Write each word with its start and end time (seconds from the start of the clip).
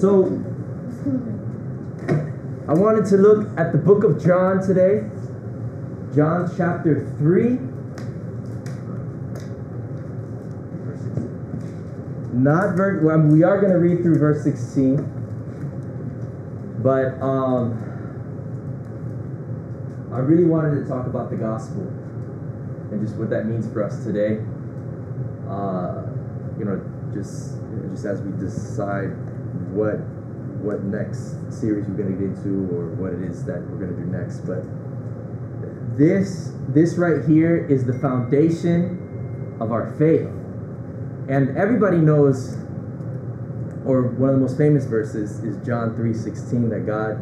So, 0.00 0.26
I 2.68 2.72
wanted 2.72 3.06
to 3.06 3.16
look 3.16 3.48
at 3.58 3.72
the 3.72 3.78
book 3.78 4.04
of 4.04 4.22
John 4.22 4.64
today, 4.64 5.10
John 6.14 6.48
chapter 6.56 7.12
3. 7.18 7.58
Not 12.38 12.76
verse, 12.76 13.02
well, 13.02 13.18
we 13.18 13.42
are 13.42 13.60
going 13.60 13.72
to 13.72 13.78
read 13.80 14.02
through 14.02 14.20
verse 14.20 14.44
16, 14.44 14.98
but 16.80 17.20
um, 17.20 17.72
I 20.12 20.18
really 20.18 20.44
wanted 20.44 20.80
to 20.80 20.88
talk 20.88 21.08
about 21.08 21.28
the 21.30 21.36
gospel 21.36 21.82
and 21.82 23.04
just 23.04 23.16
what 23.16 23.30
that 23.30 23.46
means 23.46 23.68
for 23.72 23.82
us 23.82 24.04
today. 24.04 24.44
Uh, 25.50 26.04
you 26.56 26.64
know, 26.64 26.80
just 27.12 27.56
just 27.90 28.04
as 28.04 28.20
we 28.22 28.30
decide 28.38 29.10
what 29.70 30.00
what 30.62 30.82
next 30.82 31.36
series 31.52 31.86
we're 31.86 31.94
going 31.94 32.10
to 32.10 32.18
get 32.18 32.36
into 32.36 32.66
or 32.74 32.88
what 32.98 33.12
it 33.12 33.22
is 33.22 33.44
that 33.44 33.62
we're 33.70 33.86
going 33.86 33.94
to 33.94 34.02
do 34.02 34.10
next, 34.10 34.40
but 34.40 34.64
this 35.96 36.52
this 36.68 36.94
right 36.94 37.24
here 37.24 37.66
is 37.66 37.84
the 37.84 37.98
foundation 38.00 39.56
of 39.60 39.72
our 39.72 39.94
faith, 39.98 40.28
and 41.28 41.56
everybody 41.56 41.98
knows, 41.98 42.54
or 43.86 44.02
one 44.18 44.30
of 44.30 44.36
the 44.36 44.40
most 44.40 44.56
famous 44.56 44.84
verses 44.84 45.42
is 45.44 45.56
John 45.66 45.94
three 45.96 46.14
sixteen 46.14 46.68
that 46.70 46.86
God 46.86 47.20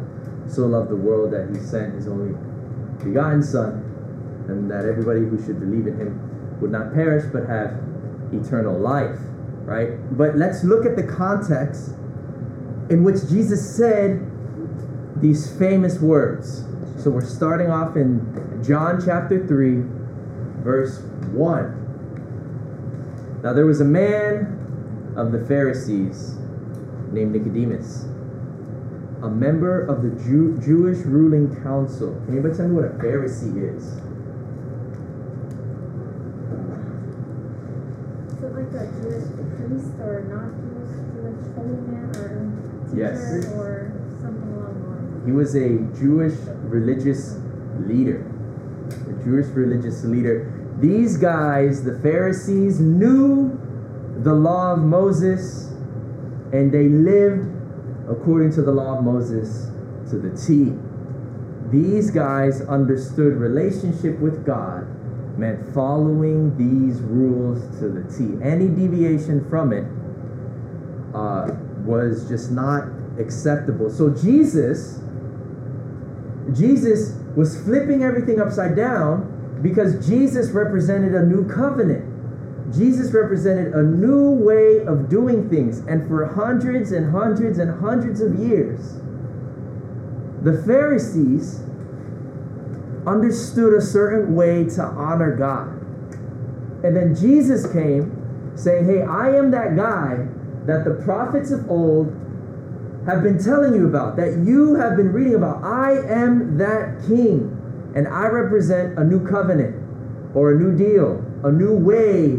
so 0.49 0.65
loved 0.65 0.89
the 0.89 0.95
world 0.95 1.31
that 1.31 1.49
He 1.49 1.59
sent 1.61 1.93
His 1.95 2.07
only 2.07 2.35
begotten 3.03 3.43
Son, 3.43 3.83
and 4.49 4.69
that 4.69 4.85
everybody 4.85 5.21
who 5.21 5.37
should 5.43 5.59
believe 5.59 5.87
in 5.87 5.97
Him 5.99 6.59
would 6.61 6.71
not 6.71 6.93
perish 6.93 7.25
but 7.31 7.47
have 7.47 7.77
eternal 8.33 8.77
life 8.77 9.19
right? 9.67 9.99
But 10.17 10.37
let's 10.37 10.63
look 10.63 10.85
at 10.85 10.95
the 10.95 11.03
context 11.03 11.91
in 12.89 13.03
which 13.03 13.27
Jesus 13.29 13.75
said 13.75 14.25
these 15.21 15.51
famous 15.57 15.99
words. 15.99 16.63
So 16.97 17.09
we're 17.11 17.25
starting 17.25 17.69
off 17.69 17.95
in 17.95 18.61
John 18.63 19.01
chapter 19.03 19.45
3, 19.45 19.83
verse 20.63 20.99
1. 21.31 23.39
Now 23.43 23.53
there 23.53 23.65
was 23.65 23.81
a 23.81 23.85
man 23.85 24.53
of 25.15 25.31
the 25.31 25.43
Pharisees 25.45 26.35
named 27.11 27.33
Nicodemus, 27.33 28.05
a 29.23 29.29
member 29.29 29.81
of 29.81 30.01
the 30.03 30.09
Jew- 30.23 30.57
Jewish 30.59 30.99
ruling 31.05 31.55
council. 31.63 32.13
Can 32.25 32.33
anybody 32.33 32.55
tell 32.55 32.67
me 32.67 32.75
what 32.75 32.85
a 32.85 32.89
Pharisee 32.89 33.75
is? 33.75 33.99
So 38.39 38.45
like 38.53 38.69
a 38.73 38.85
Jewish 39.01 39.25
priest 39.57 39.93
or 40.01 40.21
not 40.29 40.53
Jewish 40.61 40.93
Jewish 41.13 41.41
holy 41.55 41.79
man 41.89 42.09
or 42.13 42.29
teacher 42.85 42.86
Yes. 42.97 43.45
or 43.53 43.91
something 44.19 44.53
along 44.53 44.81
the 44.81 44.87
lines. 44.89 45.25
He 45.25 45.31
was 45.31 45.55
a 45.55 45.77
Jewish 45.99 46.37
religious 46.63 47.39
leader. 47.85 48.25
A 48.89 49.23
Jewish 49.23 49.47
religious 49.47 50.03
leader. 50.03 50.53
These 50.79 51.17
guys, 51.17 51.83
the 51.83 51.99
Pharisees, 51.99 52.79
knew 52.79 53.57
the 54.23 54.33
law 54.33 54.73
of 54.73 54.79
Moses 54.79 55.67
and 56.51 56.71
they 56.71 56.87
lived 56.87 57.53
according 58.09 58.51
to 58.53 58.61
the 58.61 58.71
law 58.71 58.97
of 58.97 59.03
Moses 59.03 59.67
to 60.09 60.17
the 60.17 60.35
T. 60.35 60.73
These 61.69 62.11
guys 62.11 62.61
understood 62.61 63.33
relationship 63.33 64.17
with 64.19 64.45
God 64.45 64.87
meant 65.37 65.73
following 65.73 66.55
these 66.57 67.01
rules 67.01 67.61
to 67.79 67.89
the 67.89 68.03
T. 68.11 68.41
Any 68.41 68.67
deviation 68.67 69.47
from 69.49 69.73
it 69.73 69.85
uh, 71.13 71.51
was 71.87 72.27
just 72.27 72.51
not 72.51 72.83
acceptable. 73.19 73.89
So 73.89 74.09
Jesus, 74.09 74.99
Jesus 76.53 77.13
was 77.35 77.61
flipping 77.63 78.03
everything 78.03 78.39
upside 78.39 78.75
down 78.75 79.59
because 79.63 80.05
Jesus 80.07 80.51
represented 80.51 81.15
a 81.15 81.25
new 81.25 81.47
covenant. 81.47 82.13
Jesus 82.73 83.13
represented 83.13 83.73
a 83.73 83.81
new 83.81 84.31
way 84.31 84.85
of 84.85 85.09
doing 85.09 85.49
things. 85.49 85.79
And 85.79 86.07
for 86.07 86.25
hundreds 86.25 86.91
and 86.91 87.11
hundreds 87.11 87.57
and 87.59 87.79
hundreds 87.79 88.21
of 88.21 88.35
years, 88.35 88.99
the 90.41 90.61
Pharisees 90.65 91.63
understood 93.07 93.73
a 93.73 93.81
certain 93.81 94.35
way 94.35 94.65
to 94.65 94.83
honor 94.83 95.35
God. 95.35 95.69
And 96.83 96.95
then 96.95 97.15
Jesus 97.15 97.71
came 97.71 98.53
saying, 98.55 98.85
Hey, 98.85 99.01
I 99.01 99.35
am 99.35 99.51
that 99.51 99.75
guy 99.75 100.27
that 100.67 100.83
the 100.83 101.01
prophets 101.03 101.51
of 101.51 101.69
old 101.71 102.07
have 103.07 103.23
been 103.23 103.41
telling 103.41 103.73
you 103.73 103.87
about, 103.87 104.17
that 104.17 104.43
you 104.45 104.75
have 104.75 104.97
been 104.97 105.13
reading 105.13 105.35
about. 105.35 105.63
I 105.63 105.93
am 105.93 106.57
that 106.57 107.01
king, 107.07 107.55
and 107.95 108.05
I 108.07 108.27
represent 108.27 108.99
a 108.99 109.03
new 109.03 109.25
covenant 109.25 109.75
or 110.35 110.51
a 110.51 110.59
new 110.59 110.77
deal, 110.77 111.23
a 111.45 111.51
new 111.51 111.73
way, 111.73 112.33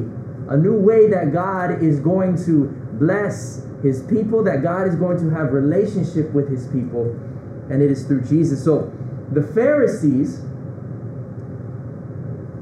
a 0.51 0.57
new 0.57 0.79
way 0.79 1.09
that 1.09 1.33
God 1.33 1.83
is 1.83 2.01
going 2.01 2.37
to 2.45 2.67
bless 3.01 3.65
his 3.83 4.03
people, 4.03 4.45
that 4.45 4.63
God 4.63 4.87
is 4.87 4.95
going 4.95 5.19
to 5.21 5.31
have 5.31 5.53
relationship 5.53 6.31
with 6.33 6.51
his 6.51 6.67
people, 6.67 7.11
and 7.71 7.83
it 7.83 7.91
is 7.91 8.05
through 8.05 8.25
Jesus. 8.27 8.63
So 8.63 8.93
the 9.33 9.43
Pharisees 9.43 10.41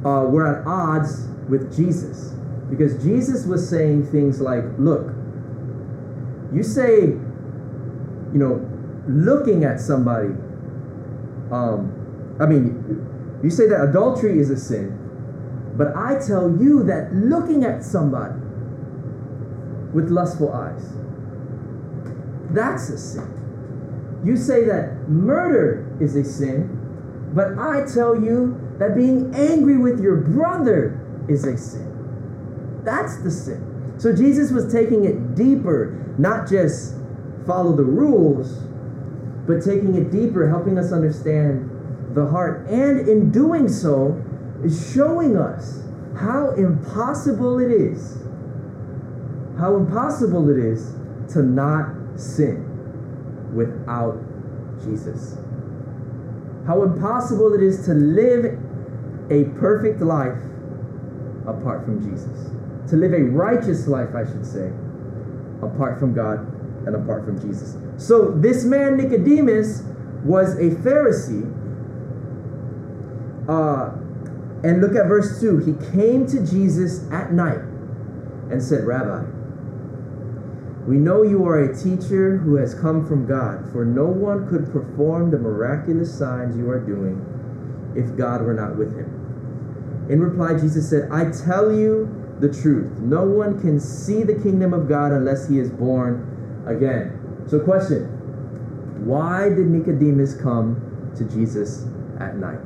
uh, 0.04 0.30
were 0.30 0.46
at 0.46 0.64
odds 0.64 1.26
with 1.48 1.74
Jesus 1.76 2.34
because 2.70 3.02
Jesus 3.02 3.46
was 3.46 3.68
saying 3.68 4.06
things 4.06 4.40
like, 4.40 4.64
Look, 4.78 5.12
you 6.54 6.62
say, 6.62 7.00
you 7.02 8.38
know, 8.38 8.60
looking 9.08 9.64
at 9.64 9.80
somebody, 9.80 10.28
um, 11.50 12.36
I 12.40 12.46
mean, 12.46 13.40
you 13.42 13.50
say 13.50 13.68
that 13.68 13.82
adultery 13.82 14.38
is 14.38 14.50
a 14.50 14.56
sin, 14.56 14.96
but 15.76 15.94
I 15.94 16.18
tell 16.26 16.50
you 16.50 16.82
that 16.84 17.12
looking 17.12 17.64
at 17.64 17.84
somebody 17.84 18.40
with 19.92 20.10
lustful 20.10 20.52
eyes, 20.52 20.92
that's 22.50 22.88
a 22.88 22.98
sin. 22.98 23.32
You 24.24 24.36
say 24.36 24.64
that 24.64 25.08
murder 25.08 25.96
is 26.00 26.16
a 26.16 26.24
sin, 26.24 27.30
but 27.34 27.58
I 27.58 27.84
tell 27.92 28.20
you 28.20 28.60
that 28.78 28.94
being 28.94 29.34
angry 29.34 29.78
with 29.78 30.00
your 30.00 30.16
brother 30.16 31.00
is 31.28 31.44
a 31.44 31.56
sin. 31.56 32.82
That's 32.84 33.18
the 33.18 33.30
sin. 33.30 33.94
So 33.98 34.14
Jesus 34.14 34.50
was 34.50 34.72
taking 34.72 35.04
it 35.04 35.34
deeper, 35.34 36.02
not 36.18 36.48
just 36.48 36.96
follow 37.46 37.74
the 37.74 37.84
rules, 37.84 38.60
but 39.46 39.62
taking 39.62 39.94
it 39.94 40.10
deeper, 40.10 40.48
helping 40.48 40.78
us 40.78 40.92
understand 40.92 41.70
the 42.14 42.26
heart. 42.26 42.66
And 42.68 43.08
in 43.08 43.30
doing 43.30 43.68
so, 43.68 44.22
is 44.64 44.92
showing 44.92 45.36
us 45.36 45.82
how 46.18 46.50
impossible 46.52 47.58
it 47.58 47.70
is, 47.70 48.18
how 49.58 49.76
impossible 49.76 50.48
it 50.50 50.58
is 50.58 50.94
to 51.32 51.42
not 51.42 51.94
sin 52.18 52.64
without 53.54 54.18
Jesus. 54.82 55.36
How 56.66 56.82
impossible 56.82 57.54
it 57.54 57.62
is 57.62 57.84
to 57.86 57.94
live 57.94 58.58
a 59.30 59.44
perfect 59.58 60.00
life 60.00 60.38
apart 61.46 61.84
from 61.84 62.02
Jesus. 62.02 62.50
To 62.90 62.96
live 62.96 63.12
a 63.12 63.22
righteous 63.22 63.86
life, 63.86 64.14
I 64.14 64.24
should 64.24 64.44
say, 64.44 64.72
apart 65.62 65.98
from 65.98 66.14
God 66.14 66.38
and 66.86 66.94
apart 66.94 67.24
from 67.24 67.40
Jesus. 67.40 67.76
So 67.96 68.30
this 68.30 68.64
man 68.64 68.96
Nicodemus 68.96 69.82
was 70.24 70.54
a 70.54 70.70
Pharisee. 70.82 71.52
Uh, 73.48 73.92
and 74.64 74.80
look 74.80 74.96
at 74.96 75.06
verse 75.06 75.40
2. 75.40 75.58
He 75.58 75.92
came 75.92 76.26
to 76.26 76.44
Jesus 76.44 77.08
at 77.12 77.32
night 77.32 77.60
and 78.50 78.62
said, 78.62 78.84
Rabbi, 78.84 79.24
we 80.86 80.96
know 80.96 81.22
you 81.22 81.46
are 81.46 81.64
a 81.64 81.76
teacher 81.76 82.38
who 82.38 82.56
has 82.56 82.74
come 82.74 83.06
from 83.06 83.26
God, 83.26 83.70
for 83.72 83.84
no 83.84 84.06
one 84.06 84.48
could 84.48 84.72
perform 84.72 85.30
the 85.30 85.38
miraculous 85.38 86.16
signs 86.16 86.56
you 86.56 86.70
are 86.70 86.80
doing 86.80 87.22
if 87.96 88.16
God 88.16 88.42
were 88.42 88.54
not 88.54 88.76
with 88.76 88.96
him. 88.96 90.06
In 90.08 90.20
reply, 90.20 90.58
Jesus 90.58 90.88
said, 90.88 91.08
I 91.10 91.30
tell 91.30 91.72
you 91.72 92.25
the 92.40 92.52
truth. 92.52 92.98
No 93.00 93.24
one 93.24 93.60
can 93.60 93.80
see 93.80 94.22
the 94.22 94.34
kingdom 94.34 94.74
of 94.74 94.88
God 94.88 95.12
unless 95.12 95.48
he 95.48 95.58
is 95.58 95.70
born 95.70 96.64
again. 96.66 97.44
So, 97.48 97.60
question 97.60 98.04
Why 99.06 99.48
did 99.48 99.66
Nicodemus 99.66 100.34
come 100.34 101.12
to 101.16 101.24
Jesus 101.24 101.86
at 102.20 102.36
night? 102.36 102.60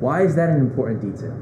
Why 0.00 0.22
is 0.22 0.36
that 0.36 0.48
an 0.50 0.60
important 0.60 1.00
detail? 1.00 1.34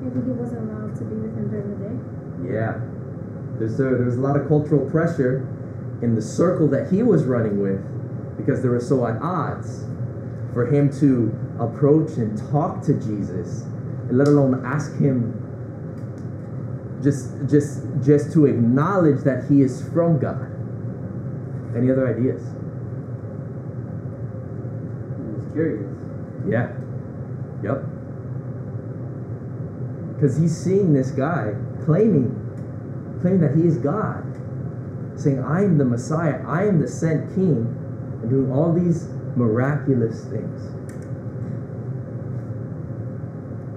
Maybe 0.00 0.24
he 0.24 0.32
wasn't 0.32 0.70
allowed 0.70 0.94
to 0.96 1.04
be 1.04 1.16
with 1.16 1.36
him 1.36 1.50
during 1.50 1.70
the 1.70 2.48
day. 2.48 2.54
Yeah. 2.54 2.80
There's 3.58 3.78
a, 3.80 3.96
there 3.96 4.06
was 4.06 4.16
a 4.16 4.20
lot 4.20 4.36
of 4.36 4.48
cultural 4.48 4.88
pressure 4.90 5.48
in 6.02 6.14
the 6.14 6.22
circle 6.22 6.68
that 6.68 6.90
he 6.90 7.02
was 7.02 7.24
running 7.24 7.60
with 7.60 7.80
because 8.36 8.62
they 8.62 8.68
were 8.68 8.80
so 8.80 9.06
at 9.06 9.20
odds 9.22 9.84
for 10.52 10.66
him 10.66 10.92
to 11.00 11.32
approach 11.58 12.16
and 12.18 12.36
talk 12.50 12.82
to 12.82 12.94
Jesus, 12.94 13.64
let 14.10 14.28
alone 14.28 14.64
ask 14.64 14.96
him 14.98 15.41
just 17.02 17.32
just 17.48 17.82
just 18.02 18.32
to 18.32 18.46
acknowledge 18.46 19.22
that 19.24 19.44
he 19.48 19.62
is 19.62 19.86
from 19.88 20.18
God. 20.18 20.50
Any 21.76 21.90
other 21.90 22.06
ideas? 22.06 22.42
He's 25.36 25.52
curious. 25.52 25.88
Yeah. 26.46 26.72
Yep. 27.62 27.84
Because 30.14 30.36
he's 30.36 30.56
seeing 30.56 30.92
this 30.92 31.10
guy 31.10 31.54
claiming, 31.84 32.30
claiming 33.20 33.40
that 33.40 33.56
he 33.56 33.66
is 33.66 33.76
God, 33.78 34.24
saying, 35.16 35.40
"I 35.40 35.64
am 35.64 35.78
the 35.78 35.84
Messiah. 35.84 36.44
I 36.46 36.64
am 36.64 36.80
the 36.80 36.88
sent 36.88 37.34
King," 37.34 37.74
and 38.20 38.30
doing 38.30 38.52
all 38.52 38.72
these 38.72 39.08
miraculous 39.36 40.24
things. 40.26 40.68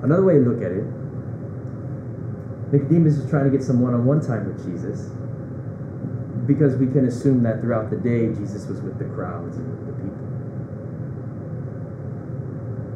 Another 0.04 0.24
way 0.24 0.36
to 0.36 0.42
look 0.42 0.62
at 0.62 0.72
it, 0.72 0.84
Nicodemus 2.72 3.18
is 3.18 3.30
trying 3.30 3.46
to 3.46 3.52
get 3.56 3.64
some 3.64 3.82
one-on-one 3.82 4.22
time 4.22 4.48
with 4.48 4.64
Jesus, 4.66 5.12
because 6.46 6.76
we 6.76 6.88
can 6.88 7.06
assume 7.06 7.44
that 7.44 7.62
throughout 7.62 7.90
the 7.90 7.98
day 7.98 8.28
Jesus 8.34 8.66
was 8.68 8.82
with 8.82 9.00
the 9.00 9.06
crowds 9.06 9.58
and 9.58 9.68
with 9.70 9.88
the 9.88 9.94
people. 10.04 10.16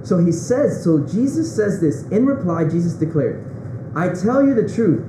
So 0.06 0.18
he 0.18 0.31
says, 0.31 0.83
so 0.83 1.06
Jesus 1.06 1.56
says 1.56 1.80
this. 1.81 2.04
In 2.10 2.25
reply, 2.25 2.63
Jesus 2.63 2.94
declared, 2.94 3.45
I 3.95 4.10
tell 4.10 4.45
you 4.45 4.54
the 4.54 4.68
truth. 4.68 5.06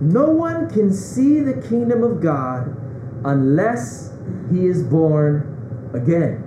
No 0.00 0.30
one 0.30 0.68
can 0.68 0.92
see 0.92 1.40
the 1.40 1.54
kingdom 1.68 2.02
of 2.02 2.20
God 2.20 2.76
unless 3.24 4.12
he 4.50 4.66
is 4.66 4.82
born 4.82 5.90
again. 5.94 6.42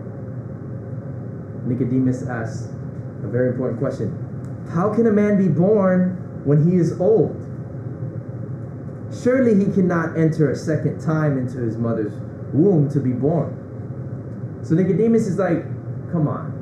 Nicodemus 1.66 2.24
asks 2.28 2.68
a 3.24 3.28
very 3.28 3.50
important 3.50 3.80
question 3.80 4.12
How 4.74 4.94
can 4.94 5.08
a 5.08 5.12
man 5.12 5.38
be 5.38 5.48
born 5.48 6.18
when 6.44 6.70
he 6.70 6.78
is 6.78 7.00
old? 7.00 7.42
Surely 9.24 9.56
he 9.56 9.72
cannot 9.72 10.18
enter 10.18 10.52
a 10.52 10.56
second 10.56 11.00
time 11.00 11.38
into 11.38 11.60
his 11.60 11.78
mother's 11.78 12.14
womb 12.54 12.90
to 12.90 13.00
be 13.00 13.12
born. 13.12 13.62
So 14.64 14.76
Nicodemus 14.76 15.28
is 15.28 15.38
like, 15.38 15.64
Come 16.12 16.28
on, 16.28 16.54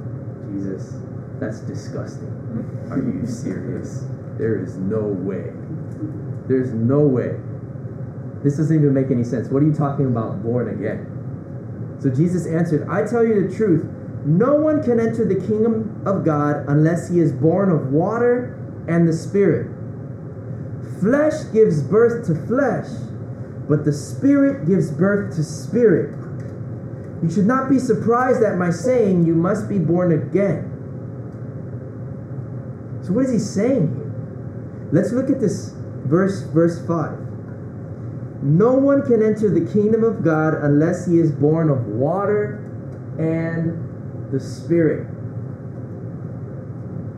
Jesus. 0.52 0.94
That's 1.40 1.60
disgusting. 1.60 2.30
Are 2.90 2.98
you 2.98 3.26
serious? 3.26 4.06
There 4.38 4.62
is 4.62 4.78
no 4.78 5.02
way. 5.02 5.52
There's 6.48 6.74
no 6.74 7.00
way. 7.00 7.40
This 8.44 8.58
doesn't 8.58 8.76
even 8.76 8.94
make 8.94 9.12
any 9.12 9.24
sense. 9.24 9.48
What 9.50 9.64
are 9.64 9.66
you 9.66 9.74
talking 9.74 10.06
about, 10.06 10.44
born 10.44 10.70
again? 10.70 11.98
So 12.00 12.10
Jesus 12.10 12.46
answered, 12.46 12.88
I 12.90 13.06
tell 13.06 13.26
you 13.26 13.48
the 13.48 13.56
truth. 13.56 13.86
No 14.26 14.56
one 14.56 14.84
can 14.84 15.00
enter 15.00 15.26
the 15.26 15.36
kingdom 15.36 16.02
of 16.06 16.26
God 16.26 16.66
unless 16.68 17.10
he 17.10 17.20
is 17.20 17.32
born 17.32 17.72
of 17.72 17.92
water 17.92 18.60
and 18.88 19.08
the 19.08 19.14
Spirit. 19.14 19.73
Flesh 21.04 21.52
gives 21.52 21.84
birth 21.84 22.26
to 22.28 22.48
flesh, 22.48 22.88
but 23.68 23.84
the 23.84 23.92
Spirit 23.92 24.66
gives 24.66 24.90
birth 24.90 25.36
to 25.36 25.44
spirit. 25.44 26.18
You 27.22 27.30
should 27.30 27.46
not 27.46 27.70
be 27.70 27.78
surprised 27.78 28.42
at 28.42 28.58
my 28.58 28.70
saying, 28.70 29.26
You 29.26 29.36
must 29.36 29.68
be 29.68 29.80
born 29.80 30.14
again. 30.14 30.70
So 33.04 33.12
what 33.12 33.26
is 33.26 33.34
he 33.34 33.40
saying 33.40 33.94
here? 33.94 34.90
Let's 34.94 35.12
look 35.12 35.30
at 35.30 35.42
this 35.42 35.74
verse 36.06 36.44
verse 36.44 36.80
5. 36.88 37.20
No 38.44 38.74
one 38.74 39.02
can 39.06 39.22
enter 39.22 39.50
the 39.50 39.70
kingdom 39.74 40.06
of 40.06 40.24
God 40.24 40.54
unless 40.54 41.06
he 41.06 41.20
is 41.20 41.34
born 41.34 41.70
of 41.70 41.86
water 41.86 42.64
and 43.20 44.32
the 44.32 44.40
spirit. 44.40 45.06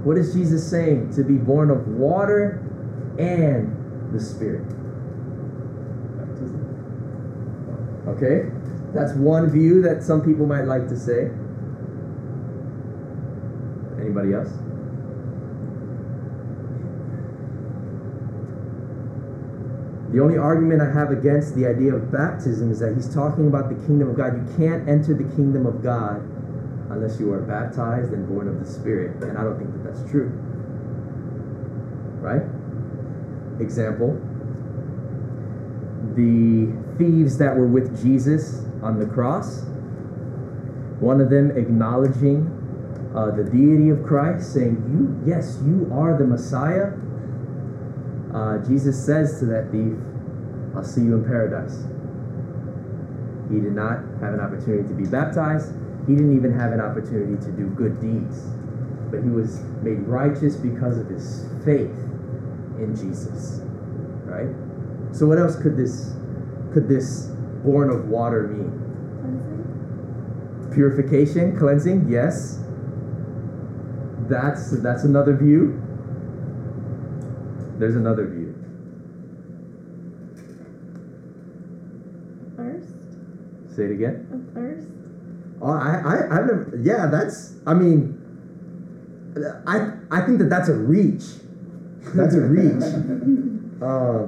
What 0.04 0.18
is 0.18 0.34
Jesus 0.34 0.68
saying? 0.68 1.14
To 1.18 1.24
be 1.24 1.36
born 1.36 1.70
of 1.70 1.88
water 1.88 2.64
and 3.18 3.75
the 4.12 4.20
spirit. 4.20 4.66
Okay? 8.08 8.50
That's 8.94 9.14
one 9.14 9.50
view 9.50 9.82
that 9.82 10.04
some 10.04 10.22
people 10.22 10.46
might 10.46 10.66
like 10.66 10.88
to 10.88 10.98
say. 10.98 11.32
Anybody 14.00 14.34
else? 14.34 14.52
The 20.16 20.22
only 20.22 20.38
argument 20.38 20.82
I 20.82 20.90
have 20.94 21.12
against 21.12 21.56
the 21.56 21.68
idea 21.68 21.94
of 21.94 22.10
baptism 22.10 22.72
is 22.72 22.80
that 22.80 22.96
he's 22.96 23.14
talking 23.14 23.48
about 23.48 23.68
the 23.68 23.76
kingdom 23.86 24.10
of 24.10 24.16
God. 24.16 24.32
You 24.38 24.56
can't 24.56 24.88
enter 24.88 25.14
the 25.14 25.28
kingdom 25.36 25.66
of 25.66 25.84
God 25.84 26.22
unless 26.90 27.20
you 27.20 27.34
are 27.34 27.42
baptized 27.42 28.14
and 28.14 28.26
born 28.30 28.48
of 28.48 28.60
the 28.60 28.66
Spirit. 28.66 29.22
And 29.22 29.38
I 29.38 29.44
don't 29.44 29.58
think 29.58 29.74
that 29.74 29.84
that's 29.84 30.10
true. 30.10 30.30
Right? 32.24 32.44
Example 33.60 34.20
the 36.16 36.72
thieves 36.98 37.38
that 37.38 37.56
were 37.56 37.68
with 37.68 38.02
Jesus 38.02 38.64
on 38.82 39.00
the 39.00 39.06
cross, 39.06 39.64
one 41.00 41.20
of 41.20 41.30
them 41.30 41.52
acknowledging 41.52 42.52
uh, 43.16 43.32
the 43.32 43.44
deity 43.44 43.90
of 43.90 44.04
Christ, 44.04 44.54
saying, 44.54 44.76
"You, 44.92 45.30
yes, 45.30 45.60
you 45.66 45.90
are 45.94 46.18
the 46.18 46.26
Messiah." 46.26 46.94
Uh, 48.34 48.58
Jesus 48.60 49.02
says 49.06 49.40
to 49.40 49.46
that 49.46 49.72
thief, 49.72 49.96
I'll 50.76 50.84
see 50.84 51.02
you 51.02 51.16
in 51.16 51.24
paradise. 51.24 51.86
He 53.50 53.62
did 53.62 53.74
not 53.74 54.00
have 54.20 54.34
an 54.34 54.42
opportunity 54.42 54.88
to 54.88 54.94
be 54.94 55.06
baptized. 55.06 55.72
He 56.06 56.16
didn't 56.16 56.36
even 56.36 56.52
have 56.52 56.74
an 56.74 56.82
opportunity 56.82 57.42
to 57.46 57.52
do 57.52 57.68
good 57.70 58.02
deeds. 58.02 58.42
But 59.10 59.24
he 59.24 59.30
was 59.30 59.64
made 59.82 60.00
righteous 60.00 60.58
because 60.58 60.98
of 60.98 61.08
his 61.08 61.48
faith 61.64 61.96
in 62.80 62.96
Jesus. 62.96 63.62
Right? 64.26 64.54
So 65.16 65.26
what 65.26 65.40
else 65.40 65.56
could 65.56 65.78
this 65.78 66.14
could 66.74 66.88
this 66.90 67.28
born 67.64 67.90
of 67.90 68.10
water 68.10 68.48
mean? 68.48 68.70
Cleansing? 69.22 70.74
Purification, 70.74 71.58
cleansing, 71.58 72.10
yes. 72.10 72.60
That's 74.28 74.72
that's 74.82 75.04
another 75.04 75.36
view. 75.36 75.82
There's 77.78 77.96
another 77.96 78.28
view. 78.28 78.54
Thirst? 82.56 83.76
Say 83.76 83.84
it 83.86 83.92
again. 83.92 84.28
A 84.32 84.54
thirst? 84.54 84.88
Oh, 85.62 85.72
I, 85.72 86.02
I, 86.06 86.38
I've 86.38 86.46
never. 86.46 86.80
Yeah, 86.82 87.08
that's. 87.08 87.54
I 87.66 87.74
mean, 87.74 88.22
I, 89.68 89.92
I 90.12 90.22
think 90.26 90.40
that 90.40 90.50
that's 90.50 90.70
a 90.70 90.74
reach. 90.76 91.24
That's 92.16 92.36
a 92.36 92.42
reach. 92.42 92.84
uh, 93.82 94.28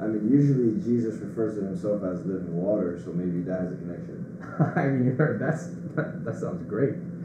I 0.00 0.06
mean, 0.06 0.30
usually 0.30 0.80
Jesus 0.82 1.20
refers 1.20 1.56
to 1.58 1.64
himself 1.64 2.02
as 2.04 2.24
living 2.26 2.54
water, 2.54 3.00
so 3.04 3.12
maybe 3.12 3.40
that 3.42 3.60
has 3.60 3.72
a 3.72 3.76
connection. 3.76 4.20
I 4.76 4.86
mean, 4.86 5.06
you 5.06 5.12
heard 5.12 5.40
that's 5.40 5.68
that, 5.94 6.24
that 6.24 6.36
sounds 6.36 6.62
great. 6.68 6.94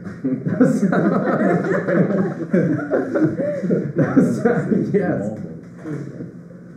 That's- 3.96 4.94
yes. 4.94 5.30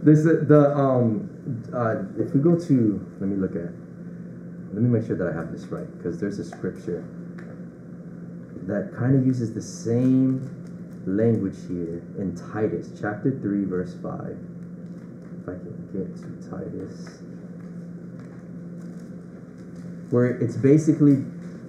This 0.04 0.24
the 0.24 0.74
um 0.76 1.30
uh, 1.74 2.04
if 2.22 2.34
we 2.34 2.42
go 2.42 2.60
to 2.60 3.16
let 3.20 3.30
me 3.30 3.38
look 3.38 3.56
at 3.56 3.72
let 4.74 4.82
me 4.82 4.90
make 4.90 5.06
sure 5.08 5.16
that 5.16 5.28
I 5.28 5.34
have 5.34 5.52
this 5.52 5.66
right 5.68 5.88
because 5.98 6.20
there's 6.20 6.40
a 6.40 6.44
scripture 6.44 7.06
that 8.68 8.94
kind 8.98 9.16
of 9.16 9.26
uses 9.26 9.54
the 9.54 9.62
same 9.62 10.42
language 11.06 11.58
here 11.68 12.02
in 12.18 12.36
Titus 12.36 12.90
chapter 13.00 13.32
3 13.42 13.66
verse 13.66 13.96
5 14.02 14.38
if 15.42 15.50
I 15.50 15.54
can 15.54 15.90
get 15.92 16.16
to 16.18 16.50
Titus. 16.50 17.20
Where 20.10 20.28
it's 20.28 20.56
basically 20.56 21.26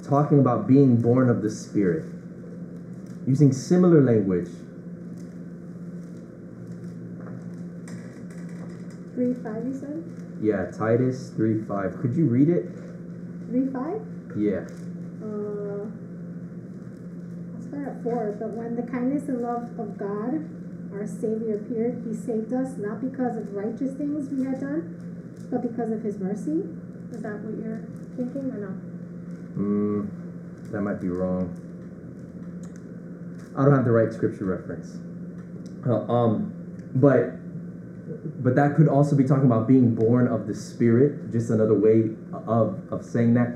talking 0.07 0.39
about 0.39 0.67
being 0.69 1.01
born 1.01 1.29
of 1.29 1.43
the 1.43 1.51
spirit. 1.51 2.05
Using 3.27 3.53
similar 3.53 4.03
language. 4.03 4.49
Three 9.15 9.35
five, 9.35 9.65
you 9.65 9.75
said? 9.79 10.05
yeah 10.43 10.71
Titus 10.77 11.31
3 11.31 11.63
5 11.63 12.01
could 12.01 12.15
you 12.15 12.27
read 12.27 12.49
it? 12.49 12.67
Three 13.49 13.67
five? 13.73 14.03
yeah. 14.37 14.67
I'll 15.23 15.55
start 15.55 15.64
at 17.85 18.03
four. 18.03 18.37
But 18.39 18.51
when 18.51 18.77
the 18.77 18.83
kindness 18.83 19.29
and 19.29 19.43
love 19.43 19.79
of 19.79 19.99
God, 19.99 20.49
our 20.93 21.07
Savior, 21.07 21.57
appeared, 21.57 22.03
He 22.07 22.15
saved 22.15 22.53
us 22.53 22.77
not 22.77 23.01
because 23.01 23.37
of 23.37 23.53
righteous 23.53 23.95
things 23.95 24.29
we 24.31 24.45
had 24.45 24.61
done, 24.61 24.97
but 25.51 25.63
because 25.63 25.91
of 25.91 26.03
His 26.03 26.19
mercy. 26.19 26.65
Is 27.13 27.23
that 27.23 27.41
what 27.41 27.55
you're 27.63 27.87
thinking, 28.17 28.51
or 28.51 28.59
no? 28.59 28.73
Mm, 29.57 30.73
that 30.73 30.81
might 30.81 31.01
be 31.01 31.09
wrong. 31.09 31.53
I 33.57 33.65
don't 33.65 33.75
have 33.75 33.85
the 33.85 33.93
right 33.93 34.13
scripture 34.13 34.45
reference. 34.45 34.99
Uh, 35.87 36.11
um, 36.11 36.53
but 36.95 37.39
but 38.43 38.55
that 38.57 38.77
could 38.77 38.89
also 38.89 39.17
be 39.17 39.25
talking 39.25 39.47
about 39.47 39.69
being 39.69 39.95
born 39.95 40.27
of 40.29 40.47
the 40.47 40.55
Spirit. 40.55 41.31
Just 41.31 41.51
another 41.51 41.75
way 41.75 42.11
of 42.47 42.81
of 42.91 43.05
saying 43.05 43.35
that. 43.35 43.49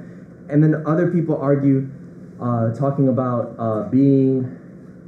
And 0.48 0.62
then 0.62 0.86
other 0.86 1.10
people 1.10 1.36
argue, 1.36 1.90
uh, 2.40 2.72
talking 2.74 3.08
about 3.08 3.54
uh, 3.58 3.82
being 3.90 4.58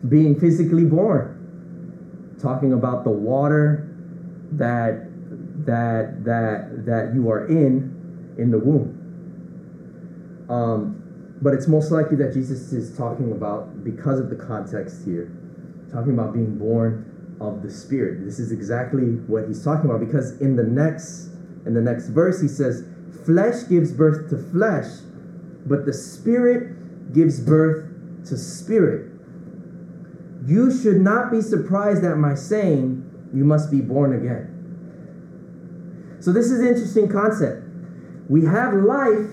being 0.09 0.39
physically 0.39 0.85
born, 0.85 1.51
talking 2.41 2.73
about 2.73 3.05
the 3.05 3.11
water 3.11 3.89
that 4.53 5.09
that 5.67 6.25
that 6.25 6.87
that 6.87 7.15
you 7.15 7.31
are 7.31 7.47
in 7.49 8.35
in 8.39 8.51
the 8.51 8.59
womb 8.59 8.97
Um, 10.49 11.03
but 11.43 11.55
it's 11.55 11.69
most 11.69 11.93
likely 11.93 12.17
that 12.19 12.35
Jesus 12.35 12.73
is 12.73 12.97
talking 12.97 13.33
about, 13.33 13.85
because 13.85 14.21
of 14.21 14.31
the 14.31 14.37
context 14.37 15.05
here, 15.05 15.33
talking 15.93 16.13
about 16.15 16.35
being 16.35 16.59
born 16.59 17.07
of 17.41 17.63
the 17.63 17.71
Spirit. 17.71 18.25
This 18.25 18.39
is 18.39 18.53
exactly 18.53 19.05
what 19.29 19.49
he's 19.49 19.65
talking 19.65 19.87
about 19.91 20.01
because 20.01 20.41
in 20.41 20.57
the 20.57 20.65
next 20.65 21.31
in 21.67 21.75
the 21.75 21.83
next 21.83 22.09
verse 22.09 22.41
he 22.41 22.49
says, 22.49 22.85
"Flesh 23.25 23.69
gives 23.69 23.93
birth 23.93 24.31
to 24.31 24.39
flesh, 24.39 24.87
but 25.67 25.87
the 25.87 25.93
Spirit 25.95 26.77
gives 27.13 27.41
birth 27.41 27.85
to 28.27 28.37
spirit." 28.37 29.07
You 30.47 30.71
should 30.71 31.01
not 31.01 31.31
be 31.31 31.41
surprised 31.41 32.05
at 32.05 32.19
my 32.19 32.35
saying, 32.35 33.03
"You 33.33 33.45
must 33.45 33.71
be 33.71 33.81
born 33.81 34.13
again." 34.13 34.47
So 36.21 36.33
this 36.33 36.51
is 36.51 36.61
an 36.61 36.67
interesting 36.67 37.09
concept. 37.09 37.63
We 38.29 38.45
have 38.45 38.75
life 38.75 39.31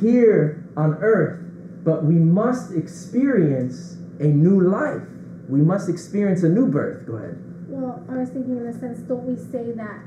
here 0.00 0.64
on 0.76 0.96
earth, 1.00 1.38
but 1.84 2.04
we 2.04 2.14
must 2.14 2.74
experience 2.74 3.96
a 4.20 4.28
new 4.28 4.60
life. 4.60 5.02
We 5.48 5.60
must 5.62 5.88
experience 5.88 6.42
a 6.42 6.48
new 6.48 6.66
birth. 6.66 7.06
Go 7.06 7.16
ahead. 7.16 7.36
Well, 7.68 8.02
I 8.08 8.18
was 8.18 8.28
thinking 8.30 8.56
in 8.58 8.66
a 8.66 8.72
sense, 8.78 8.98
don't 9.00 9.24
we 9.26 9.36
say 9.36 9.72
that 9.72 10.00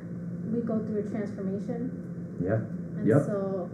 we 0.53 0.61
go 0.61 0.79
through 0.79 0.99
a 0.99 1.03
transformation? 1.03 1.91
Yeah. 2.39 2.59
And 2.97 3.07
Yep. 3.07 3.25
so 3.25 3.69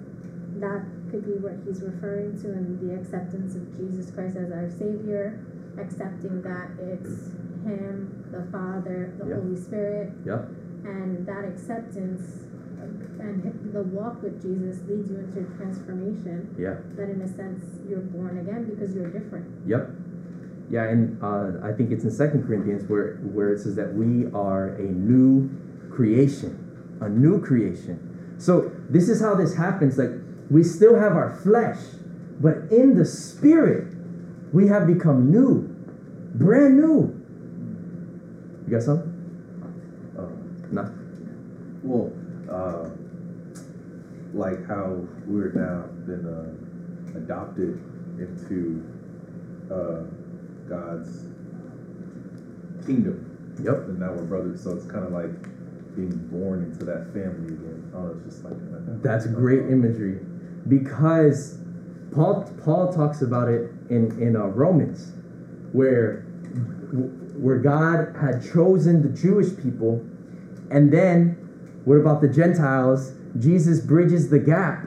that 0.59 0.81
could 1.09 1.25
be 1.25 1.33
what 1.39 1.53
he's 1.65 1.81
referring 1.81 2.39
to 2.41 2.47
in 2.51 2.79
the 2.87 2.95
acceptance 2.95 3.55
of 3.55 3.75
Jesus 3.77 4.11
Christ 4.11 4.37
as 4.37 4.51
our 4.51 4.69
Savior, 4.69 5.39
accepting 5.79 6.41
that 6.41 6.71
it's 6.79 7.31
Him, 7.65 8.25
the 8.31 8.43
Father, 8.51 9.13
the 9.19 9.27
Yep. 9.27 9.37
Holy 9.43 9.55
Spirit, 9.55 10.13
Yep. 10.25 10.49
and 10.85 11.25
that 11.25 11.45
acceptance 11.45 12.43
and 13.19 13.73
the 13.73 13.81
walk 13.81 14.21
with 14.21 14.41
Jesus 14.41 14.81
leads 14.87 15.09
you 15.09 15.17
into 15.17 15.41
transformation. 15.57 16.53
Yeah. 16.57 16.75
That 16.95 17.09
in 17.09 17.21
a 17.21 17.27
sense 17.27 17.63
you're 17.89 17.99
born 17.99 18.37
again 18.37 18.65
because 18.65 18.95
you're 18.95 19.09
different. 19.09 19.45
Yep. 19.65 19.89
Yeah, 20.69 20.83
and 20.83 21.21
uh, 21.23 21.51
I 21.63 21.71
think 21.71 21.91
it's 21.91 22.03
in 22.03 22.11
Second 22.11 22.45
Corinthians 22.45 22.87
where 22.89 23.15
where 23.33 23.53
it 23.53 23.59
says 23.59 23.75
that 23.75 23.93
we 23.95 24.27
are 24.33 24.67
a 24.75 24.83
new 24.83 25.49
creation, 25.89 26.97
a 27.01 27.09
new 27.09 27.41
creation. 27.41 28.35
So 28.37 28.71
this 28.89 29.09
is 29.09 29.21
how 29.21 29.33
this 29.35 29.55
happens. 29.55 29.97
Like 29.97 30.11
we 30.49 30.63
still 30.63 30.95
have 30.95 31.13
our 31.13 31.29
flesh, 31.43 31.77
but 32.39 32.57
in 32.71 32.95
the 32.95 33.05
spirit, 33.05 33.93
we 34.53 34.67
have 34.67 34.87
become 34.87 35.31
new, 35.31 35.63
brand 36.35 36.77
new. 36.77 37.13
You 38.65 38.71
got 38.71 38.83
something? 38.83 39.13
Uh, 40.17 40.27
No. 40.71 40.91
well, 41.83 42.11
uh, 42.49 42.89
like 44.33 44.65
how 44.67 45.05
we're 45.25 45.51
now 45.53 45.85
been 46.05 46.25
uh, 46.25 47.17
adopted 47.17 47.79
into 48.19 48.83
uh, 49.71 50.03
God's 50.69 51.25
kingdom, 52.85 53.55
Yep. 53.63 53.87
and 53.89 53.99
now 53.99 54.13
we're 54.13 54.23
brothers. 54.23 54.63
So 54.63 54.71
it's 54.71 54.85
kind 54.85 55.05
of 55.05 55.11
like 55.11 55.31
being 55.95 56.15
born 56.31 56.63
into 56.63 56.85
that 56.85 57.11
family 57.13 57.53
again. 57.53 57.91
Oh, 57.95 58.11
it's 58.15 58.23
just 58.35 58.43
like 58.45 58.53
that. 58.71 59.01
That's 59.03 59.27
great 59.27 59.69
imagery 59.69 60.19
because 60.67 61.57
Paul 62.13 62.43
Paul 62.63 62.91
talks 62.93 63.21
about 63.21 63.47
it 63.47 63.71
in 63.89 64.19
in 64.21 64.35
uh, 64.35 64.47
Romans 64.47 65.13
where 65.71 66.21
where 67.37 67.59
God 67.59 68.15
had 68.19 68.43
chosen 68.51 69.01
the 69.01 69.09
Jewish 69.09 69.55
people 69.61 70.05
and 70.71 70.91
then 70.91 71.37
what 71.85 71.95
about 71.95 72.21
the 72.21 72.27
Gentiles? 72.27 73.13
Jesus 73.39 73.79
bridges 73.79 74.29
the 74.29 74.39
gap. 74.39 74.85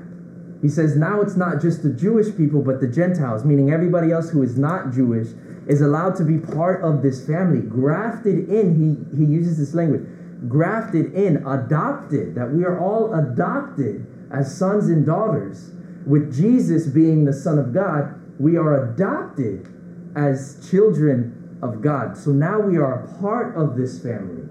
He 0.60 0.68
says 0.68 0.96
now 0.96 1.22
it's 1.22 1.37
not 1.37 1.60
just 1.60 1.82
the 1.82 1.90
Jewish 1.90 2.37
people 2.37 2.62
but 2.62 2.80
the 2.80 2.88
Gentiles, 2.88 3.44
meaning 3.44 3.70
everybody 3.70 4.12
else 4.12 4.30
who 4.30 4.42
is 4.42 4.58
not 4.58 4.92
Jewish 4.92 5.28
is 5.66 5.80
allowed 5.80 6.16
to 6.16 6.25
be 6.25 6.38
part 6.38 6.82
of 6.82 7.02
this 7.02 7.25
family, 7.26 7.60
grafted 7.60 8.49
in. 8.49 8.75
He 8.75 9.16
he 9.16 9.25
uses 9.25 9.58
this 9.58 9.75
language 9.75 10.06
grafted 10.49 11.12
in, 11.14 11.37
adopted, 11.46 12.34
that 12.34 12.50
we 12.50 12.64
are 12.64 12.78
all 12.80 13.12
adopted 13.14 14.06
as 14.32 14.56
sons 14.56 14.88
and 14.88 15.04
daughters. 15.04 15.72
With 16.06 16.34
Jesus 16.34 16.87
being 16.87 17.25
the 17.25 17.32
Son 17.32 17.58
of 17.58 17.72
God, 17.75 18.14
we 18.38 18.56
are 18.56 18.90
adopted 18.90 19.68
as 20.16 20.66
children 20.70 21.58
of 21.62 21.82
God. 21.82 22.16
So 22.16 22.30
now 22.30 22.58
we 22.60 22.78
are 22.78 23.04
a 23.04 23.20
part 23.20 23.56
of 23.56 23.76
this 23.76 24.02
family. 24.02 24.49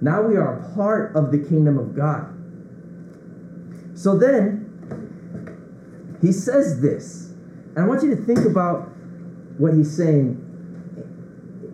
Now 0.00 0.22
we 0.22 0.36
are 0.36 0.60
a 0.60 0.74
part 0.74 1.14
of 1.14 1.30
the 1.30 1.38
kingdom 1.38 1.78
of 1.78 1.94
God. 1.94 2.32
So 3.98 4.16
then, 4.16 4.62
he 6.20 6.32
says 6.32 6.80
this, 6.80 7.30
and 7.74 7.78
I 7.78 7.86
want 7.86 8.02
you 8.02 8.14
to 8.14 8.22
think 8.22 8.40
about 8.40 8.88
what 9.58 9.74
he's 9.74 9.94
saying 9.94 10.42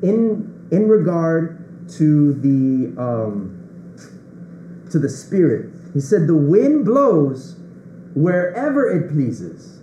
in, 0.02 0.68
in 0.70 0.88
regard 0.88 1.88
to 1.90 2.34
the 2.34 3.00
um, 3.00 3.58
to 4.90 4.98
the 4.98 5.08
spirit. 5.08 5.72
He 5.92 6.00
said, 6.00 6.26
"The 6.26 6.36
wind 6.36 6.84
blows 6.84 7.56
wherever 8.14 8.88
it 8.88 9.10
pleases. 9.10 9.80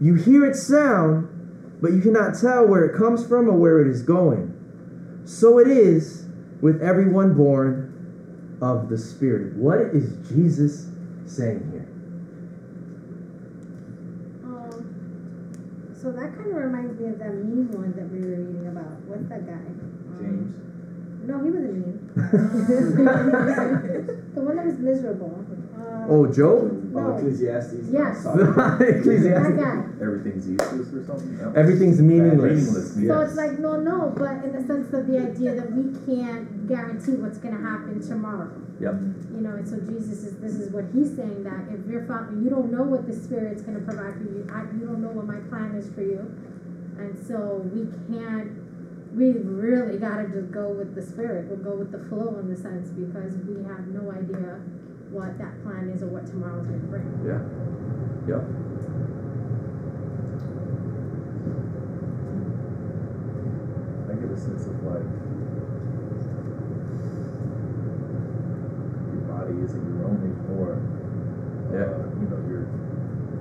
You 0.00 0.14
hear 0.14 0.44
its 0.44 0.62
sound, 0.62 1.28
but 1.80 1.92
you 1.92 2.00
cannot 2.00 2.34
tell 2.38 2.66
where 2.66 2.84
it 2.84 2.96
comes 2.96 3.26
from 3.26 3.48
or 3.48 3.56
where 3.56 3.80
it 3.80 3.88
is 3.88 4.02
going. 4.02 4.52
So 5.24 5.58
it 5.58 5.68
is 5.68 6.26
with 6.60 6.80
everyone 6.82 7.34
born 7.34 8.56
of 8.60 8.88
the 8.88 8.98
Spirit." 8.98 9.56
What 9.56 9.80
is 9.94 10.16
Jesus 10.28 10.88
saying 11.26 11.68
here? 11.72 11.88
Um, 14.44 15.94
so 16.00 16.12
that 16.12 16.36
kind 16.36 16.50
of 16.50 16.56
reminds 16.56 16.98
me 17.00 17.08
of 17.08 17.18
that 17.18 17.34
mean 17.34 17.70
one 17.72 17.92
that 17.96 18.10
we 18.10 18.20
were 18.20 18.36
reading 18.36 18.66
about. 18.68 19.00
What's 19.06 19.28
that 19.28 19.46
guy? 19.46 19.52
Um, 19.52 20.18
James. 20.20 20.54
No, 21.26 21.42
he 21.42 21.50
wasn't 21.50 21.74
mean. 21.74 21.98
the 24.34 24.40
one 24.40 24.56
that 24.56 24.66
was 24.66 24.78
miserable. 24.78 25.44
Uh, 25.76 25.86
Oh, 26.08 26.26
Job. 26.26 26.70
No. 26.92 27.00
Oh, 27.00 27.16
Ecclesiastes. 27.16 27.90
Yes. 27.90 28.22
Sorry. 28.22 28.44
that 28.44 28.78
Ecclesiastes. 29.02 29.58
guy. 29.58 29.82
Everything's 30.00 30.48
useless 30.48 30.92
or 30.94 31.04
something. 31.04 31.36
No. 31.38 31.52
Everything's 31.56 32.00
meaningless. 32.00 32.62
Meaningless. 32.62 32.94
So 32.94 33.00
yes. 33.00 33.28
it's 33.28 33.36
like 33.36 33.58
no, 33.58 33.80
no, 33.80 34.14
but 34.16 34.44
in 34.44 34.52
the 34.54 34.62
sense 34.66 34.92
of 34.94 35.06
the 35.06 35.18
idea 35.18 35.54
that 35.54 35.72
we 35.72 35.90
can't 36.06 36.68
guarantee 36.68 37.18
what's 37.18 37.38
going 37.38 37.56
to 37.56 37.62
happen 37.62 38.00
tomorrow. 38.00 38.54
Yep. 38.80 38.94
You 39.34 39.40
know, 39.42 39.58
and 39.58 39.66
so 39.68 39.80
Jesus 39.80 40.22
is. 40.24 40.38
This 40.38 40.54
is 40.62 40.70
what 40.70 40.84
he's 40.94 41.16
saying 41.16 41.42
that 41.42 41.66
if 41.74 41.84
you're 41.90 42.06
found, 42.06 42.44
you 42.44 42.50
don't 42.50 42.70
know 42.70 42.84
what 42.84 43.06
the 43.06 43.14
Spirit's 43.16 43.62
going 43.62 43.78
to 43.78 43.84
provide 43.84 44.14
for 44.14 44.30
you. 44.30 44.46
I, 44.52 44.62
you 44.78 44.86
don't 44.86 45.02
know 45.02 45.10
what 45.10 45.26
my 45.26 45.40
plan 45.50 45.74
is 45.74 45.90
for 45.90 46.02
you, 46.02 46.22
and 47.02 47.18
so 47.26 47.66
we 47.74 47.90
can't. 48.06 48.62
We 49.16 49.32
really 49.32 49.96
got 49.98 50.18
to 50.18 50.28
just 50.28 50.52
go 50.52 50.68
with 50.68 50.94
the 50.94 51.00
Spirit. 51.00 51.46
We'll 51.48 51.64
go 51.64 51.74
with 51.74 51.90
the 51.90 52.04
flow 52.10 52.36
in 52.38 52.52
the 52.52 52.56
sense 52.56 52.90
because 52.90 53.32
we 53.48 53.64
have 53.64 53.88
no 53.88 54.12
idea 54.12 54.60
what 55.08 55.38
that 55.38 55.62
plan 55.64 55.88
is 55.88 56.02
or 56.02 56.08
what 56.12 56.26
tomorrow's 56.26 56.66
going 56.66 56.80
to 56.80 56.86
bring. 56.92 57.08
Yeah. 57.24 57.40
Yep. 58.28 58.44
I 64.06 64.12
get 64.20 64.30
a 64.30 64.36
sense 64.36 64.68
of 64.68 64.76
like 64.84 65.08
your 69.16 69.24
body 69.32 69.56
isn't 69.64 69.80
your 69.80 70.04
own 70.06 70.20
anymore. 70.20 70.76
Yeah. 71.72 71.88
Uh, 71.88 72.04
you 72.20 72.28
know, 72.28 72.40
you're. 72.46 72.68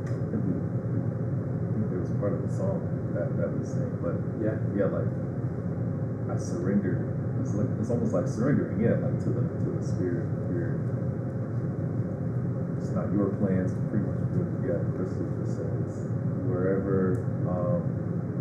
I 0.07 0.39
think, 0.39 0.55
I 0.55 1.67
think 1.75 1.85
there 1.91 1.99
was 1.99 2.15
part 2.19 2.33
of 2.33 2.41
the 2.47 2.51
song 2.55 2.79
that 3.13 3.27
that 3.37 3.51
was 3.59 3.69
saying, 3.69 3.91
but 3.99 4.15
Yeah. 4.39 4.55
yeah, 4.71 4.87
like 4.87 5.11
I 6.29 6.37
surrendered. 6.37 7.05
It's 7.41 7.53
like 7.53 7.67
it's 7.79 7.89
almost 7.89 8.13
like 8.13 8.27
surrendering, 8.27 8.81
yeah, 8.81 8.97
like 8.97 9.19
to 9.23 9.29
the 9.29 9.41
to 9.41 9.69
the 9.77 9.83
spirit. 9.85 10.25
It's 12.81 12.93
not 12.93 13.11
your 13.13 13.33
plans, 13.41 13.73
pretty 13.89 14.05
much 14.05 14.21
what 14.37 14.49
yeah, 14.61 14.77
Crystal 14.93 15.25
just 15.41 15.57
said. 15.57 15.69
It's 15.85 16.05
wherever 16.45 17.25
um, 17.49 17.81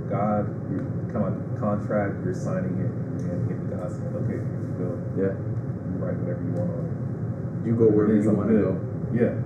God, 0.08 0.48
you 0.70 0.84
come 1.12 1.24
out 1.24 1.36
contract, 1.58 2.20
you're 2.24 2.36
signing 2.36 2.76
it, 2.76 2.92
and 3.24 3.40
hitting 3.48 3.68
God's 3.72 3.96
hand. 3.98 4.16
Okay, 4.20 4.36
here 4.36 4.60
you 4.60 4.76
go. 4.76 4.90
Yeah. 5.16 5.32
You 5.32 5.96
write 5.96 6.16
whatever 6.20 6.44
you 6.44 6.52
want 6.52 6.70
on 6.76 6.84
it. 6.84 6.92
You 7.66 7.72
go 7.74 7.88
wherever 7.88 8.14
you 8.14 8.30
want 8.30 8.48
to 8.52 8.60
go. 8.60 8.72
Yeah. 9.16 9.40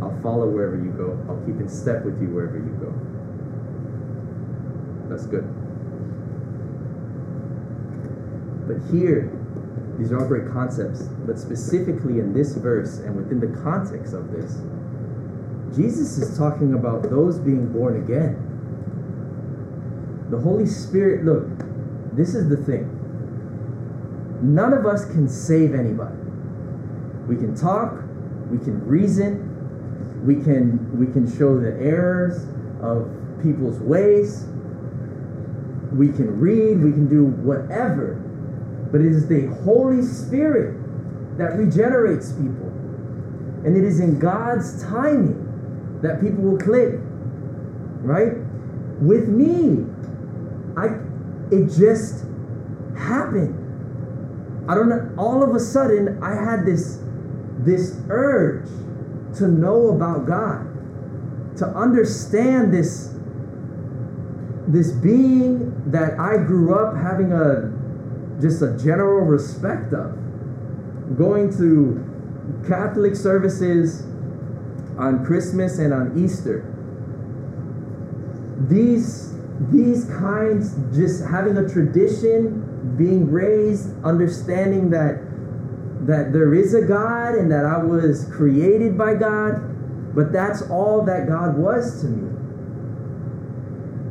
I'll 0.00 0.16
follow 0.22 0.48
wherever 0.48 0.76
you 0.76 0.90
go. 0.96 1.12
I'll 1.28 1.38
keep 1.44 1.60
in 1.60 1.68
step 1.68 2.04
with 2.04 2.20
you 2.20 2.28
wherever 2.32 2.56
you 2.56 2.72
go. 2.80 2.90
That's 5.08 5.26
good. 5.26 5.61
But 8.66 8.78
here, 8.92 9.30
these 9.98 10.12
are 10.12 10.20
all 10.20 10.26
great 10.28 10.50
concepts. 10.52 11.02
But 11.26 11.38
specifically 11.38 12.20
in 12.20 12.32
this 12.32 12.54
verse 12.54 12.98
and 12.98 13.16
within 13.16 13.40
the 13.40 13.60
context 13.62 14.14
of 14.14 14.30
this, 14.32 14.60
Jesus 15.76 16.18
is 16.18 16.36
talking 16.36 16.74
about 16.74 17.04
those 17.04 17.38
being 17.38 17.72
born 17.72 17.96
again. 18.02 18.36
The 20.30 20.38
Holy 20.38 20.66
Spirit, 20.66 21.24
look, 21.24 21.46
this 22.14 22.34
is 22.34 22.48
the 22.48 22.56
thing. 22.56 22.98
None 24.42 24.72
of 24.72 24.86
us 24.86 25.04
can 25.06 25.28
save 25.28 25.74
anybody. 25.74 26.16
We 27.28 27.36
can 27.36 27.54
talk, 27.54 27.94
we 28.50 28.58
can 28.58 28.84
reason, 28.86 29.48
We 30.24 30.36
can 30.36 30.98
we 30.98 31.06
can 31.12 31.26
show 31.36 31.58
the 31.58 31.72
errors 31.80 32.46
of 32.80 33.10
people's 33.42 33.78
ways. 33.80 34.46
We 35.92 36.08
can 36.08 36.38
read, 36.38 36.80
we 36.82 36.92
can 36.92 37.08
do 37.08 37.24
whatever. 37.24 38.22
But 38.92 39.00
it 39.00 39.08
is 39.08 39.26
the 39.26 39.46
Holy 39.64 40.02
Spirit 40.02 40.76
that 41.38 41.56
regenerates 41.56 42.32
people. 42.32 42.68
And 43.64 43.76
it 43.76 43.84
is 43.84 44.00
in 44.00 44.18
God's 44.18 44.82
timing 44.84 46.00
that 46.02 46.20
people 46.20 46.44
will 46.44 46.58
click. 46.58 46.94
Right? 48.02 48.36
With 49.00 49.28
me, 49.28 49.86
I 50.76 50.98
it 51.50 51.70
just 51.70 52.24
happened. 52.96 53.58
I 54.68 54.74
don't 54.74 54.88
know, 54.88 55.10
all 55.18 55.42
of 55.42 55.54
a 55.54 55.60
sudden 55.60 56.22
I 56.22 56.34
had 56.34 56.66
this 56.66 57.00
this 57.58 57.98
urge 58.08 58.68
to 59.38 59.48
know 59.48 59.88
about 59.88 60.26
God, 60.26 60.66
to 61.58 61.66
understand 61.66 62.72
this 62.72 63.14
this 64.68 64.92
being 64.92 65.90
that 65.90 66.18
I 66.18 66.36
grew 66.36 66.74
up 66.74 66.96
having 66.96 67.32
a 67.32 67.71
just 68.42 68.60
a 68.60 68.76
general 68.76 69.24
respect 69.24 69.92
of. 69.94 70.18
Going 71.16 71.56
to 71.56 72.64
Catholic 72.68 73.14
services 73.16 74.02
on 74.98 75.24
Christmas 75.24 75.78
and 75.78 75.94
on 75.94 76.22
Easter. 76.22 76.68
These 78.68 79.32
these 79.70 80.06
kinds 80.06 80.74
just 80.96 81.24
having 81.24 81.56
a 81.56 81.68
tradition, 81.68 82.96
being 82.96 83.30
raised, 83.30 83.90
understanding 84.04 84.90
that 84.90 85.20
that 86.06 86.32
there 86.32 86.52
is 86.52 86.74
a 86.74 86.82
God 86.82 87.36
and 87.36 87.50
that 87.52 87.64
I 87.64 87.78
was 87.78 88.24
created 88.32 88.98
by 88.98 89.14
God, 89.14 90.14
but 90.14 90.32
that's 90.32 90.62
all 90.62 91.04
that 91.04 91.28
God 91.28 91.56
was 91.56 92.00
to 92.00 92.08
me. 92.08 92.28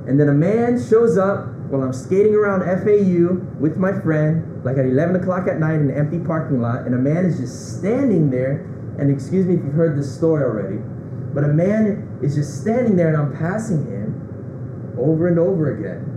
And 0.08 0.20
then 0.20 0.30
a 0.30 0.34
man 0.34 0.82
shows 0.82 1.18
up 1.18 1.51
while 1.72 1.84
I'm 1.84 1.94
skating 1.94 2.36
around 2.36 2.68
FAU 2.84 3.40
with 3.58 3.78
my 3.78 3.94
friend, 4.02 4.62
like 4.66 4.78
at 4.78 4.86
11 4.86 5.16
o'clock 5.16 5.48
at 5.48 5.58
night 5.58 5.76
in 5.76 5.90
an 5.90 5.98
empty 5.98 6.20
parking 6.20 6.62
lot, 6.62 6.86
and 6.86 6.94
a 6.94 6.98
man 6.98 7.26
is 7.26 7.40
just 7.40 7.80
standing 7.80 8.30
there. 8.30 8.68
And 9.00 9.10
excuse 9.10 9.46
me 9.46 9.56
if 9.56 9.64
you've 9.64 9.74
heard 9.74 9.98
this 9.98 10.14
story 10.14 10.44
already, 10.44 10.84
but 11.34 11.46
a 11.46 11.48
man 11.48 12.20
is 12.22 12.36
just 12.36 12.60
standing 12.60 12.98
there 12.98 13.08
and 13.08 13.16
I'm 13.16 13.38
passing 13.38 13.86
him 13.88 14.96
over 15.00 15.30
and 15.30 15.40
over 15.40 15.72
again. 15.72 16.12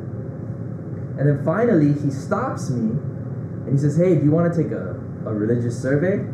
And 1.19 1.29
then 1.29 1.45
finally 1.45 1.93
he 2.03 2.11
stops 2.11 2.69
me 2.71 2.91
and 2.91 3.71
he 3.71 3.79
says, 3.79 3.97
Hey, 3.97 4.17
do 4.17 4.25
you 4.25 4.33
want 4.33 4.53
to 4.53 4.63
take 4.63 4.73
a, 4.73 4.99
a 5.25 5.33
religious 5.33 5.81
survey? 5.81 6.27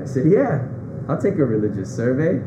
I 0.00 0.06
said, 0.06 0.30
Yeah, 0.30 0.68
I'll 1.08 1.20
take 1.20 1.34
a 1.34 1.44
religious 1.44 1.94
survey. 1.94 2.38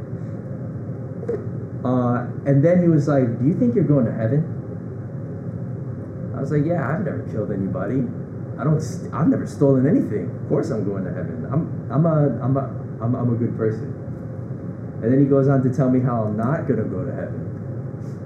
Uh, 1.84 2.32
and 2.48 2.64
then 2.64 2.82
he 2.82 2.88
was 2.88 3.10
like, 3.10 3.38
Do 3.38 3.46
you 3.46 3.54
think 3.54 3.76
you're 3.76 3.84
going 3.84 4.06
to 4.06 4.14
heaven? 4.14 4.55
I 6.36 6.42
was 6.42 6.52
like, 6.52 6.66
Yeah, 6.66 6.84
I've 6.88 7.06
never 7.06 7.24
killed 7.32 7.52
anybody. 7.52 8.04
I 8.60 8.64
don't. 8.64 8.80
St- 8.80 9.14
I've 9.14 9.28
never 9.28 9.46
stolen 9.48 9.88
anything. 9.88 10.32
Of 10.32 10.50
course, 10.50 10.70
I'm 10.72 10.86
going 10.86 11.04
to 11.04 11.12
heaven. 11.12 11.48
I'm. 11.52 11.92
I'm 11.92 12.06
a. 12.06 12.40
I'm 12.42 12.56
a. 12.56 12.66
I'm, 13.04 13.16
I'm 13.16 13.34
a 13.34 13.38
good 13.38 13.58
person. 13.58 13.92
And 15.04 15.12
then 15.12 15.20
he 15.20 15.26
goes 15.26 15.48
on 15.50 15.62
to 15.64 15.70
tell 15.74 15.90
me 15.90 16.00
how 16.00 16.24
I'm 16.24 16.38
not 16.38 16.68
gonna 16.68 16.88
go 16.88 17.04
to 17.04 17.12
heaven, 17.12 17.44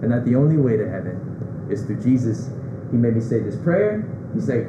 and 0.02 0.12
that 0.12 0.26
the 0.26 0.36
only 0.36 0.58
way 0.58 0.78
to 0.78 0.88
heaven 0.88 1.68
is 1.70 1.84
through 1.84 2.02
Jesus. 2.02 2.50
He 2.92 2.98
made 2.98 3.16
me 3.16 3.22
say 3.22 3.40
this 3.40 3.56
prayer. 3.56 4.06
He's 4.34 4.48
like, 4.48 4.68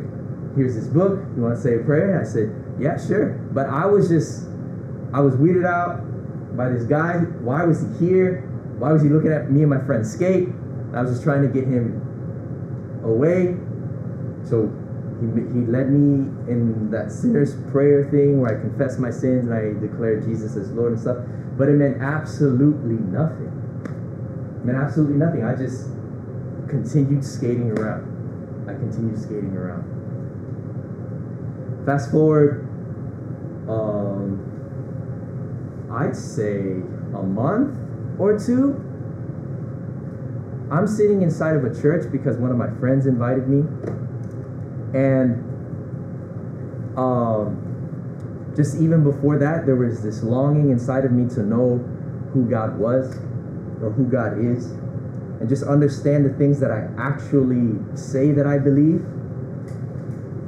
"Here's 0.56 0.74
this 0.74 0.86
book. 0.88 1.20
You 1.36 1.42
want 1.42 1.56
to 1.56 1.60
say 1.60 1.76
a 1.76 1.84
prayer?" 1.84 2.16
And 2.16 2.20
I 2.20 2.24
said, 2.24 2.52
"Yeah, 2.78 2.96
sure." 2.96 3.32
But 3.52 3.68
I 3.68 3.86
was 3.86 4.08
just. 4.08 4.46
I 5.12 5.20
was 5.20 5.34
weirded 5.34 5.66
out 5.66 6.00
by 6.56 6.68
this 6.70 6.84
guy. 6.84 7.18
Why 7.42 7.64
was 7.64 7.82
he 7.82 8.06
here? 8.06 8.48
Why 8.78 8.92
was 8.92 9.02
he 9.02 9.08
looking 9.08 9.32
at 9.32 9.50
me 9.50 9.60
and 9.60 9.70
my 9.70 9.84
friend 9.84 10.06
skate? 10.06 10.48
I 10.94 11.02
was 11.02 11.10
just 11.10 11.22
trying 11.22 11.42
to 11.42 11.48
get 11.48 11.68
him 11.68 12.00
away. 13.02 13.56
So 14.44 14.70
he, 15.20 15.26
he 15.52 15.66
led 15.66 15.90
me 15.90 16.28
in 16.50 16.90
that 16.90 17.12
sinner's 17.12 17.54
prayer 17.70 18.08
thing 18.10 18.40
where 18.40 18.56
I 18.56 18.60
confess 18.60 18.98
my 18.98 19.10
sins 19.10 19.46
and 19.46 19.54
I 19.54 19.78
declare 19.80 20.20
Jesus 20.20 20.56
as 20.56 20.70
Lord 20.72 20.92
and 20.92 21.00
stuff. 21.00 21.18
But 21.58 21.68
it 21.68 21.72
meant 21.72 22.00
absolutely 22.00 22.96
nothing. 22.96 23.52
It 24.60 24.64
meant 24.64 24.78
absolutely 24.78 25.16
nothing. 25.16 25.44
I 25.44 25.54
just 25.54 25.90
continued 26.68 27.24
skating 27.24 27.72
around. 27.72 28.06
I 28.68 28.74
continued 28.74 29.20
skating 29.20 29.56
around. 29.56 29.84
Fast 31.84 32.10
forward, 32.10 32.66
um, 33.68 34.40
I'd 35.92 36.16
say 36.16 36.82
a 37.14 37.22
month 37.22 37.76
or 38.18 38.38
two. 38.38 38.80
I'm 40.70 40.86
sitting 40.86 41.22
inside 41.22 41.56
of 41.56 41.64
a 41.64 41.80
church 41.80 42.10
because 42.12 42.36
one 42.36 42.50
of 42.50 42.56
my 42.56 42.70
friends 42.78 43.06
invited 43.06 43.48
me. 43.48 43.66
And 44.94 45.42
um, 46.96 48.52
just 48.56 48.76
even 48.76 49.02
before 49.02 49.38
that, 49.38 49.66
there 49.66 49.76
was 49.76 50.02
this 50.02 50.22
longing 50.22 50.70
inside 50.70 51.04
of 51.04 51.12
me 51.12 51.28
to 51.34 51.42
know 51.42 51.78
who 52.32 52.48
God 52.48 52.78
was 52.78 53.16
or 53.82 53.90
who 53.90 54.04
God 54.04 54.38
is 54.38 54.70
and 55.40 55.48
just 55.48 55.64
understand 55.64 56.24
the 56.24 56.38
things 56.38 56.60
that 56.60 56.70
I 56.70 56.88
actually 56.98 57.78
say 57.96 58.30
that 58.32 58.46
I 58.46 58.58
believe. 58.58 59.02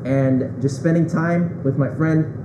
And 0.05 0.61
just 0.61 0.77
spending 0.77 1.09
time 1.09 1.63
with 1.65 1.77
my 1.77 1.93
friend 1.95 2.39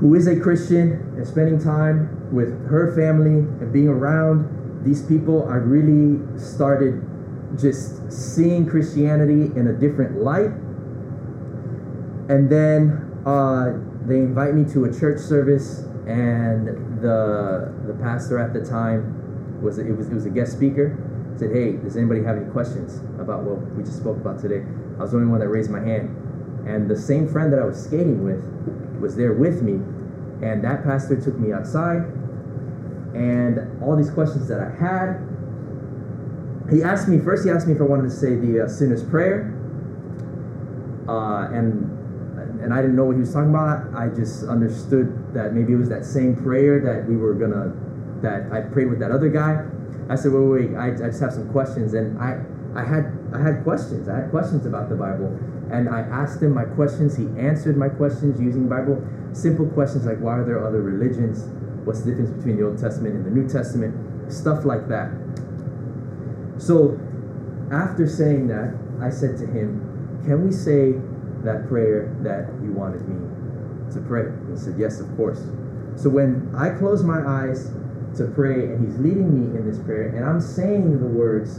who 0.00 0.14
is 0.14 0.26
a 0.28 0.38
Christian 0.38 0.92
and 1.16 1.26
spending 1.26 1.58
time 1.58 2.32
with 2.32 2.68
her 2.68 2.94
family 2.94 3.40
and 3.60 3.72
being 3.72 3.88
around 3.88 4.57
these 4.82 5.02
people, 5.02 5.48
I 5.48 5.56
really 5.56 6.20
started 6.38 7.04
just 7.58 8.12
seeing 8.12 8.66
Christianity 8.66 9.52
in 9.58 9.68
a 9.68 9.72
different 9.72 10.22
light. 10.22 10.52
And 12.28 12.50
then 12.50 13.22
uh, 13.24 13.72
they 14.06 14.16
invite 14.16 14.54
me 14.54 14.70
to 14.72 14.84
a 14.84 14.92
church 14.92 15.18
service, 15.18 15.80
and 16.06 16.66
the 17.00 17.72
the 17.86 17.94
pastor 18.02 18.38
at 18.38 18.52
the 18.52 18.60
time 18.60 19.62
was 19.62 19.78
it 19.78 19.90
was 19.96 20.08
it 20.08 20.14
was 20.14 20.26
a 20.26 20.30
guest 20.30 20.52
speaker. 20.52 20.96
Said, 21.36 21.52
"Hey, 21.52 21.72
does 21.72 21.96
anybody 21.96 22.22
have 22.22 22.36
any 22.36 22.50
questions 22.50 23.00
about 23.20 23.44
what 23.44 23.60
we 23.76 23.82
just 23.82 23.96
spoke 23.96 24.16
about 24.16 24.38
today?" 24.38 24.64
I 24.98 25.02
was 25.02 25.12
the 25.12 25.18
only 25.18 25.30
one 25.30 25.40
that 25.40 25.48
raised 25.48 25.70
my 25.70 25.80
hand, 25.80 26.10
and 26.66 26.88
the 26.88 26.96
same 26.96 27.28
friend 27.28 27.52
that 27.52 27.60
I 27.60 27.64
was 27.64 27.82
skating 27.82 28.24
with 28.24 28.44
was 29.00 29.16
there 29.16 29.32
with 29.32 29.62
me, 29.62 29.80
and 30.42 30.62
that 30.64 30.84
pastor 30.84 31.16
took 31.20 31.38
me 31.38 31.52
outside, 31.52 32.04
and 33.14 33.82
all 33.82 33.96
these 33.96 34.10
questions 34.10 34.48
that 34.48 34.60
I 34.60 34.70
had. 34.70 35.24
He 36.70 36.82
asked 36.82 37.08
me 37.08 37.18
first. 37.18 37.44
He 37.44 37.50
asked 37.50 37.66
me 37.66 37.74
if 37.74 37.80
I 37.80 37.84
wanted 37.84 38.10
to 38.10 38.14
say 38.14 38.34
the 38.34 38.64
uh, 38.64 38.68
sinner's 38.68 39.02
prayer, 39.02 39.54
uh, 41.08 41.48
and 41.48 41.98
and 42.60 42.74
I 42.74 42.82
didn't 42.82 42.96
know 42.96 43.04
what 43.04 43.14
he 43.14 43.20
was 43.20 43.32
talking 43.32 43.50
about. 43.50 43.94
I 43.94 44.08
just 44.08 44.44
understood 44.44 45.32
that 45.32 45.54
maybe 45.54 45.72
it 45.72 45.76
was 45.76 45.88
that 45.88 46.04
same 46.04 46.36
prayer 46.36 46.80
that 46.80 47.08
we 47.08 47.16
were 47.16 47.34
gonna 47.34 47.72
that 48.20 48.52
I 48.52 48.60
prayed 48.68 48.90
with 48.90 48.98
that 49.00 49.10
other 49.10 49.28
guy. 49.28 49.64
I 50.10 50.16
said, 50.16 50.32
wait, 50.32 50.40
wait, 50.40 50.70
wait 50.70 50.76
I, 50.76 50.88
I 50.92 51.08
just 51.08 51.20
have 51.20 51.32
some 51.32 51.50
questions, 51.52 51.94
and 51.94 52.18
I 52.20 52.44
I 52.76 52.84
had 52.84 53.16
I 53.32 53.40
had 53.40 53.64
questions. 53.64 54.08
I 54.08 54.20
had 54.20 54.30
questions 54.30 54.66
about 54.66 54.90
the 54.90 54.96
Bible, 54.96 55.32
and 55.72 55.88
I 55.88 56.00
asked 56.00 56.42
him 56.42 56.52
my 56.52 56.64
questions. 56.64 57.16
He 57.16 57.26
answered 57.40 57.76
my 57.76 57.88
questions 57.88 58.40
using 58.40 58.68
Bible. 58.68 59.02
Simple 59.32 59.66
questions 59.68 60.04
like 60.04 60.18
why 60.18 60.38
are 60.38 60.44
there 60.44 60.66
other 60.66 60.82
religions? 60.82 61.48
What's 61.88 62.02
the 62.02 62.10
difference 62.10 62.36
between 62.36 62.58
the 62.58 62.66
Old 62.66 62.76
Testament 62.76 63.14
and 63.14 63.24
the 63.24 63.30
New 63.30 63.48
Testament? 63.48 63.96
Stuff 64.30 64.66
like 64.66 64.88
that. 64.88 65.08
So 66.58 67.00
after 67.72 68.06
saying 68.06 68.48
that, 68.48 68.76
I 69.00 69.08
said 69.08 69.38
to 69.38 69.46
him, 69.46 70.20
Can 70.26 70.44
we 70.44 70.52
say 70.52 71.00
that 71.44 71.66
prayer 71.66 72.14
that 72.20 72.52
you 72.62 72.72
wanted 72.72 73.08
me 73.08 73.16
to 73.94 74.00
pray? 74.00 74.28
He 74.50 74.56
said, 74.58 74.74
Yes, 74.76 75.00
of 75.00 75.16
course. 75.16 75.40
So 75.96 76.10
when 76.10 76.52
I 76.54 76.76
close 76.76 77.02
my 77.02 77.24
eyes 77.26 77.70
to 78.18 78.30
pray 78.34 78.66
and 78.66 78.84
he's 78.84 78.98
leading 78.98 79.32
me 79.32 79.56
in 79.56 79.64
this 79.64 79.78
prayer, 79.78 80.08
and 80.08 80.26
I'm 80.26 80.42
saying 80.42 81.00
the 81.00 81.06
words, 81.06 81.56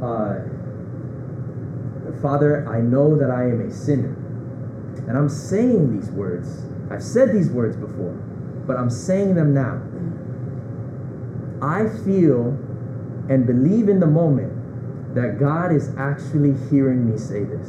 uh, 0.00 0.48
Father, 2.22 2.66
I 2.66 2.80
know 2.80 3.18
that 3.18 3.30
I 3.30 3.50
am 3.50 3.60
a 3.60 3.70
sinner. 3.70 4.16
And 5.06 5.18
I'm 5.18 5.28
saying 5.28 6.00
these 6.00 6.10
words. 6.10 6.64
I've 6.90 7.02
said 7.02 7.34
these 7.34 7.50
words 7.50 7.76
before, 7.76 8.16
but 8.66 8.76
I'm 8.76 8.90
saying 8.90 9.34
them 9.34 9.54
now. 9.54 9.80
I 11.62 11.88
feel 12.04 12.58
and 13.28 13.46
believe 13.46 13.88
in 13.88 14.00
the 14.00 14.06
moment 14.06 15.14
that 15.14 15.38
God 15.38 15.72
is 15.72 15.90
actually 15.96 16.54
hearing 16.68 17.10
me 17.10 17.18
say 17.18 17.44
this. 17.44 17.68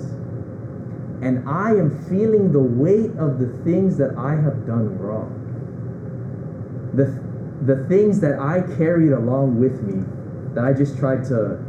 And 1.22 1.48
I 1.48 1.72
am 1.72 2.04
feeling 2.10 2.52
the 2.52 2.60
weight 2.60 3.12
of 3.18 3.40
the 3.40 3.48
things 3.64 3.98
that 3.98 4.16
I 4.18 4.32
have 4.36 4.66
done 4.66 4.98
wrong. 4.98 5.40
The, 6.96 7.06
the 7.66 7.88
things 7.88 8.20
that 8.22 8.40
I 8.40 8.62
carried 8.78 9.14
along 9.14 9.60
with 9.60 9.82
me 9.84 10.04
that 10.54 10.66
I 10.66 10.74
just 10.74 10.98
tried 10.98 11.24
to, 11.26 11.60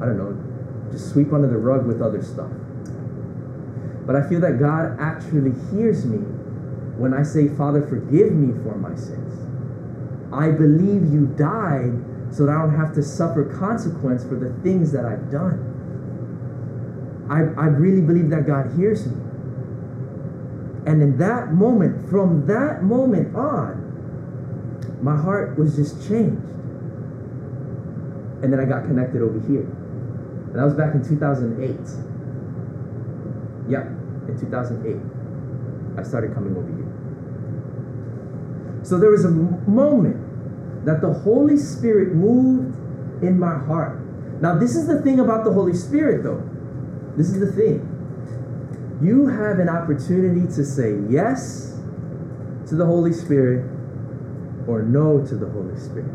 I 0.00 0.06
don't 0.06 0.18
know, 0.18 0.90
just 0.92 1.10
sweep 1.10 1.32
under 1.32 1.48
the 1.48 1.58
rug 1.58 1.86
with 1.86 2.00
other 2.00 2.22
stuff. 2.22 2.50
But 4.06 4.16
I 4.16 4.28
feel 4.28 4.40
that 4.40 4.58
God 4.58 4.96
actually 5.00 5.52
hears 5.70 6.06
me 6.06 6.24
when 6.98 7.12
I 7.12 7.22
say, 7.22 7.48
Father, 7.48 7.86
forgive 7.86 8.32
me 8.32 8.52
for 8.62 8.76
my 8.76 8.94
sins. 8.96 9.32
I 10.32 10.50
believe 10.50 11.12
you 11.12 11.26
died 11.38 11.92
so 12.34 12.46
that 12.46 12.52
I 12.52 12.62
don't 12.62 12.76
have 12.76 12.94
to 12.94 13.02
suffer 13.02 13.44
consequence 13.58 14.24
for 14.24 14.34
the 14.34 14.50
things 14.62 14.92
that 14.92 15.04
I've 15.04 15.30
done. 15.30 15.72
I, 17.30 17.38
I 17.60 17.66
really 17.66 18.02
believe 18.02 18.30
that 18.30 18.46
God 18.46 18.72
hears 18.76 19.06
me. 19.06 19.16
And 20.86 21.02
in 21.02 21.18
that 21.18 21.52
moment, 21.52 22.08
from 22.08 22.46
that 22.46 22.82
moment 22.82 23.34
on, 23.34 23.82
my 25.02 25.16
heart 25.16 25.58
was 25.58 25.76
just 25.76 26.08
changed. 26.08 26.42
And 28.42 28.52
then 28.52 28.60
I 28.60 28.64
got 28.64 28.84
connected 28.84 29.22
over 29.22 29.40
here. 29.46 29.62
And 29.62 30.54
that 30.54 30.64
was 30.64 30.74
back 30.74 30.94
in 30.94 31.02
2008. 31.02 31.70
Yep, 33.68 33.82
in 34.28 34.38
2008, 34.38 35.98
I 35.98 36.02
started 36.06 36.34
coming 36.34 36.56
over 36.56 36.70
here. 36.70 36.85
So 38.86 38.98
there 38.98 39.10
was 39.10 39.24
a 39.24 39.30
moment 39.30 40.84
that 40.84 41.00
the 41.00 41.12
Holy 41.12 41.56
Spirit 41.56 42.14
moved 42.14 42.76
in 43.20 43.36
my 43.36 43.58
heart. 43.58 43.98
Now, 44.40 44.56
this 44.56 44.76
is 44.76 44.86
the 44.86 45.02
thing 45.02 45.18
about 45.18 45.44
the 45.44 45.52
Holy 45.52 45.74
Spirit, 45.74 46.22
though. 46.22 46.48
This 47.16 47.30
is 47.30 47.40
the 47.40 47.50
thing. 47.50 47.82
You 49.02 49.26
have 49.26 49.58
an 49.58 49.68
opportunity 49.68 50.46
to 50.54 50.64
say 50.64 51.00
yes 51.10 51.80
to 52.68 52.76
the 52.76 52.86
Holy 52.86 53.12
Spirit 53.12 53.64
or 54.68 54.82
no 54.82 55.24
to 55.26 55.34
the 55.34 55.48
Holy 55.50 55.76
Spirit. 55.76 56.14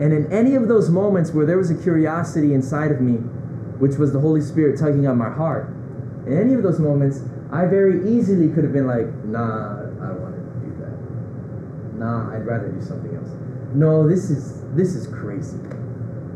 And 0.00 0.12
in 0.12 0.32
any 0.32 0.54
of 0.54 0.68
those 0.68 0.88
moments 0.88 1.32
where 1.32 1.46
there 1.46 1.58
was 1.58 1.70
a 1.70 1.82
curiosity 1.82 2.54
inside 2.54 2.92
of 2.92 3.00
me, 3.00 3.14
which 3.80 3.96
was 3.96 4.12
the 4.12 4.20
Holy 4.20 4.40
Spirit 4.40 4.78
tugging 4.78 5.08
on 5.08 5.18
my 5.18 5.30
heart, 5.30 5.68
in 6.26 6.38
any 6.38 6.54
of 6.54 6.62
those 6.62 6.78
moments, 6.78 7.22
I 7.50 7.66
very 7.66 8.08
easily 8.16 8.50
could 8.54 8.62
have 8.62 8.72
been 8.72 8.86
like, 8.86 9.12
nah, 9.24 9.78
I 9.78 10.08
don't 10.08 10.22
want 10.22 10.34
to 10.36 10.40
do 10.40 10.74
Nah, 12.04 12.34
I'd 12.34 12.44
rather 12.44 12.68
do 12.68 12.82
something 12.82 13.16
else. 13.16 13.30
No, 13.74 14.06
this 14.06 14.28
is 14.28 14.62
this 14.76 14.94
is 14.94 15.06
crazy. 15.06 15.56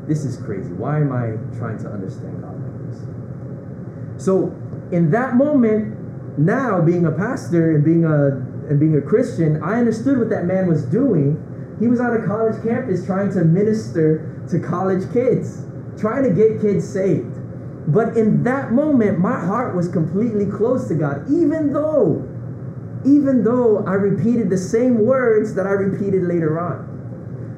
This 0.06 0.24
is 0.24 0.38
crazy. 0.38 0.72
Why 0.72 0.96
am 0.96 1.12
I 1.12 1.36
trying 1.58 1.76
to 1.84 1.90
understand 1.90 2.40
God 2.40 2.56
like 2.56 2.90
this? 2.90 4.24
So 4.24 4.56
in 4.92 5.10
that 5.10 5.36
moment, 5.36 6.38
now 6.38 6.80
being 6.80 7.04
a 7.04 7.12
pastor 7.12 7.74
and 7.76 7.84
being 7.84 8.06
a 8.06 8.28
and 8.70 8.80
being 8.80 8.96
a 8.96 9.02
Christian, 9.02 9.62
I 9.62 9.78
understood 9.78 10.18
what 10.18 10.30
that 10.30 10.46
man 10.46 10.68
was 10.68 10.84
doing. 10.84 11.36
He 11.78 11.86
was 11.86 12.00
on 12.00 12.16
a 12.16 12.26
college 12.26 12.62
campus 12.62 13.04
trying 13.04 13.30
to 13.34 13.44
minister 13.44 14.42
to 14.48 14.58
college 14.58 15.12
kids, 15.12 15.64
trying 15.98 16.24
to 16.24 16.30
get 16.30 16.62
kids 16.62 16.88
saved. 16.88 17.36
But 17.92 18.16
in 18.16 18.42
that 18.44 18.72
moment, 18.72 19.18
my 19.18 19.38
heart 19.38 19.76
was 19.76 19.88
completely 19.88 20.46
closed 20.46 20.88
to 20.88 20.94
God, 20.94 21.30
even 21.30 21.72
though, 21.72 22.27
even 23.04 23.44
though 23.44 23.84
I 23.86 23.92
repeated 23.94 24.50
the 24.50 24.58
same 24.58 25.04
words 25.04 25.54
that 25.54 25.66
I 25.66 25.70
repeated 25.70 26.24
later 26.24 26.58
on. 26.58 26.88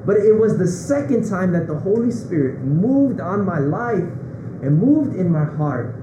But 0.05 0.17
it 0.17 0.33
was 0.33 0.57
the 0.57 0.67
second 0.67 1.29
time 1.29 1.51
that 1.53 1.67
the 1.67 1.75
Holy 1.75 2.11
Spirit 2.11 2.61
moved 2.61 3.19
on 3.19 3.45
my 3.45 3.59
life 3.59 4.09
and 4.61 4.79
moved 4.79 5.15
in 5.15 5.29
my 5.31 5.45
heart. 5.45 5.95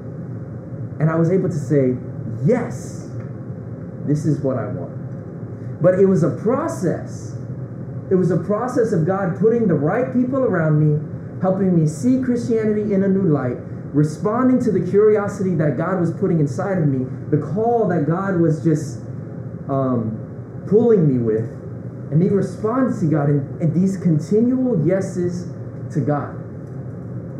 And 1.00 1.10
I 1.10 1.16
was 1.16 1.30
able 1.30 1.48
to 1.48 1.54
say, 1.54 1.96
yes, 2.44 3.10
this 4.06 4.24
is 4.24 4.40
what 4.40 4.56
I 4.56 4.66
want. 4.66 5.82
But 5.82 5.98
it 5.98 6.06
was 6.06 6.22
a 6.22 6.30
process. 6.42 7.36
It 8.10 8.14
was 8.14 8.30
a 8.30 8.38
process 8.38 8.92
of 8.92 9.06
God 9.06 9.38
putting 9.38 9.68
the 9.68 9.74
right 9.74 10.12
people 10.12 10.42
around 10.42 10.78
me, 10.80 10.98
helping 11.40 11.78
me 11.78 11.86
see 11.86 12.20
Christianity 12.22 12.94
in 12.94 13.04
a 13.04 13.08
new 13.08 13.28
light, 13.28 13.58
responding 13.92 14.60
to 14.60 14.72
the 14.72 14.90
curiosity 14.90 15.54
that 15.56 15.76
God 15.76 16.00
was 16.00 16.12
putting 16.12 16.40
inside 16.40 16.78
of 16.78 16.88
me, 16.88 17.06
the 17.30 17.38
call 17.38 17.86
that 17.88 18.06
God 18.06 18.40
was 18.40 18.64
just 18.64 19.00
um, 19.68 20.64
pulling 20.68 21.08
me 21.08 21.18
with, 21.18 21.44
and 22.10 22.18
me 22.18 22.28
responding 22.28 22.98
to 23.00 23.06
God 23.06 23.28
and, 23.28 23.60
and 23.60 23.74
these 23.74 23.96
continual 23.96 24.86
yeses 24.86 25.48
to 25.92 26.00
God. 26.00 26.34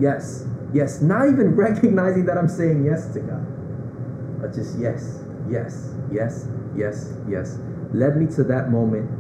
Yes, 0.01 0.47
yes, 0.73 1.01
not 1.01 1.29
even 1.29 1.57
recognizing 1.57 2.27
that 2.27 2.37
I'm 2.37 2.49
saying 2.49 2.85
yes 2.85 3.13
to 3.15 3.21
God, 3.21 4.41
but 4.41 4.55
just 4.55 4.79
yes, 4.79 5.25
yes, 5.49 5.95
yes, 6.13 6.49
yes, 6.77 7.15
yes, 7.29 7.59
led 7.93 8.17
me 8.17 8.27
to 8.35 8.45
that 8.45 8.71
moment 8.71 9.11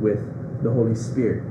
with 0.00 0.22
the 0.62 0.70
Holy 0.70 0.94
Spirit. 0.94 1.42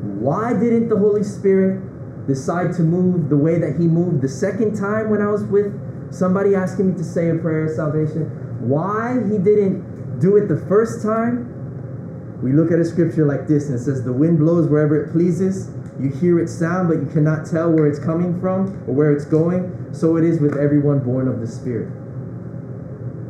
Why 0.00 0.52
didn't 0.52 0.88
the 0.88 0.96
Holy 0.96 1.24
Spirit 1.24 1.82
decide 2.26 2.72
to 2.74 2.82
move 2.82 3.28
the 3.28 3.36
way 3.36 3.58
that 3.58 3.76
he 3.78 3.86
moved 3.86 4.22
the 4.22 4.28
second 4.28 4.76
time 4.76 5.10
when 5.10 5.20
I 5.20 5.28
was 5.28 5.44
with 5.44 5.74
somebody 6.12 6.54
asking 6.54 6.92
me 6.92 6.98
to 6.98 7.04
say 7.04 7.30
a 7.30 7.34
prayer 7.34 7.66
of 7.66 7.74
salvation, 7.74 8.26
why 8.60 9.14
he 9.28 9.38
didn't 9.38 9.84
do 10.20 10.36
it 10.36 10.48
the 10.48 10.64
first 10.68 11.02
time, 11.02 12.40
we 12.42 12.52
look 12.52 12.72
at 12.72 12.78
a 12.78 12.84
scripture 12.84 13.26
like 13.26 13.46
this 13.46 13.66
and 13.66 13.74
it 13.74 13.82
says, 13.82 14.04
The 14.04 14.12
wind 14.12 14.38
blows 14.38 14.68
wherever 14.68 15.02
it 15.02 15.12
pleases. 15.12 15.70
You 16.00 16.08
hear 16.08 16.38
its 16.38 16.52
sound, 16.52 16.88
but 16.88 16.98
you 16.98 17.06
cannot 17.12 17.46
tell 17.46 17.70
where 17.70 17.86
it's 17.86 17.98
coming 17.98 18.40
from 18.40 18.82
or 18.88 18.94
where 18.94 19.12
it's 19.12 19.26
going. 19.26 19.92
So 19.92 20.16
it 20.16 20.24
is 20.24 20.40
with 20.40 20.56
everyone 20.56 21.00
born 21.00 21.28
of 21.28 21.40
the 21.40 21.46
Spirit. 21.46 21.92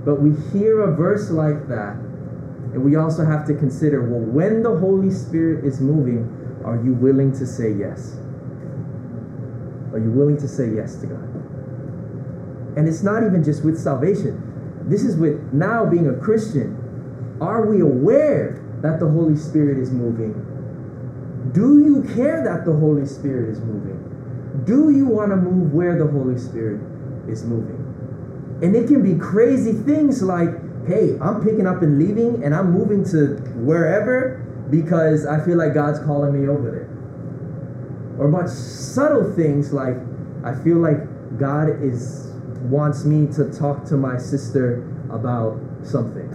But 0.04 0.20
we 0.22 0.30
hear 0.52 0.80
a 0.82 0.94
verse 0.94 1.30
like 1.30 1.68
that, 1.68 1.96
and 2.72 2.84
we 2.84 2.96
also 2.96 3.24
have 3.24 3.46
to 3.48 3.54
consider 3.54 4.08
well, 4.08 4.20
when 4.20 4.62
the 4.62 4.78
Holy 4.78 5.10
Spirit 5.10 5.64
is 5.64 5.80
moving, 5.80 6.24
are 6.64 6.76
you 6.76 6.94
willing 6.94 7.32
to 7.32 7.46
say 7.46 7.72
yes? 7.72 8.16
Are 9.92 9.98
you 9.98 10.10
willing 10.10 10.38
to 10.38 10.46
say 10.46 10.70
yes 10.70 10.96
to 11.00 11.06
God? 11.06 11.24
And 12.78 12.88
it's 12.88 13.02
not 13.02 13.24
even 13.24 13.42
just 13.42 13.64
with 13.64 13.78
salvation. 13.78 14.46
This 14.88 15.02
is 15.02 15.16
with 15.16 15.52
now 15.52 15.84
being 15.84 16.06
a 16.08 16.14
Christian. 16.14 16.79
Are 17.40 17.66
we 17.66 17.80
aware 17.80 18.62
that 18.82 19.00
the 19.00 19.08
Holy 19.08 19.36
Spirit 19.36 19.78
is 19.78 19.90
moving? 19.90 20.34
Do 21.52 21.80
you 21.80 22.02
care 22.14 22.44
that 22.44 22.64
the 22.64 22.72
Holy 22.72 23.06
Spirit 23.06 23.50
is 23.50 23.60
moving? 23.60 23.96
Do 24.64 24.90
you 24.90 25.06
want 25.06 25.30
to 25.30 25.36
move 25.36 25.72
where 25.72 25.98
the 25.98 26.10
Holy 26.10 26.38
Spirit 26.38 26.80
is 27.28 27.44
moving? 27.44 27.78
And 28.62 28.76
it 28.76 28.88
can 28.88 29.02
be 29.02 29.18
crazy 29.18 29.72
things 29.72 30.22
like, 30.22 30.50
hey, 30.86 31.18
I'm 31.20 31.42
picking 31.42 31.66
up 31.66 31.82
and 31.82 31.98
leaving 31.98 32.44
and 32.44 32.54
I'm 32.54 32.72
moving 32.72 33.04
to 33.06 33.36
wherever 33.64 34.36
because 34.70 35.26
I 35.26 35.44
feel 35.44 35.56
like 35.56 35.74
God's 35.74 35.98
calling 36.00 36.40
me 36.40 36.46
over 36.46 36.70
there 36.70 36.90
or 38.20 38.28
much 38.28 38.50
subtle 38.50 39.32
things 39.32 39.72
like 39.72 39.96
I 40.44 40.54
feel 40.62 40.76
like 40.76 41.38
God 41.38 41.82
is 41.82 42.28
wants 42.68 43.04
me 43.04 43.26
to 43.34 43.50
talk 43.50 43.84
to 43.86 43.96
my 43.96 44.18
sister 44.18 44.86
about 45.10 45.58
something. 45.82 46.29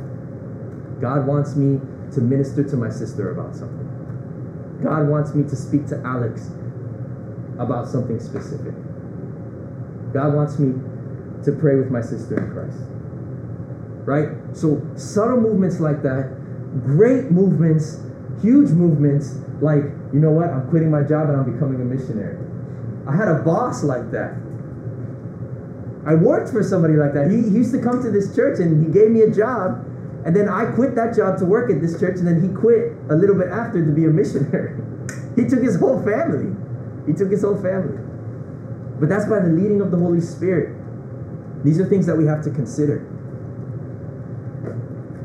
God 1.05 1.27
wants 1.27 1.55
me 1.55 1.79
to 2.13 2.19
minister 2.19 2.63
to 2.63 2.75
my 2.75 2.89
sister 2.89 3.29
about 3.29 3.55
something. 3.55 3.85
God 4.81 5.07
wants 5.07 5.35
me 5.35 5.47
to 5.47 5.55
speak 5.55 5.85
to 5.93 6.01
Alex 6.03 6.49
about 7.59 7.87
something 7.87 8.19
specific. 8.19 8.73
God 10.13 10.33
wants 10.33 10.57
me 10.57 10.73
to 11.43 11.51
pray 11.51 11.75
with 11.75 11.91
my 11.91 12.01
sister 12.01 12.41
in 12.41 12.49
Christ. 12.49 12.81
Right? 14.09 14.29
So 14.57 14.81
subtle 14.95 15.41
movements 15.41 15.79
like 15.79 16.01
that, 16.01 16.33
great 16.83 17.29
movements, 17.29 18.01
huge 18.41 18.71
movements 18.71 19.37
like, 19.61 19.83
you 20.11 20.17
know 20.17 20.31
what, 20.31 20.49
I'm 20.49 20.67
quitting 20.71 20.89
my 20.89 21.03
job 21.03 21.29
and 21.29 21.37
I'm 21.37 21.53
becoming 21.53 21.81
a 21.81 21.85
missionary. 21.85 22.41
I 23.07 23.15
had 23.15 23.27
a 23.27 23.43
boss 23.43 23.83
like 23.83 24.09
that. 24.09 24.33
I 26.07 26.15
worked 26.15 26.49
for 26.49 26.63
somebody 26.63 26.95
like 26.95 27.13
that. 27.13 27.29
He, 27.29 27.43
he 27.43 27.61
used 27.61 27.73
to 27.73 27.79
come 27.79 28.01
to 28.01 28.09
this 28.09 28.35
church 28.35 28.57
and 28.57 28.83
he 28.83 28.91
gave 28.91 29.11
me 29.11 29.21
a 29.21 29.29
job. 29.29 29.85
And 30.25 30.35
then 30.35 30.49
I 30.49 30.65
quit 30.73 30.95
that 30.95 31.15
job 31.15 31.37
to 31.37 31.45
work 31.45 31.69
at 31.69 31.81
this 31.81 31.99
church. 31.99 32.17
And 32.17 32.27
then 32.27 32.41
he 32.41 32.49
quit 32.49 32.93
a 33.09 33.15
little 33.15 33.35
bit 33.35 33.47
after 33.49 33.85
to 33.85 33.91
be 33.91 34.05
a 34.05 34.09
missionary. 34.09 34.81
he 35.35 35.45
took 35.47 35.61
his 35.61 35.79
whole 35.79 36.01
family. 36.03 36.49
He 37.05 37.13
took 37.13 37.29
his 37.29 37.43
whole 37.43 37.61
family. 37.61 38.01
But 38.99 39.07
that's 39.07 39.25
by 39.25 39.39
the 39.39 39.49
leading 39.49 39.81
of 39.81 39.91
the 39.91 39.97
Holy 39.97 40.21
Spirit. 40.21 40.75
These 41.63 41.79
are 41.79 41.85
things 41.85 42.07
that 42.07 42.15
we 42.15 42.25
have 42.25 42.43
to 42.43 42.49
consider. 42.49 43.05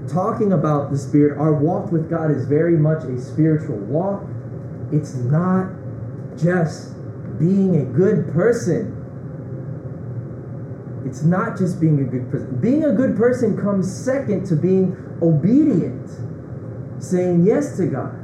Talking 0.07 0.53
about 0.53 0.91
the 0.91 0.99
Spirit, 0.99 1.39
our 1.39 1.53
walk 1.53 1.93
with 1.93 2.11
God 2.11 2.31
is 2.31 2.47
very 2.47 2.77
much 2.77 3.05
a 3.05 3.19
spiritual 3.21 3.77
walk. 3.77 4.27
It's 4.93 5.15
not 5.15 5.71
just 6.37 6.95
being 7.39 7.77
a 7.77 7.85
good 7.85 8.33
person. 8.33 9.00
It's 11.11 11.25
not 11.25 11.59
just 11.59 11.81
being 11.81 11.99
a 11.99 12.05
good 12.05 12.31
person. 12.31 12.61
Being 12.61 12.85
a 12.85 12.93
good 12.93 13.17
person 13.17 13.61
comes 13.61 13.93
second 13.93 14.47
to 14.47 14.55
being 14.55 14.97
obedient, 15.21 16.09
saying 17.03 17.45
yes 17.45 17.77
to 17.79 17.87
God. 17.87 18.15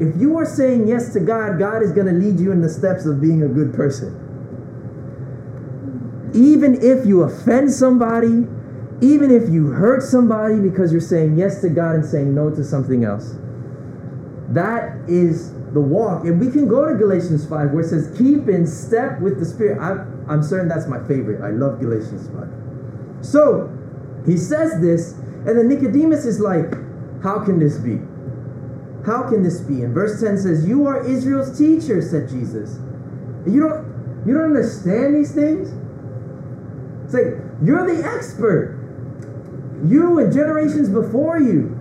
If 0.00 0.18
you 0.18 0.38
are 0.38 0.46
saying 0.46 0.88
yes 0.88 1.12
to 1.12 1.20
God, 1.20 1.58
God 1.58 1.82
is 1.82 1.92
going 1.92 2.06
to 2.06 2.14
lead 2.14 2.40
you 2.40 2.50
in 2.50 2.62
the 2.62 2.70
steps 2.70 3.04
of 3.04 3.20
being 3.20 3.42
a 3.42 3.48
good 3.48 3.74
person. 3.74 4.18
Even 6.34 6.82
if 6.82 7.04
you 7.04 7.24
offend 7.24 7.70
somebody, 7.70 8.48
even 9.02 9.30
if 9.30 9.50
you 9.50 9.66
hurt 9.66 10.02
somebody 10.02 10.58
because 10.58 10.90
you're 10.90 11.02
saying 11.02 11.36
yes 11.36 11.60
to 11.60 11.68
God 11.68 11.96
and 11.96 12.06
saying 12.06 12.34
no 12.34 12.48
to 12.48 12.64
something 12.64 13.04
else, 13.04 13.36
that 14.48 14.96
is 15.06 15.52
the 15.74 15.80
walk. 15.80 16.24
And 16.24 16.40
we 16.40 16.50
can 16.50 16.66
go 16.66 16.88
to 16.88 16.94
Galatians 16.94 17.46
5 17.46 17.72
where 17.72 17.84
it 17.84 17.88
says, 17.88 18.16
keep 18.16 18.48
in 18.48 18.66
step 18.66 19.20
with 19.20 19.38
the 19.38 19.44
Spirit. 19.44 19.78
I, 19.78 20.06
I'm 20.28 20.42
certain 20.42 20.68
that's 20.68 20.86
my 20.86 20.98
favorite. 21.06 21.42
I 21.42 21.50
love 21.50 21.80
Galatians 21.80 22.28
5. 22.28 23.26
So 23.26 23.70
he 24.26 24.36
says 24.36 24.80
this, 24.80 25.12
and 25.46 25.58
then 25.58 25.68
Nicodemus 25.68 26.24
is 26.24 26.40
like, 26.40 26.72
how 27.22 27.44
can 27.44 27.58
this 27.58 27.78
be? 27.78 28.00
How 29.04 29.28
can 29.28 29.42
this 29.42 29.60
be? 29.60 29.82
And 29.82 29.94
verse 29.94 30.20
10 30.20 30.38
says, 30.38 30.66
You 30.66 30.86
are 30.86 31.04
Israel's 31.04 31.58
teacher, 31.58 32.00
said 32.00 32.28
Jesus. 32.28 32.78
You 33.46 33.60
don't 33.60 33.92
you 34.26 34.34
don't 34.34 34.44
understand 34.44 35.16
these 35.16 35.34
things? 35.34 35.72
It's 37.04 37.14
like 37.14 37.42
you're 37.64 37.86
the 37.86 38.04
expert. 38.04 38.78
You 39.84 40.20
and 40.20 40.32
generations 40.32 40.88
before 40.88 41.40
you 41.40 41.76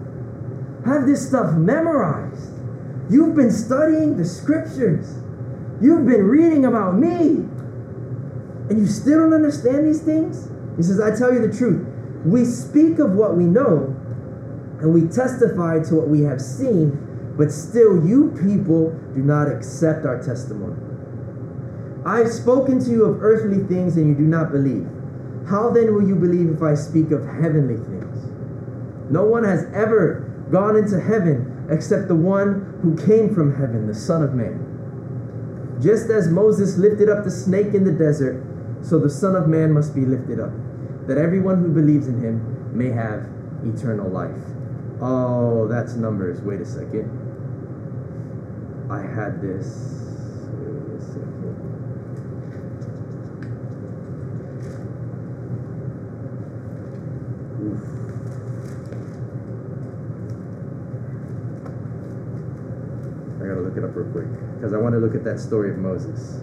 have 0.85 1.05
this 1.05 1.27
stuff 1.27 1.53
memorized. 1.53 2.51
You've 3.11 3.35
been 3.35 3.51
studying 3.51 4.17
the 4.17 4.25
scriptures. 4.25 5.13
You've 5.79 6.07
been 6.07 6.25
reading 6.25 6.65
about 6.65 6.95
me. 6.97 7.47
And 8.71 8.79
you 8.79 8.87
still 8.87 9.19
don't 9.19 9.33
understand 9.33 9.85
these 9.85 9.99
things? 10.01 10.49
He 10.77 10.83
says, 10.83 11.01
I 11.01 11.13
tell 11.13 11.33
you 11.33 11.45
the 11.45 11.53
truth. 11.53 11.85
We 12.23 12.45
speak 12.45 12.99
of 12.99 13.15
what 13.15 13.35
we 13.35 13.43
know 13.43 13.93
and 14.79 14.93
we 14.93 15.09
testify 15.09 15.83
to 15.83 15.95
what 15.95 16.07
we 16.07 16.21
have 16.21 16.39
seen, 16.39 17.35
but 17.37 17.51
still 17.51 18.07
you 18.07 18.31
people 18.41 18.97
do 19.13 19.23
not 19.23 19.51
accept 19.51 20.05
our 20.05 20.23
testimony. 20.23 20.79
I 22.05 22.19
have 22.19 22.31
spoken 22.31 22.79
to 22.79 22.89
you 22.89 23.03
of 23.03 23.21
earthly 23.21 23.61
things 23.67 23.97
and 23.97 24.07
you 24.07 24.15
do 24.15 24.23
not 24.23 24.53
believe. 24.53 24.87
How 25.49 25.69
then 25.69 25.93
will 25.93 26.07
you 26.07 26.15
believe 26.15 26.47
if 26.49 26.63
I 26.63 26.73
speak 26.75 27.11
of 27.11 27.25
heavenly 27.25 27.75
things? 27.75 28.23
No 29.11 29.25
one 29.25 29.43
has 29.43 29.65
ever 29.73 30.47
gone 30.49 30.77
into 30.77 30.97
heaven 30.97 31.67
except 31.69 32.07
the 32.07 32.15
one 32.15 32.79
who 32.81 32.95
came 32.95 33.35
from 33.35 33.53
heaven, 33.53 33.87
the 33.87 33.93
Son 33.93 34.23
of 34.23 34.33
Man. 34.33 34.69
Just 35.81 36.09
as 36.09 36.29
Moses 36.29 36.77
lifted 36.77 37.09
up 37.09 37.25
the 37.25 37.31
snake 37.31 37.73
in 37.73 37.83
the 37.83 37.91
desert, 37.91 38.47
so 38.81 38.99
the 38.99 39.09
Son 39.09 39.35
of 39.35 39.47
Man 39.47 39.71
must 39.71 39.93
be 39.95 40.05
lifted 40.05 40.39
up, 40.39 40.51
that 41.07 41.17
everyone 41.17 41.61
who 41.61 41.69
believes 41.69 42.07
in 42.07 42.19
him 42.19 42.77
may 42.77 42.89
have 42.89 43.27
eternal 43.63 44.09
life. 44.09 44.35
Oh, 45.01 45.67
that's 45.67 45.93
Numbers. 45.95 46.41
Wait 46.41 46.61
a 46.61 46.65
second. 46.65 47.09
I 48.91 49.01
had 49.01 49.41
this. 49.41 49.65
Wait 50.53 50.99
a 50.99 51.01
second. 51.01 51.31
Oof. 57.61 57.81
I 63.41 63.47
gotta 63.47 63.61
look 63.61 63.77
it 63.77 63.83
up 63.83 63.95
real 63.95 64.11
quick 64.11 64.27
because 64.55 64.73
I 64.73 64.77
want 64.77 64.93
to 64.93 64.99
look 64.99 65.15
at 65.15 65.23
that 65.23 65.39
story 65.39 65.71
of 65.71 65.77
Moses. 65.77 66.41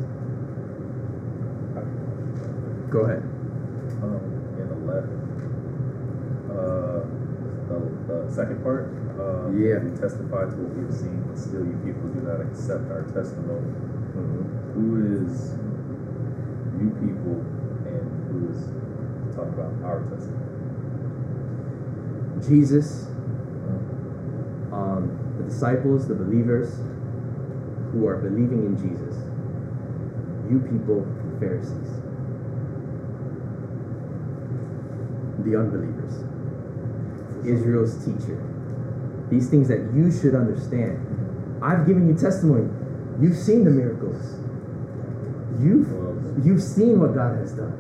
Go 2.91 3.01
ahead. 3.01 3.23
Um, 4.03 4.23
in 4.59 4.69
eleven, 4.83 5.19
uh, 6.51 7.05
the, 7.69 7.79
the 8.27 8.33
second 8.35 8.63
part. 8.63 8.89
Uh, 9.19 9.51
Yeah. 9.53 9.79
We 9.81 9.91
testify 9.99 10.45
to 10.47 10.57
what 10.57 10.73
we've 10.77 10.95
seen, 10.95 11.23
but 11.29 11.39
still 11.39 11.65
you 11.67 11.79
people 11.85 12.09
do 12.15 12.21
not 12.23 12.41
accept 12.41 12.91
our 12.91 13.03
testimony. 13.13 13.73
Who 14.75 15.25
is 15.25 15.53
you 16.81 16.91
people, 17.03 17.43
and 17.87 18.05
who 18.31 18.49
is 18.53 18.61
talking 19.37 19.55
about 19.55 19.75
our 19.85 20.03
testimony? 20.09 20.47
Jesus, 22.47 23.09
um, 24.73 25.11
the 25.39 25.45
disciples, 25.45 26.07
the 26.09 26.15
believers 26.15 26.77
who 27.93 28.07
are 28.07 28.19
believing 28.19 28.65
in 28.67 28.77
Jesus, 28.77 29.17
you 30.51 30.61
people, 30.61 31.07
the 31.33 31.41
Pharisees, 31.41 31.91
the 35.49 35.59
unbelievers, 35.59 36.21
Israel's 37.47 37.97
teacher. 38.05 38.37
These 39.31 39.51
things 39.51 39.69
that 39.69 39.93
you 39.95 40.11
should 40.11 40.35
understand. 40.35 41.05
I've 41.63 41.87
given 41.87 42.09
you 42.09 42.15
testimony. 42.15 42.71
You've 43.21 43.37
seen 43.37 43.65
the 43.65 43.71
miracles. 43.71 44.41
You've 45.61 45.89
you've 46.45 46.63
seen 46.63 47.01
what 47.01 47.15
God 47.15 47.37
has 47.37 47.53
done, 47.53 47.75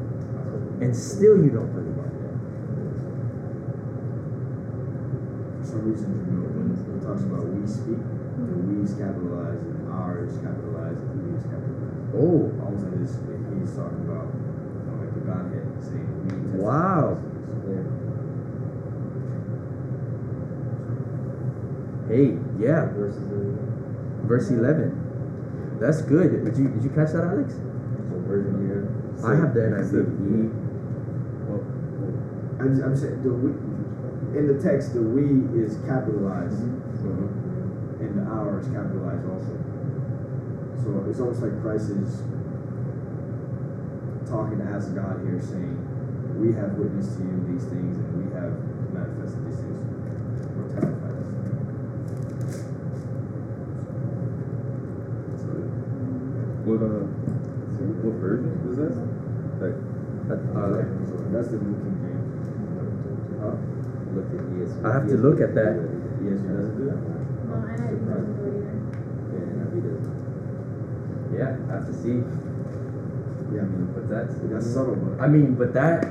and 0.82 0.94
still 0.94 1.36
you 1.36 1.50
don't 1.50 1.72
believe. 1.72 1.88
For 5.58 5.64
some 5.64 5.82
reason, 5.84 6.10
you 6.26 6.32
know, 6.32 6.48
when 6.58 6.74
it 6.74 7.02
talks 7.04 7.22
about 7.22 7.46
we 7.46 7.66
speak, 7.68 8.00
the 8.00 8.56
hmm. 8.56 8.82
we's 8.82 8.94
capitalized 8.96 9.62
and 9.62 9.92
ours 9.92 10.32
capitalized 10.42 11.02
and 11.02 11.18
he 11.22 11.38
is 11.38 11.44
capitalized. 11.44 12.18
Oh, 12.18 12.50
All 12.64 12.72
of 12.72 12.78
a 12.78 12.80
sudden, 12.82 13.04
he's 13.04 13.74
talking 13.76 14.02
about, 14.08 14.26
you 14.32 14.84
know, 14.88 14.96
like 14.96 15.12
the 15.12 15.22
Godhead, 15.22 15.66
saying 15.86 16.08
we. 16.24 16.30
testify 16.34 16.66
Wow. 16.66 17.37
To 22.58 22.64
this. 22.64 23.16
hey, 23.16 23.26
yeah. 23.26 24.26
Verse 24.26 24.50
11. 24.50 25.78
That's 25.80 26.02
good. 26.02 26.44
Did 26.44 26.56
you 26.56 26.68
did 26.68 26.82
you 26.84 26.90
catch 26.90 27.12
that, 27.12 27.24
Alex? 27.24 27.54
I 29.24 29.34
have 29.34 29.54
the 29.54 29.62
You 29.62 29.84
said 29.84 30.06
NIV. 30.06 30.18
we. 30.20 30.50
Well, 31.48 31.62
I'm, 32.60 32.82
I'm 32.82 32.96
saying, 32.96 33.22
the 33.22 33.30
we, 33.32 33.50
in 34.38 34.46
the 34.46 34.58
text, 34.62 34.92
the 34.94 35.02
we 35.02 35.46
is 35.62 35.78
capitalized 35.86 36.60
Mhm. 36.62 38.00
and 38.00 38.18
the 38.18 38.22
our 38.30 38.58
is 38.60 38.66
capitalized 38.68 39.24
also. 39.30 39.54
So 40.82 41.04
it's 41.08 41.20
almost 41.20 41.42
like 41.42 41.60
Christ 41.62 41.90
is 41.90 42.22
talking 44.28 44.60
as 44.60 44.88
God 44.90 45.20
here, 45.24 45.40
saying, 45.40 45.76
We 46.38 46.52
have 46.54 46.74
witnessed 46.74 47.16
to 47.18 47.22
you 47.24 47.44
these 47.50 47.64
things 47.64 47.96
and 47.98 48.10
we 48.18 48.30
have 48.34 48.52
manifested 48.92 49.42
these 49.46 49.58
things 49.58 49.78
or 50.58 50.64
testified 50.74 51.14
these 51.18 51.32
things. 51.32 51.58
so, 55.42 55.50
what 56.66 56.82
uh, 56.82 57.06
what 58.02 58.14
version 58.22 58.52
is 58.70 58.76
that? 58.78 58.94
Like, 59.58 59.76
But, 60.28 60.40
uh, 60.54 60.84
So 61.08 61.17
that's 61.32 61.48
the 61.48 61.58
New 61.58 61.76
King 61.78 61.96
James. 62.02 62.46
Huh? 63.40 63.56
Look 64.14 64.28
at 64.32 64.42
ESV. 64.56 64.84
I 64.84 64.92
have 64.94 65.06
to 65.08 65.16
look 65.16 65.40
at 65.40 65.54
that. 65.54 65.74
Yes, 66.24 66.40
it 66.40 66.48
doesn't 66.48 66.76
do 66.78 66.84
that. 66.88 67.00
No, 67.48 67.54
I 67.62 67.76
didn't 67.76 68.04
doesn't 68.08 68.34
do 68.36 68.44
it 68.48 68.56
either. 68.58 68.76
Yeah, 69.32 69.52
NIV 69.58 69.74
doesn't. 69.84 70.16
yeah, 71.36 71.56
I 71.68 71.72
have 71.78 71.86
to 71.86 71.94
see. 71.94 72.16
Yeah, 73.54 73.62
I 73.62 73.70
mean, 73.70 73.92
But 73.94 74.08
that's 74.08 74.34
that's 74.50 74.66
subtle, 74.72 74.96
but. 74.96 75.22
I 75.22 75.28
mean, 75.28 75.54
but 75.54 75.72
that 75.74 76.04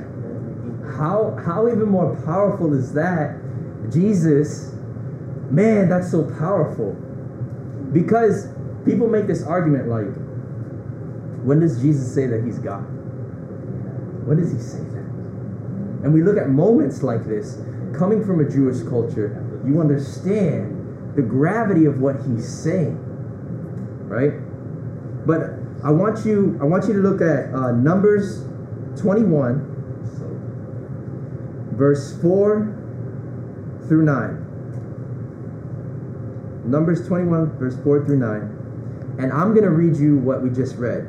how 0.96 1.36
how 1.44 1.68
even 1.68 1.88
more 1.88 2.16
powerful 2.24 2.74
is 2.74 2.92
that? 2.94 3.36
Jesus, 3.92 4.74
man, 5.50 5.88
that's 5.88 6.10
so 6.10 6.24
powerful. 6.38 6.92
Because 7.92 8.48
people 8.84 9.08
make 9.08 9.26
this 9.26 9.42
argument 9.44 9.88
like, 9.88 10.12
when 11.44 11.60
does 11.60 11.80
Jesus 11.80 12.12
say 12.12 12.26
that 12.26 12.44
he's 12.44 12.58
God? 12.58 12.82
When 14.26 14.38
does 14.38 14.52
he 14.52 14.58
say 14.58 14.78
that? 14.80 14.87
And 16.02 16.14
we 16.14 16.22
look 16.22 16.36
at 16.36 16.48
moments 16.48 17.02
like 17.02 17.26
this, 17.26 17.58
coming 17.96 18.24
from 18.24 18.40
a 18.40 18.48
Jewish 18.48 18.82
culture, 18.88 19.44
you 19.66 19.80
understand 19.80 21.14
the 21.16 21.22
gravity 21.22 21.84
of 21.84 22.00
what 22.00 22.16
he's 22.26 22.46
saying, 22.46 22.96
right? 24.06 24.34
But 25.26 25.58
I 25.84 25.90
want 25.90 26.24
you, 26.24 26.56
I 26.60 26.64
want 26.64 26.86
you 26.86 26.92
to 26.94 27.00
look 27.00 27.20
at 27.20 27.52
uh, 27.52 27.72
Numbers 27.72 28.44
21, 29.00 29.64
verse 31.72 32.20
4 32.22 32.74
through 33.88 34.04
9. 34.04 34.44
Numbers 36.70 37.06
21, 37.08 37.58
verse 37.58 37.76
4 37.82 38.04
through 38.04 38.18
9. 38.18 39.16
And 39.18 39.32
I'm 39.32 39.52
going 39.52 39.64
to 39.64 39.70
read 39.70 39.96
you 39.96 40.18
what 40.18 40.42
we 40.42 40.50
just 40.50 40.76
read. 40.76 41.08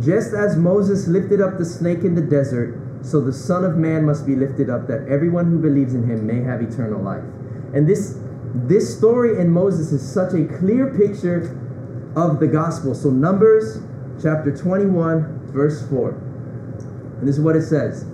Just 0.00 0.34
as 0.34 0.56
Moses 0.56 1.08
lifted 1.08 1.40
up 1.40 1.56
the 1.58 1.64
snake 1.64 2.00
in 2.00 2.14
the 2.14 2.20
desert, 2.20 2.83
so 3.04 3.20
the 3.20 3.32
Son 3.32 3.64
of 3.64 3.76
Man 3.76 4.06
must 4.06 4.26
be 4.26 4.34
lifted 4.34 4.70
up, 4.70 4.86
that 4.88 5.06
everyone 5.08 5.50
who 5.50 5.58
believes 5.58 5.94
in 5.94 6.08
him 6.08 6.26
may 6.26 6.40
have 6.40 6.62
eternal 6.62 7.02
life. 7.02 7.22
And 7.74 7.86
this 7.86 8.18
this 8.54 8.96
story 8.96 9.38
in 9.38 9.50
Moses 9.50 9.92
is 9.92 10.00
such 10.00 10.32
a 10.32 10.44
clear 10.44 10.86
picture 10.96 11.60
of 12.16 12.40
the 12.40 12.46
gospel. 12.46 12.94
So 12.94 13.10
Numbers 13.10 13.82
chapter 14.22 14.56
21, 14.56 15.50
verse 15.52 15.86
4. 15.88 16.10
And 16.10 17.28
this 17.28 17.36
is 17.36 17.42
what 17.42 17.56
it 17.56 17.62
says. 17.62 18.06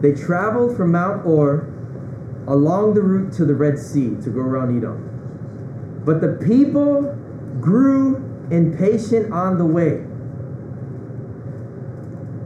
They 0.00 0.12
traveled 0.12 0.76
from 0.76 0.92
Mount 0.92 1.22
Hor 1.22 1.72
along 2.48 2.94
the 2.94 3.02
route 3.02 3.32
to 3.34 3.44
the 3.44 3.54
Red 3.54 3.78
Sea 3.78 4.16
to 4.22 4.30
go 4.30 4.40
around 4.40 4.76
Edom. 4.76 6.02
But 6.04 6.20
the 6.20 6.38
people 6.44 7.02
grew 7.60 8.16
impatient 8.50 9.32
on 9.32 9.56
the 9.56 9.64
way. 9.64 10.04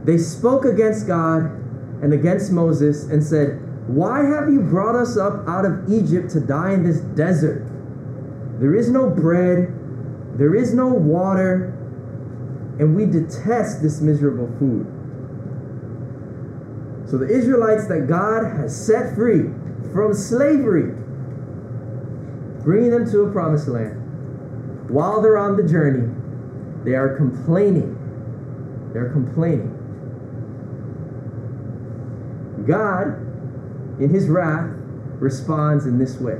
They 0.05 0.17
spoke 0.17 0.63
against 0.63 1.07
God 1.07 1.59
and 2.01 2.13
against 2.13 2.51
Moses 2.51 3.05
and 3.05 3.23
said, 3.23 3.59
Why 3.87 4.23
have 4.23 4.49
you 4.49 4.61
brought 4.61 4.95
us 4.95 5.17
up 5.17 5.47
out 5.47 5.65
of 5.65 5.91
Egypt 5.91 6.31
to 6.31 6.39
die 6.39 6.73
in 6.73 6.83
this 6.83 6.99
desert? 7.15 7.65
There 8.59 8.75
is 8.75 8.89
no 8.89 9.09
bread, 9.09 9.73
there 10.37 10.55
is 10.55 10.73
no 10.73 10.87
water, 10.87 11.75
and 12.79 12.95
we 12.95 13.05
detest 13.05 13.81
this 13.81 14.01
miserable 14.01 14.47
food. 14.59 14.87
So 17.09 17.17
the 17.17 17.27
Israelites 17.27 17.87
that 17.87 18.07
God 18.07 18.45
has 18.57 18.75
set 18.75 19.15
free 19.15 19.49
from 19.91 20.13
slavery 20.13 20.93
bringing 22.63 22.91
them 22.91 23.09
to 23.09 23.21
a 23.21 23.31
promised 23.31 23.67
land. 23.67 24.89
While 24.89 25.21
they're 25.21 25.37
on 25.37 25.55
the 25.55 25.63
journey, 25.63 26.13
they 26.83 26.93
are 26.93 27.15
complaining. 27.15 27.95
They're 28.93 29.11
complaining. 29.11 29.78
God, 32.65 33.19
in 34.01 34.09
his 34.09 34.27
wrath, 34.27 34.69
responds 35.19 35.85
in 35.85 35.99
this 35.99 36.19
way 36.19 36.39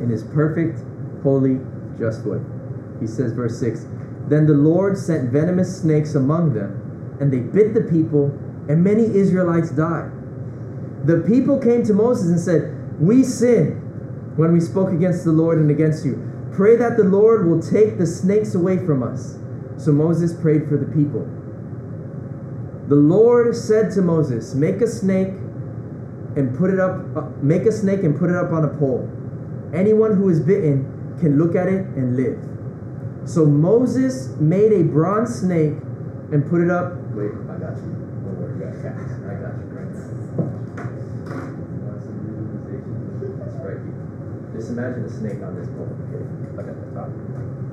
in 0.00 0.10
his 0.10 0.22
perfect, 0.24 0.80
holy, 1.22 1.60
just 1.98 2.24
way. 2.24 2.40
He 3.00 3.06
says, 3.06 3.32
verse 3.32 3.58
6 3.58 3.86
Then 4.28 4.46
the 4.46 4.54
Lord 4.54 4.98
sent 4.98 5.30
venomous 5.30 5.80
snakes 5.80 6.14
among 6.14 6.54
them, 6.54 7.16
and 7.20 7.32
they 7.32 7.40
bit 7.40 7.74
the 7.74 7.82
people, 7.82 8.26
and 8.68 8.82
many 8.82 9.04
Israelites 9.04 9.70
died. 9.70 10.10
The 11.06 11.22
people 11.26 11.58
came 11.58 11.84
to 11.84 11.94
Moses 11.94 12.28
and 12.28 12.40
said, 12.40 13.00
We 13.00 13.22
sinned 13.22 13.82
when 14.36 14.52
we 14.52 14.60
spoke 14.60 14.92
against 14.92 15.24
the 15.24 15.32
Lord 15.32 15.58
and 15.58 15.70
against 15.70 16.04
you. 16.04 16.22
Pray 16.52 16.76
that 16.76 16.96
the 16.96 17.04
Lord 17.04 17.46
will 17.46 17.60
take 17.60 17.98
the 17.98 18.06
snakes 18.06 18.54
away 18.54 18.78
from 18.84 19.02
us. 19.02 19.38
So 19.76 19.92
Moses 19.92 20.32
prayed 20.32 20.68
for 20.68 20.76
the 20.76 20.86
people. 20.86 21.28
The 22.88 22.94
Lord 22.94 23.56
said 23.56 23.90
to 23.92 24.02
Moses, 24.02 24.54
Make 24.54 24.80
a 24.80 24.86
snake 24.86 25.34
and 26.36 26.56
put 26.56 26.70
it 26.70 26.78
up, 26.78 27.00
uh, 27.16 27.22
make 27.42 27.62
a 27.62 27.72
snake 27.72 28.04
and 28.04 28.16
put 28.16 28.30
it 28.30 28.36
up 28.36 28.52
on 28.52 28.64
a 28.64 28.68
pole. 28.78 29.10
Anyone 29.74 30.16
who 30.16 30.28
is 30.28 30.38
bitten 30.38 31.16
can 31.20 31.38
look 31.38 31.56
at 31.56 31.66
it 31.66 31.86
and 31.96 32.16
live. 32.16 32.38
So 33.28 33.44
Moses 33.44 34.28
made 34.38 34.72
a 34.72 34.84
bronze 34.84 35.40
snake 35.40 35.74
and 36.30 36.48
put 36.48 36.60
it 36.60 36.70
up. 36.70 36.94
Wait, 37.10 37.32
I 37.50 37.58
got 37.58 37.74
you. 37.74 37.90
I 38.22 38.54
got 38.54 38.70
you. 38.70 38.94
I 39.26 39.34
got 39.34 39.54
you 39.58 39.66
right. 39.74 39.86
Just 44.54 44.70
imagine 44.70 45.04
a 45.04 45.10
snake 45.10 45.42
on 45.42 45.58
this 45.58 45.68
pole. 45.74 45.90
Okay, 46.06 46.22
like 46.56 46.68
at 46.68 46.78
the 46.78 46.86
top. 46.94 47.10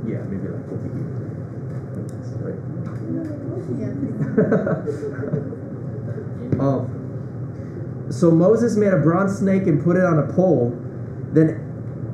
Yeah, 0.08 0.26
maybe 0.26 0.50
like. 0.50 1.03
Um, 6.60 8.08
so 8.12 8.32
Moses 8.32 8.76
made 8.76 8.94
a 8.94 8.98
bronze 8.98 9.38
snake 9.38 9.68
and 9.68 9.84
put 9.84 9.96
it 9.96 10.04
on 10.04 10.20
a 10.20 10.34
pole. 10.34 10.72
Then, 11.32 11.60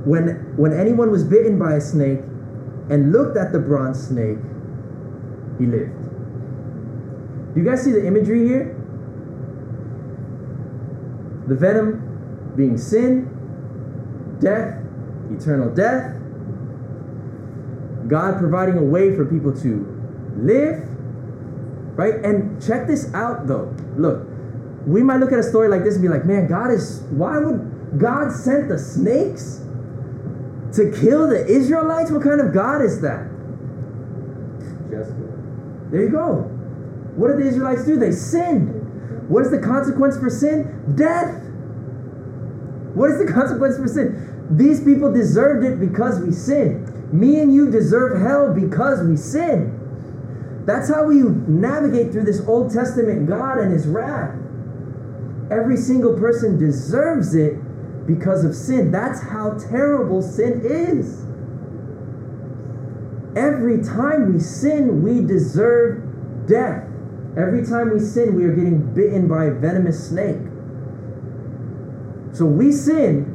when 0.05 0.53
when 0.57 0.73
anyone 0.73 1.11
was 1.11 1.23
bitten 1.23 1.59
by 1.59 1.73
a 1.73 1.81
snake 1.81 2.19
and 2.89 3.11
looked 3.11 3.37
at 3.37 3.51
the 3.51 3.59
bronze 3.59 4.07
snake, 4.07 4.39
he 5.57 5.65
lived. 5.65 5.95
Do 7.53 7.59
you 7.59 7.65
guys 7.65 7.83
see 7.83 7.91
the 7.91 8.05
imagery 8.05 8.47
here? 8.47 8.75
The 11.47 11.55
venom 11.55 12.53
being 12.55 12.77
sin, 12.77 13.27
death, 14.39 14.83
eternal 15.31 15.73
death, 15.73 16.15
God 18.07 18.39
providing 18.39 18.77
a 18.77 18.83
way 18.83 19.15
for 19.15 19.25
people 19.25 19.53
to 19.61 19.98
live, 20.45 20.83
right? 21.97 22.15
And 22.23 22.61
check 22.61 22.87
this 22.87 23.13
out 23.13 23.47
though. 23.47 23.75
Look, 23.97 24.27
we 24.85 25.03
might 25.03 25.17
look 25.17 25.31
at 25.31 25.39
a 25.39 25.43
story 25.43 25.67
like 25.67 25.83
this 25.83 25.95
and 25.95 26.01
be 26.01 26.09
like, 26.09 26.25
man, 26.25 26.47
God 26.47 26.71
is, 26.71 27.01
why 27.09 27.37
would 27.37 27.99
God 27.99 28.31
send 28.31 28.71
the 28.71 28.77
snakes 28.77 29.61
to 30.73 30.91
kill 30.91 31.27
the 31.27 31.45
Israelites? 31.45 32.11
What 32.11 32.23
kind 32.23 32.39
of 32.41 32.53
God 32.53 32.81
is 32.81 33.01
that? 33.01 33.29
There 35.91 36.03
you 36.03 36.09
go. 36.09 36.43
What 37.15 37.29
did 37.29 37.39
the 37.39 37.47
Israelites 37.49 37.85
do? 37.85 37.97
They 37.97 38.11
sinned. 38.11 39.27
What 39.29 39.43
is 39.43 39.51
the 39.51 39.59
consequence 39.59 40.17
for 40.17 40.29
sin? 40.29 40.93
Death. 40.95 41.33
What 42.93 43.11
is 43.11 43.19
the 43.19 43.31
consequence 43.33 43.77
for 43.77 43.87
sin? 43.87 44.47
These 44.51 44.83
people 44.83 45.11
deserved 45.11 45.65
it 45.65 45.79
because 45.79 46.19
we 46.19 46.31
sinned. 46.31 47.13
Me 47.13 47.39
and 47.39 47.53
you 47.53 47.69
deserve 47.71 48.21
hell 48.21 48.53
because 48.53 49.05
we 49.05 49.17
sin. 49.17 49.78
That's 50.69 50.87
how 50.87 51.05
we 51.05 51.23
navigate 51.23 52.11
through 52.11 52.25
this 52.25 52.41
Old 52.41 52.71
Testament 52.71 53.27
God 53.27 53.57
and 53.57 53.73
His 53.73 53.87
wrath. 53.87 54.35
Every 55.49 55.75
single 55.75 56.13
person 56.13 56.59
deserves 56.59 57.33
it 57.33 57.55
because 58.05 58.45
of 58.45 58.53
sin. 58.53 58.91
That's 58.91 59.19
how 59.19 59.57
terrible 59.57 60.21
sin 60.21 60.61
is. 60.63 61.25
Every 63.35 63.81
time 63.83 64.31
we 64.31 64.39
sin, 64.39 65.01
we 65.01 65.25
deserve 65.25 66.03
death. 66.47 66.83
Every 67.35 67.65
time 67.65 67.91
we 67.91 67.99
sin, 67.99 68.35
we 68.35 68.45
are 68.45 68.53
getting 68.53 68.93
bitten 68.93 69.27
by 69.27 69.45
a 69.45 69.51
venomous 69.51 70.07
snake. 70.07 70.37
So 72.31 72.45
we 72.45 72.71
sin, 72.71 73.25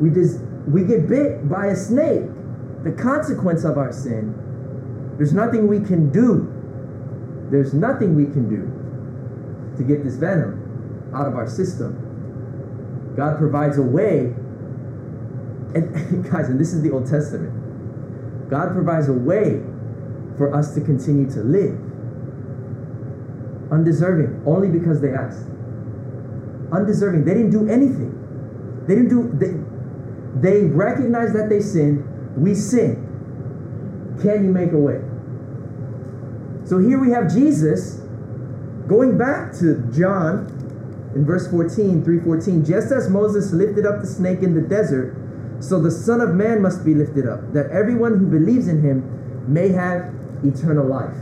we 0.00 0.10
des- 0.10 0.42
we 0.66 0.82
get 0.82 1.08
bit 1.08 1.48
by 1.48 1.66
a 1.66 1.76
snake. 1.76 2.24
The 2.82 2.90
consequence 2.90 3.62
of 3.62 3.78
our 3.78 3.92
sin, 3.92 4.34
there's 5.16 5.32
nothing 5.32 5.68
we 5.68 5.80
can 5.80 6.10
do. 6.10 6.48
There's 7.50 7.74
nothing 7.74 8.16
we 8.16 8.24
can 8.24 8.48
do 8.48 9.76
to 9.76 9.84
get 9.84 10.04
this 10.04 10.16
venom 10.16 11.12
out 11.14 11.26
of 11.26 11.34
our 11.34 11.48
system. 11.48 13.14
God 13.16 13.38
provides 13.38 13.78
a 13.78 13.82
way. 13.82 14.34
And 15.74 16.24
guys, 16.30 16.48
and 16.48 16.58
this 16.58 16.72
is 16.72 16.82
the 16.82 16.90
Old 16.90 17.06
Testament. 17.06 18.50
God 18.50 18.72
provides 18.72 19.08
a 19.08 19.12
way 19.12 19.62
for 20.36 20.54
us 20.54 20.74
to 20.74 20.80
continue 20.80 21.30
to 21.30 21.40
live. 21.40 21.78
Undeserving, 23.70 24.42
only 24.46 24.68
because 24.68 25.00
they 25.00 25.12
asked. 25.12 25.46
Undeserving. 26.72 27.24
They 27.24 27.34
didn't 27.34 27.50
do 27.50 27.68
anything. 27.68 28.18
They 28.86 28.94
didn't 28.94 29.08
do 29.08 29.30
they, 29.38 29.52
they 30.40 30.66
recognized 30.66 31.34
that 31.34 31.48
they 31.48 31.60
sinned. 31.60 32.04
We 32.36 32.54
sinned. 32.54 33.11
Can 34.20 34.44
you 34.44 34.50
make 34.50 34.72
a 34.72 34.78
way? 34.78 35.00
So 36.64 36.78
here 36.78 36.98
we 36.98 37.10
have 37.10 37.32
Jesus 37.32 38.00
going 38.86 39.18
back 39.18 39.52
to 39.58 39.88
John 39.92 40.46
in 41.14 41.24
verse 41.24 41.50
14, 41.50 42.04
314. 42.04 42.64
Just 42.64 42.92
as 42.92 43.08
Moses 43.08 43.52
lifted 43.52 43.86
up 43.86 44.00
the 44.00 44.06
snake 44.06 44.42
in 44.42 44.54
the 44.54 44.62
desert, 44.62 45.16
so 45.60 45.80
the 45.80 45.90
Son 45.90 46.20
of 46.20 46.34
Man 46.34 46.60
must 46.60 46.84
be 46.84 46.94
lifted 46.94 47.26
up, 47.26 47.52
that 47.52 47.70
everyone 47.70 48.18
who 48.18 48.26
believes 48.26 48.68
in 48.68 48.82
him 48.82 49.52
may 49.52 49.68
have 49.68 50.12
eternal 50.44 50.86
life. 50.86 51.14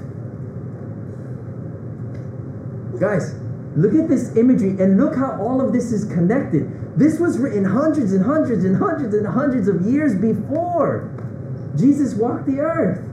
Guys, 2.98 3.34
look 3.76 3.94
at 3.94 4.08
this 4.08 4.36
imagery 4.36 4.80
and 4.82 4.98
look 4.98 5.14
how 5.14 5.38
all 5.40 5.60
of 5.60 5.72
this 5.72 5.92
is 5.92 6.04
connected. 6.06 6.68
This 6.98 7.18
was 7.18 7.38
written 7.38 7.64
hundreds 7.64 8.12
and 8.12 8.24
hundreds 8.24 8.64
and 8.64 8.76
hundreds 8.76 9.14
and 9.14 9.26
hundreds 9.26 9.68
of 9.68 9.82
years 9.82 10.14
before 10.14 11.10
Jesus 11.76 12.14
walked 12.14 12.46
the 12.46 12.60
earth. 12.60 13.06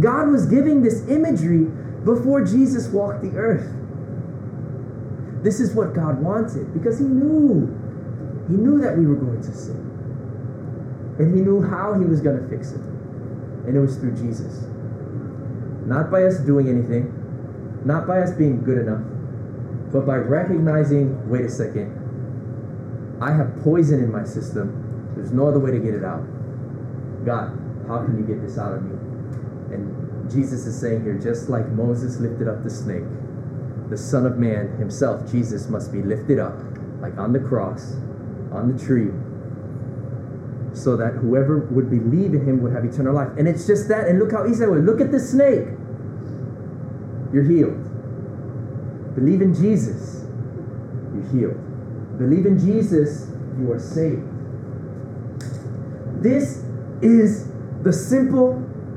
God 0.00 0.30
was 0.30 0.46
giving 0.46 0.82
this 0.82 1.08
imagery 1.08 1.64
before 2.04 2.44
Jesus 2.44 2.88
walked 2.88 3.22
the 3.22 3.36
earth. 3.36 3.72
This 5.42 5.60
is 5.60 5.74
what 5.74 5.94
God 5.94 6.22
wanted 6.22 6.72
because 6.72 6.98
He 6.98 7.04
knew. 7.04 7.68
He 8.48 8.54
knew 8.54 8.80
that 8.80 8.96
we 8.96 9.06
were 9.06 9.16
going 9.16 9.42
to 9.42 9.52
sin. 9.52 9.76
And 11.18 11.34
He 11.34 11.40
knew 11.40 11.62
how 11.62 11.94
He 11.98 12.04
was 12.04 12.20
going 12.20 12.42
to 12.42 12.48
fix 12.48 12.72
it. 12.72 12.80
And 12.80 13.76
it 13.76 13.80
was 13.80 13.96
through 13.96 14.16
Jesus. 14.16 14.64
Not 15.86 16.10
by 16.10 16.24
us 16.24 16.38
doing 16.38 16.68
anything, 16.68 17.12
not 17.84 18.06
by 18.06 18.20
us 18.20 18.32
being 18.32 18.62
good 18.64 18.78
enough, 18.78 19.02
but 19.92 20.06
by 20.06 20.16
recognizing 20.16 21.28
wait 21.28 21.44
a 21.44 21.50
second, 21.50 22.02
I 23.20 23.32
have 23.32 23.62
poison 23.62 24.02
in 24.02 24.10
my 24.10 24.24
system. 24.24 25.12
There's 25.14 25.30
no 25.30 25.46
other 25.46 25.60
way 25.60 25.70
to 25.70 25.78
get 25.78 25.94
it 25.94 26.04
out. 26.04 26.24
God, 27.24 27.58
how 27.88 28.04
can 28.04 28.16
you 28.18 28.24
get 28.24 28.42
this 28.44 28.58
out 28.58 28.72
of 28.72 28.82
me? 28.82 28.94
And 29.74 30.30
Jesus 30.30 30.66
is 30.66 30.78
saying 30.78 31.02
here, 31.02 31.14
just 31.14 31.48
like 31.48 31.68
Moses 31.68 32.18
lifted 32.18 32.48
up 32.48 32.62
the 32.62 32.70
snake, 32.70 33.04
the 33.90 33.96
Son 33.96 34.26
of 34.26 34.38
Man 34.38 34.76
himself, 34.78 35.30
Jesus, 35.30 35.68
must 35.68 35.92
be 35.92 36.02
lifted 36.02 36.38
up, 36.38 36.58
like 37.00 37.16
on 37.18 37.32
the 37.32 37.40
cross, 37.40 37.94
on 38.52 38.72
the 38.74 38.78
tree, 38.82 39.10
so 40.74 40.96
that 40.96 41.14
whoever 41.14 41.58
would 41.70 41.90
believe 41.90 42.34
in 42.34 42.46
him 42.46 42.62
would 42.62 42.72
have 42.72 42.84
eternal 42.84 43.14
life. 43.14 43.30
And 43.38 43.46
it's 43.46 43.66
just 43.66 43.88
that. 43.88 44.08
And 44.08 44.18
look 44.18 44.32
how 44.32 44.46
easy 44.46 44.64
it 44.64 44.70
was. 44.70 44.82
Look 44.82 45.00
at 45.00 45.12
the 45.12 45.20
snake. 45.20 45.68
You're 47.32 47.44
healed. 47.44 49.14
Believe 49.14 49.42
in 49.42 49.54
Jesus. 49.54 50.24
You're 51.14 51.30
healed. 51.30 52.18
Believe 52.18 52.46
in 52.46 52.58
Jesus. 52.58 53.30
You 53.58 53.70
are 53.72 53.78
saved. 53.78 54.24
This 56.22 56.63
is 57.04 57.48
the 57.82 57.92
simple 57.92 58.54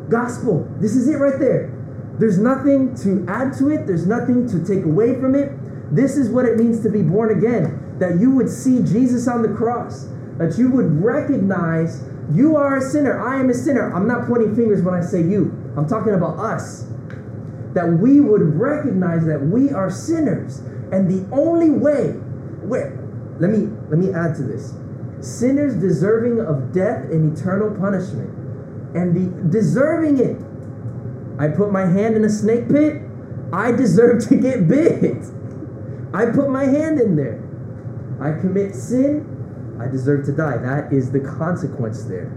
gospel. 0.10 0.68
This 0.80 0.96
is 0.96 1.08
it 1.10 1.18
right 1.18 1.38
there. 1.40 1.74
There's 2.20 2.40
nothing 2.40 2.96
to 3.04 3.26
add 3.28 3.54
to 3.60 3.70
it, 3.70 3.86
there's 3.86 4.08
nothing 4.08 4.48
to 4.50 4.66
take 4.66 4.86
away 4.86 5.20
from 5.20 5.36
it. 5.36 5.52
This 5.94 6.18
is 6.18 6.30
what 6.30 6.46
it 6.46 6.58
means 6.58 6.82
to 6.84 6.90
be 6.90 7.02
born 7.02 7.38
again. 7.38 7.98
That 8.00 8.20
you 8.20 8.32
would 8.32 8.50
see 8.50 8.82
Jesus 8.84 9.28
on 9.28 9.42
the 9.42 9.50
cross, 9.50 10.08
that 10.38 10.58
you 10.58 10.72
would 10.72 11.04
recognize 11.04 12.04
you 12.32 12.56
are 12.58 12.78
a 12.78 12.82
sinner. 12.82 13.26
I 13.26 13.40
am 13.40 13.50
a 13.50 13.54
sinner. 13.54 13.94
I'm 13.94 14.08
not 14.08 14.28
pointing 14.28 14.56
fingers 14.56 14.82
when 14.82 14.94
I 14.94 15.02
say 15.02 15.22
you, 15.22 15.52
I'm 15.78 15.88
talking 15.88 16.14
about 16.14 16.40
us. 16.40 16.88
That 17.74 18.00
we 18.02 18.20
would 18.20 18.42
recognize 18.42 19.26
that 19.26 19.40
we 19.40 19.72
are 19.72 19.92
sinners. 19.92 20.60
And 20.92 21.10
the 21.10 21.28
only 21.36 21.70
way, 21.70 22.12
where 22.64 22.98
let 23.40 23.52
me 23.52 23.70
let 23.90 24.00
me 24.00 24.14
add 24.14 24.36
to 24.38 24.44
this. 24.44 24.74
Sinners 25.22 25.76
deserving 25.76 26.40
of 26.40 26.72
death 26.72 27.06
and 27.12 27.38
eternal 27.38 27.72
punishment. 27.72 28.30
And 28.96 29.16
the 29.16 29.50
deserving 29.50 30.20
it. 30.20 30.42
I 31.40 31.50
put 31.50 31.72
my 31.72 31.86
hand 31.86 32.16
in 32.16 32.26
a 32.26 32.30
snake 32.30 32.70
pit, 32.70 33.02
I 33.54 33.72
deserve 33.72 34.28
to 34.28 34.36
get 34.36 34.68
bit. 34.68 35.24
I 36.14 36.26
put 36.26 36.50
my 36.50 36.66
hand 36.66 37.00
in 37.00 37.16
there. 37.16 37.44
I 38.20 38.40
commit 38.40 38.74
sin, 38.74 39.78
I 39.80 39.88
deserve 39.88 40.26
to 40.26 40.32
die. 40.32 40.58
That 40.58 40.92
is 40.92 41.12
the 41.12 41.20
consequence 41.20 42.04
there. 42.04 42.32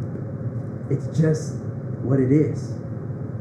It's 0.91 1.07
just 1.19 1.57
what 2.03 2.21
it 2.21 2.33
is. 2.33 2.75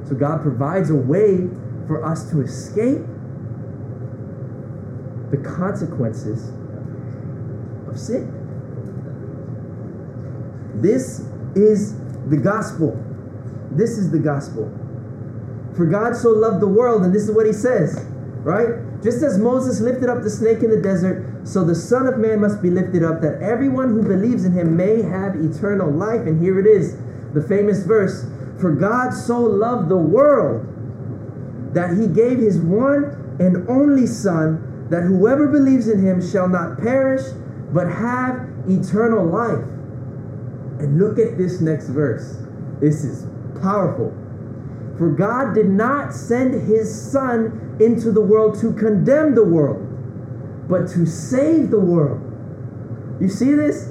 So 0.08 0.16
God 0.16 0.42
provides 0.42 0.90
a 0.90 0.96
way 0.96 1.50
for 1.88 2.06
us 2.06 2.30
to 2.32 2.42
escape 2.42 3.02
the 5.32 5.38
consequences 5.38 6.50
of 7.88 8.00
sin. 8.00 8.39
This 10.82 11.22
is 11.56 11.96
the 12.30 12.38
gospel. 12.38 12.98
This 13.72 13.98
is 13.98 14.12
the 14.12 14.20
gospel. 14.20 14.72
For 15.76 15.86
God 15.86 16.16
so 16.16 16.30
loved 16.32 16.62
the 16.62 16.68
world, 16.68 17.04
and 17.04 17.14
this 17.14 17.28
is 17.30 17.36
what 17.36 17.46
he 17.46 17.54
says, 17.54 18.06
right? 18.44 19.02
Just 19.02 19.24
as 19.24 19.38
Moses 19.38 19.80
lifted 19.80 20.10
up 20.10 20.24
the 20.24 20.30
snake 20.30 20.62
in 20.62 20.70
the 20.70 20.82
desert, 20.82 21.48
so 21.48 21.64
the 21.64 21.76
Son 21.76 22.08
of 22.08 22.18
Man 22.18 22.42
must 22.42 22.62
be 22.62 22.70
lifted 22.70 23.04
up, 23.04 23.22
that 23.22 23.42
everyone 23.42 23.90
who 23.90 24.04
believes 24.04 24.44
in 24.44 24.52
him 24.52 24.76
may 24.76 25.02
have 25.02 25.36
eternal 25.36 25.90
life. 25.90 26.22
And 26.22 26.42
here 26.42 26.60
it 26.60 26.68
is, 26.68 26.98
the 27.34 27.42
famous 27.42 27.84
verse 27.84 28.26
For 28.60 28.74
God 28.74 29.12
so 29.12 29.40
loved 29.40 29.90
the 29.90 29.98
world 29.98 30.66
that 31.74 31.96
he 31.96 32.08
gave 32.08 32.40
his 32.40 32.58
one 32.58 33.38
and 33.40 33.70
only 33.70 34.06
Son, 34.06 34.88
that 34.90 35.04
whoever 35.04 35.48
believes 35.48 35.88
in 35.88 36.04
him 36.04 36.20
shall 36.20 36.50
not 36.50 36.80
perish, 36.80 37.22
but 37.72 37.88
have 37.88 38.50
eternal 38.68 39.26
life. 39.26 39.64
And 40.80 40.98
look 40.98 41.20
at 41.20 41.38
this 41.38 41.62
next 41.62 41.90
verse. 41.90 42.38
This 42.80 43.04
is 43.04 43.28
powerful. 43.62 44.16
For 44.98 45.10
God 45.10 45.54
did 45.54 45.70
not 45.70 46.14
send 46.14 46.54
his 46.68 46.90
Son 46.90 47.78
into 47.80 48.12
the 48.12 48.22
world 48.22 48.60
to 48.60 48.74
condemn 48.74 49.36
the 49.36 49.44
world, 49.44 49.86
but 50.70 50.88
to 50.90 51.06
save 51.06 51.70
the 51.70 51.80
world. 51.80 52.20
You 53.22 53.30
see 53.30 53.54
this? 53.54 53.90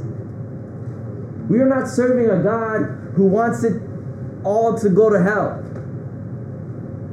We 1.48 1.60
are 1.60 1.68
not 1.68 1.88
serving 1.88 2.28
a 2.28 2.42
God 2.42 3.14
who 3.14 3.26
wants 3.26 3.64
it 3.64 3.82
all 4.44 4.78
to 4.78 4.88
go 4.88 5.10
to 5.10 5.22
hell. 5.22 5.64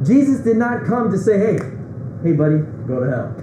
Jesus 0.04 0.42
did 0.42 0.58
not 0.58 0.86
come 0.86 1.10
to 1.12 1.18
say, 1.18 1.38
hey, 1.38 1.60
hey, 2.22 2.34
buddy, 2.34 2.60
go 2.88 3.00
to 3.00 3.10
hell. 3.10 3.36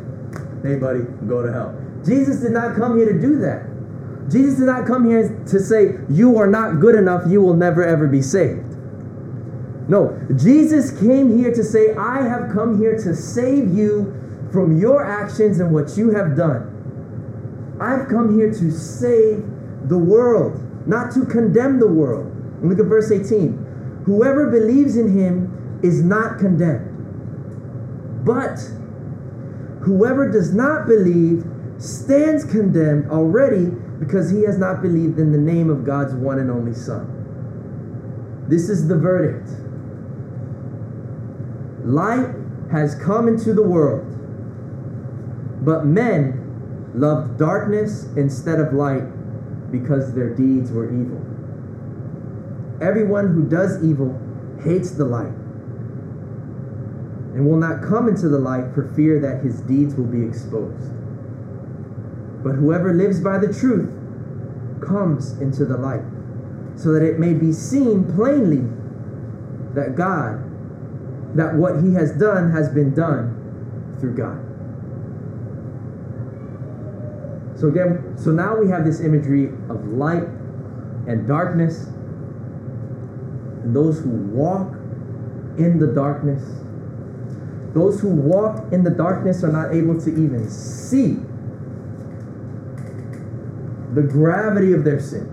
Hey, 0.63 0.77
buddy, 0.77 1.01
go 1.27 1.43
to 1.43 1.51
hell. 1.51 1.75
Jesus 2.05 2.41
did 2.41 2.53
not 2.53 2.77
come 2.77 2.99
here 2.99 3.11
to 3.11 3.19
do 3.19 3.39
that. 3.41 3.72
Jesus 4.31 4.59
did 4.59 4.67
not 4.67 4.87
come 4.87 5.05
here 5.09 5.29
to 5.47 5.59
say, 5.61 5.97
you 6.09 6.39
are 6.39 6.47
not 6.47 6.81
good 6.81 6.95
enough, 6.95 7.23
you 7.29 7.41
will 7.41 7.55
never 7.55 7.85
ever 7.85 8.07
be 8.07 8.23
saved. 8.23 8.77
No, 9.89 10.19
Jesus 10.37 10.99
came 11.01 11.37
here 11.37 11.53
to 11.53 11.65
say, 11.65 11.95
I 11.97 12.23
have 12.23 12.53
come 12.53 12.79
here 12.79 12.97
to 12.99 13.17
save 13.17 13.75
you 13.75 14.19
from 14.53 14.79
your 14.79 15.05
actions 15.05 15.61
and 15.61 15.75
what 15.75 15.97
you 15.97 16.11
have 16.11 16.37
done. 16.37 16.69
I've 17.81 18.09
come 18.09 18.37
here 18.37 18.53
to 18.53 18.71
save 18.71 19.45
the 19.89 19.99
world, 19.99 20.63
not 20.87 21.13
to 21.15 21.25
condemn 21.27 21.81
the 21.81 21.89
world. 21.89 22.31
Look 22.63 22.79
at 22.79 22.87
verse 22.87 23.11
18. 23.11 24.03
Whoever 24.07 24.51
believes 24.51 24.97
in 24.97 25.13
him 25.19 25.81
is 25.83 26.03
not 26.03 26.39
condemned. 26.39 26.89
But 28.25 28.59
whoever 29.81 30.31
does 30.31 30.55
not 30.55 30.87
believe 30.87 31.45
stands 31.79 32.45
condemned 32.45 33.11
already 33.11 33.73
because 34.03 34.33
he 34.33 34.43
has 34.43 34.59
not 34.59 34.83
believed 34.83 35.21
in 35.21 35.31
the 35.31 35.39
name 35.39 35.71
of 35.71 35.85
God's 35.85 36.13
one 36.13 36.41
and 36.41 36.51
only 36.51 36.75
Son. 36.75 37.07
This 38.49 38.69
is 38.69 38.89
the 38.89 38.97
verdict. 38.97 39.49
Light 41.85 42.35
has 42.73 42.97
come 42.97 43.29
into 43.29 43.55
the 43.55 43.63
world, 43.63 44.05
but 45.65 45.87
men 45.87 46.91
loved 46.97 47.39
darkness 47.39 48.09
instead 48.17 48.59
of 48.59 48.73
light 48.73 49.05
because 49.71 50.13
their 50.13 50.35
deeds 50.35 50.73
were 50.73 50.87
evil. 50.87 51.21
Everyone 52.83 53.33
who 53.33 53.49
does 53.49 53.85
evil 53.85 54.21
hates 54.65 54.91
the 54.91 55.05
light 55.05 55.33
and 57.35 57.49
will 57.49 57.57
not 57.57 57.85
come 57.85 58.09
into 58.09 58.29
the 58.29 58.39
light 58.39 58.75
for 58.75 58.93
fear 58.95 59.21
that 59.21 59.45
his 59.45 59.61
deeds 59.61 59.95
will 59.95 60.07
be 60.07 60.27
exposed. 60.27 60.91
But 62.43 62.53
whoever 62.53 62.93
lives 62.93 63.21
by 63.21 63.39
the 63.39 63.53
truth 63.53 63.91
comes 64.81 65.39
into 65.41 65.65
the 65.65 65.77
light, 65.77 66.03
so 66.77 66.93
that 66.93 67.03
it 67.03 67.19
may 67.19 67.35
be 67.35 67.53
seen 67.53 68.13
plainly 68.15 68.67
that 69.75 69.95
God 69.97 70.49
that 71.35 71.55
what 71.55 71.83
he 71.83 71.95
has 71.95 72.13
done 72.13 72.51
has 72.53 72.69
been 72.69 72.95
done 72.95 73.97
through 73.99 74.15
God. 74.15 74.39
So 77.59 77.69
again, 77.69 78.17
so 78.19 78.31
now 78.33 78.57
we 78.57 78.69
have 78.69 78.85
this 78.85 79.01
imagery 79.01 79.47
of 79.71 79.87
light 79.87 80.29
and 81.07 81.27
darkness. 81.27 81.87
And 83.63 83.75
those 83.75 84.01
who 84.01 84.11
walk 84.11 84.73
in 85.59 85.79
the 85.79 85.87
darkness, 85.87 86.43
those 87.73 88.01
who 88.01 88.09
walk 88.09 88.73
in 88.73 88.83
the 88.83 88.91
darkness 88.91 89.45
are 89.45 89.53
not 89.53 89.73
able 89.73 90.01
to 90.01 90.11
even 90.11 90.51
see 90.51 91.21
the 93.95 94.03
gravity 94.03 94.73
of 94.73 94.85
their 94.85 95.01
sin. 95.01 95.29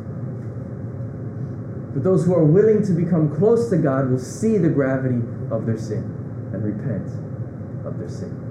But 1.94 2.04
those 2.04 2.26
who 2.26 2.34
are 2.36 2.46
willing 2.46 2.86
to 2.86 2.94
become 2.94 3.36
close 3.36 3.70
to 3.70 3.78
God 3.78 4.10
will 4.10 4.20
see 4.20 4.58
the 4.58 4.70
gravity 4.70 5.22
of 5.52 5.66
their 5.66 5.78
sin 5.78 6.04
and 6.54 6.64
repent 6.64 7.08
of 7.86 7.98
their 7.98 8.10
sin. 8.10 8.50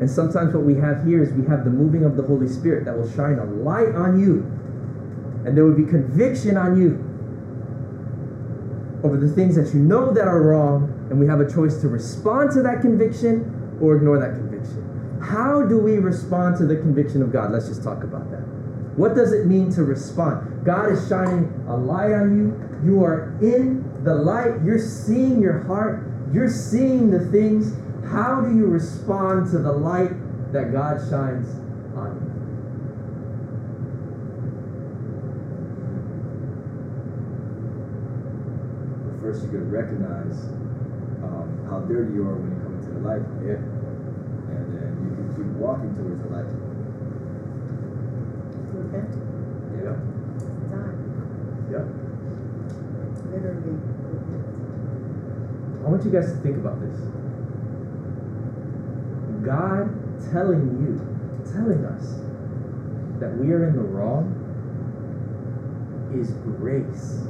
And 0.00 0.08
sometimes 0.08 0.54
what 0.54 0.64
we 0.64 0.76
have 0.76 1.04
here 1.04 1.22
is 1.22 1.32
we 1.32 1.46
have 1.48 1.64
the 1.64 1.70
moving 1.70 2.04
of 2.04 2.16
the 2.16 2.22
Holy 2.22 2.48
Spirit 2.48 2.84
that 2.84 2.96
will 2.96 3.10
shine 3.10 3.38
a 3.38 3.44
light 3.44 3.94
on 3.94 4.20
you. 4.20 4.46
And 5.44 5.56
there 5.56 5.64
will 5.64 5.76
be 5.76 5.84
conviction 5.84 6.56
on 6.56 6.80
you 6.80 7.04
over 9.02 9.16
the 9.16 9.28
things 9.28 9.56
that 9.56 9.74
you 9.74 9.80
know 9.80 10.12
that 10.12 10.28
are 10.28 10.40
wrong. 10.40 10.94
And 11.10 11.18
we 11.18 11.26
have 11.26 11.40
a 11.40 11.50
choice 11.50 11.80
to 11.80 11.88
respond 11.88 12.52
to 12.52 12.62
that 12.62 12.80
conviction 12.80 13.78
or 13.80 13.96
ignore 13.96 14.18
that 14.18 14.34
conviction. 14.34 14.84
How 15.22 15.62
do 15.62 15.78
we 15.78 15.98
respond 15.98 16.56
to 16.58 16.66
the 16.66 16.76
conviction 16.76 17.22
of 17.22 17.32
God? 17.32 17.50
Let's 17.50 17.68
just 17.68 17.82
talk 17.82 18.04
about 18.04 18.30
that. 18.30 18.47
What 18.98 19.14
does 19.14 19.32
it 19.32 19.46
mean 19.46 19.70
to 19.74 19.84
respond? 19.84 20.66
God 20.66 20.90
is 20.90 21.08
shining 21.08 21.64
a 21.68 21.76
light 21.76 22.10
on 22.10 22.36
you. 22.36 22.50
You 22.84 23.04
are 23.04 23.38
in 23.40 24.02
the 24.02 24.12
light. 24.12 24.60
You're 24.64 24.80
seeing 24.80 25.40
your 25.40 25.62
heart. 25.62 26.04
You're 26.32 26.50
seeing 26.50 27.08
the 27.08 27.20
things. 27.30 27.76
How 28.10 28.40
do 28.40 28.56
you 28.56 28.66
respond 28.66 29.52
to 29.52 29.58
the 29.58 29.70
light 29.70 30.10
that 30.52 30.72
God 30.72 30.98
shines 31.08 31.46
on 31.94 32.18
you? 32.18 32.34
First, 39.22 39.44
you 39.44 39.50
could 39.50 39.70
recognize 39.70 40.42
um, 41.22 41.66
how 41.70 41.86
dirty 41.86 42.14
you 42.14 42.26
are 42.26 42.34
when 42.34 42.50
you 42.50 42.58
come 42.66 42.74
into 42.82 42.90
the 42.98 43.06
light. 43.06 43.22
Yeah. 43.46 43.62
And 44.58 44.74
then 44.74 44.90
you 45.06 45.14
can 45.14 45.28
keep 45.36 45.46
walking 45.54 45.94
towards 45.94 46.20
the 46.24 46.30
light. 46.34 46.67
Yeah. 49.78 49.96
Time. 50.70 50.96
Yeah. 51.70 51.84
Literally. 53.30 53.78
I 55.84 55.90
want 55.90 56.04
you 56.04 56.10
guys 56.10 56.32
to 56.32 56.38
think 56.38 56.56
about 56.56 56.80
this. 56.80 56.98
God 59.44 59.88
telling 60.30 60.66
you, 60.82 60.98
telling 61.50 61.84
us 61.86 62.20
that 63.20 63.36
we 63.38 63.52
are 63.52 63.68
in 63.68 63.74
the 63.74 63.82
wrong 63.82 64.34
is 66.14 66.30
grace. 66.58 67.24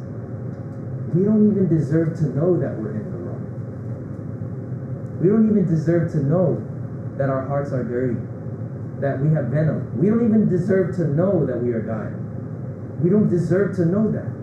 We 1.14 1.24
don't 1.24 1.50
even 1.50 1.68
deserve 1.68 2.16
to 2.18 2.26
know 2.36 2.58
that 2.58 2.76
we're 2.78 2.96
in 2.96 3.10
the 3.12 3.18
wrong. 3.18 3.44
We 5.22 5.28
don't 5.28 5.48
even 5.50 5.66
deserve 5.66 6.12
to 6.12 6.18
know 6.18 6.62
that 7.16 7.28
our 7.30 7.46
hearts 7.46 7.72
are 7.72 7.82
dirty, 7.82 8.20
that 9.00 9.20
we 9.20 9.32
have 9.34 9.46
venom. 9.46 9.98
We 9.98 10.08
don't 10.08 10.24
even 10.24 10.48
deserve 10.48 10.96
to 10.96 11.06
know 11.06 11.46
that 11.46 11.62
we 11.62 11.72
are 11.72 11.82
dying. 11.82 12.24
We 13.02 13.10
don't 13.10 13.28
deserve 13.28 13.76
to 13.76 13.84
know 13.84 14.10
that. 14.10 14.38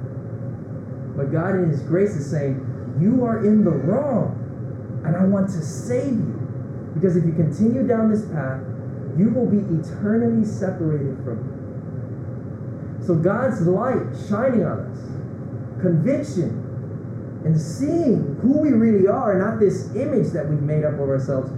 But 1.15 1.31
God, 1.31 1.55
in 1.55 1.69
His 1.69 1.81
grace, 1.81 2.11
is 2.11 2.29
saying, 2.29 2.97
You 2.99 3.25
are 3.25 3.45
in 3.45 3.63
the 3.63 3.71
wrong, 3.71 5.01
and 5.05 5.15
I 5.15 5.23
want 5.25 5.47
to 5.49 5.61
save 5.61 6.13
you. 6.13 6.91
Because 6.93 7.15
if 7.15 7.25
you 7.25 7.33
continue 7.33 7.85
down 7.85 8.09
this 8.09 8.25
path, 8.25 8.61
you 9.17 9.29
will 9.29 9.45
be 9.45 9.59
eternally 9.75 10.45
separated 10.45 11.17
from 11.23 11.43
me. 11.43 13.05
So 13.05 13.15
God's 13.15 13.61
light 13.61 14.15
shining 14.27 14.65
on 14.65 14.79
us, 14.79 15.81
conviction, 15.81 16.61
and 17.45 17.59
seeing 17.59 18.39
who 18.41 18.59
we 18.59 18.71
really 18.71 19.07
are, 19.07 19.37
not 19.37 19.59
this 19.59 19.93
image 19.95 20.31
that 20.33 20.49
we've 20.49 20.61
made 20.61 20.83
up 20.83 20.93
of 20.95 21.01
ourselves, 21.01 21.51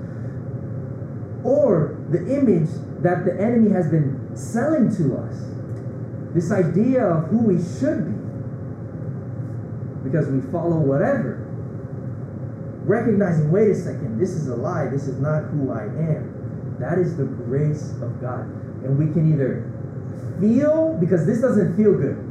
or 1.43 1.96
the 2.09 2.19
image 2.33 2.69
that 3.01 3.25
the 3.25 3.33
enemy 3.39 3.69
has 3.71 3.89
been 3.89 4.35
selling 4.35 4.89
to 4.95 5.17
us 5.17 5.35
this 6.33 6.51
idea 6.51 7.03
of 7.03 7.29
who 7.29 7.39
we 7.39 7.57
should 7.79 8.05
be 8.05 8.27
because 10.09 10.27
we 10.29 10.39
follow 10.51 10.77
whatever. 10.77 11.43
Recognizing, 12.85 13.51
wait 13.51 13.71
a 13.71 13.75
second, 13.75 14.19
this 14.19 14.29
is 14.29 14.47
a 14.47 14.55
lie, 14.55 14.87
this 14.87 15.07
is 15.07 15.19
not 15.19 15.43
who 15.51 15.71
I 15.71 15.83
am. 15.83 16.77
That 16.79 16.97
is 16.99 17.17
the 17.17 17.25
grace 17.25 17.91
of 18.01 18.21
God. 18.21 18.47
And 18.85 18.97
we 18.97 19.11
can 19.11 19.33
either 19.33 19.65
feel, 20.39 20.95
because 20.99 21.25
this 21.25 21.41
doesn't 21.41 21.75
feel 21.75 21.93
good. 21.97 22.23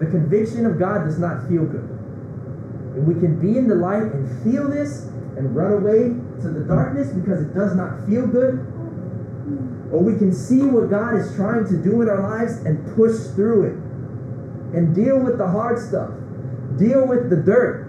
The 0.00 0.06
conviction 0.06 0.66
of 0.66 0.78
God 0.78 1.04
does 1.04 1.18
not 1.18 1.46
feel 1.48 1.64
good. 1.64 1.88
And 2.96 3.06
we 3.06 3.14
can 3.14 3.38
be 3.38 3.56
in 3.58 3.68
the 3.68 3.76
light 3.76 4.02
and 4.02 4.26
feel 4.42 4.68
this 4.68 5.04
and 5.36 5.54
run 5.54 5.72
away 5.72 6.16
to 6.42 6.50
the 6.50 6.64
darkness 6.64 7.08
because 7.12 7.42
it 7.42 7.54
does 7.54 7.74
not 7.74 8.06
feel 8.06 8.26
good. 8.26 8.60
Or 9.92 10.00
we 10.00 10.16
can 10.16 10.32
see 10.32 10.62
what 10.62 10.90
God 10.90 11.16
is 11.16 11.34
trying 11.36 11.66
to 11.66 11.76
do 11.76 12.00
in 12.02 12.08
our 12.08 12.22
lives 12.22 12.64
and 12.64 12.80
push 12.96 13.16
through 13.34 13.68
it 13.68 13.76
and 14.76 14.94
deal 14.94 15.18
with 15.18 15.38
the 15.38 15.46
hard 15.46 15.78
stuff, 15.78 16.10
deal 16.78 17.06
with 17.06 17.28
the 17.28 17.36
dirt, 17.36 17.88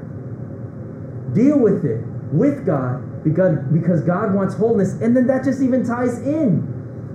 deal 1.33 1.57
with 1.57 1.85
it 1.85 2.03
with 2.33 2.65
God 2.65 3.23
because, 3.23 3.57
because 3.71 4.01
God 4.01 4.33
wants 4.33 4.55
wholeness. 4.55 4.93
And 5.01 5.15
then 5.15 5.27
that 5.27 5.45
just 5.45 5.61
even 5.61 5.85
ties 5.85 6.19
in. 6.19 6.67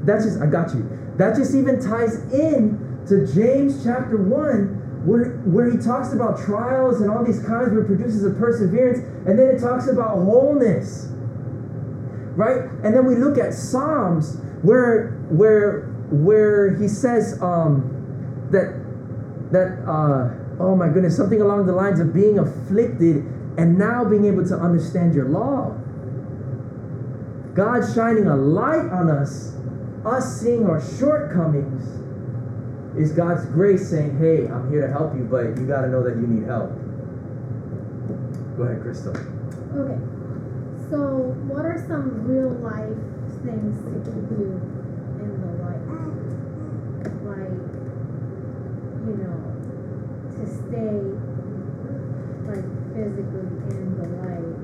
That's 0.05 0.24
just, 0.24 0.41
I 0.41 0.47
got 0.47 0.74
you. 0.74 0.89
That 1.18 1.36
just 1.36 1.55
even 1.55 1.80
ties 1.80 2.16
in 2.32 3.05
to 3.09 3.26
James 3.26 3.84
chapter 3.84 4.16
1 4.16 4.78
where, 5.05 5.36
where 5.47 5.70
he 5.70 5.78
talks 5.78 6.12
about 6.12 6.39
trials 6.45 7.01
and 7.01 7.11
all 7.11 7.24
these 7.24 7.43
kinds 7.45 7.70
where 7.70 7.80
it 7.80 7.86
produces 7.86 8.24
a 8.24 8.30
perseverance, 8.30 8.99
and 9.26 9.39
then 9.39 9.49
it 9.49 9.61
talks 9.61 9.89
about 9.89 10.16
wholeness. 10.16 11.12
Right? 12.39 12.70
And 12.84 12.95
then 12.95 13.05
we 13.05 13.16
look 13.16 13.36
at 13.36 13.53
Psalms 13.53 14.36
where 14.62 15.18
where 15.28 15.86
where 16.11 16.76
he 16.76 16.86
says 16.86 17.36
um, 17.43 17.82
that 18.53 18.78
that 19.51 19.82
uh, 19.82 20.62
oh 20.62 20.76
my 20.76 20.89
goodness, 20.89 21.16
something 21.16 21.41
along 21.43 21.66
the 21.66 21.72
lines 21.72 21.99
of 21.99 22.14
being 22.14 22.39
afflicted 22.39 23.26
and 23.59 23.76
now 23.76 24.05
being 24.05 24.24
able 24.24 24.47
to 24.47 24.55
understand 24.55 25.16
your 25.16 25.28
law. 25.28 25.74
God 27.55 27.82
shining 27.93 28.28
a 28.28 28.36
light 28.36 28.86
on 28.93 29.11
us, 29.11 29.57
us 30.07 30.41
seeing 30.41 30.64
our 30.66 30.80
shortcomings, 30.80 31.82
is 32.97 33.11
God's 33.11 33.47
grace 33.47 33.91
saying, 33.91 34.16
hey, 34.18 34.47
I'm 34.47 34.70
here 34.70 34.86
to 34.86 34.93
help 34.93 35.12
you, 35.16 35.24
but 35.24 35.59
you 35.59 35.66
got 35.66 35.82
to 35.82 35.89
know 35.89 36.05
that 36.05 36.14
you 36.14 36.26
need 36.28 36.47
help. 36.47 36.70
Go 38.57 38.62
ahead, 38.62 38.80
Crystal. 38.80 39.16
Okay. 39.74 40.18
So, 40.91 41.36
what 41.53 41.66
are 41.68 41.76
some 41.86 42.24
real 42.24 42.49
life 42.64 42.97
things 43.45 43.76
to 43.84 43.93
keep 44.09 44.24
you 44.41 44.57
in 45.20 45.30
the 45.36 45.53
light? 45.61 45.84
Like, 47.28 47.61
you 49.05 49.14
know, 49.20 49.36
to 50.32 50.43
stay 50.49 50.97
like 52.49 52.64
physically 52.97 53.53
in 53.68 53.86
the 54.01 54.09
light 54.16 54.57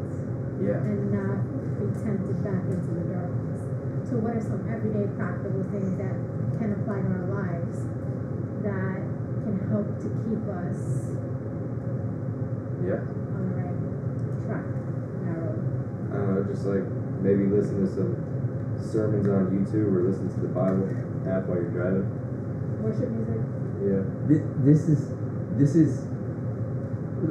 Yeah. 0.64 0.80
and 0.80 1.12
not 1.12 1.44
be 1.76 1.92
tempted 2.00 2.40
back 2.40 2.64
into 2.72 2.90
the 2.96 3.04
darkness. 3.12 3.60
So, 4.08 4.16
what 4.16 4.32
are 4.32 4.40
some 4.40 4.64
everyday 4.64 5.04
practical 5.20 5.60
things 5.76 5.92
that 6.00 6.16
can 6.56 6.72
apply 6.72 7.04
to 7.04 7.08
our 7.20 7.28
lives 7.36 7.84
that 8.64 9.04
can 9.44 9.60
help 9.68 9.92
to 10.00 10.08
keep 10.24 10.40
us 10.48 11.12
Yeah. 12.80 13.04
on 13.36 13.40
the 13.44 13.54
right 13.60 13.76
track, 14.48 14.64
narrow? 15.20 15.52
I 16.14 16.22
don't 16.22 16.34
know, 16.34 16.44
just 16.46 16.64
like 16.64 16.86
maybe 17.26 17.50
listen 17.50 17.82
to 17.82 17.90
some 17.90 18.14
sermons 18.78 19.26
on 19.26 19.50
YouTube 19.50 19.90
or 19.90 20.06
listen 20.06 20.30
to 20.30 20.40
the 20.40 20.52
Bible 20.54 20.86
app 21.26 21.50
while 21.50 21.58
you're 21.58 21.74
driving. 21.74 22.06
Worship 22.78 23.10
music? 23.10 23.42
Yeah. 23.82 24.06
This, 24.30 24.40
this 24.62 24.80
is, 24.88 25.10
this 25.58 25.74
is, 25.74 26.06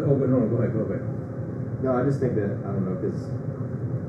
oh, 0.04 0.16
but 0.20 0.28
no, 0.28 0.44
no, 0.44 0.48
go 0.52 0.58
ahead, 0.60 0.74
go 0.74 0.84
ahead. 0.84 1.02
No, 1.84 1.96
I 1.96 2.04
just 2.04 2.20
think 2.20 2.36
that 2.36 2.52
I 2.64 2.72
don't 2.76 2.84
know 2.88 2.96
because 2.96 3.28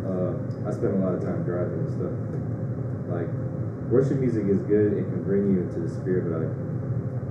uh, 0.06 0.34
I 0.66 0.70
spend 0.70 0.94
a 0.94 1.04
lot 1.04 1.14
of 1.14 1.22
time 1.22 1.42
driving 1.42 1.78
and 1.86 1.90
stuff. 1.90 2.14
Like 3.10 3.28
worship 3.90 4.18
music 4.18 4.46
is 4.46 4.58
good; 4.66 4.94
it 4.94 5.04
can 5.10 5.22
bring 5.22 5.54
you 5.54 5.62
into 5.62 5.80
the 5.80 5.90
spirit. 5.90 6.26
But 6.26 6.42
like, 6.42 6.54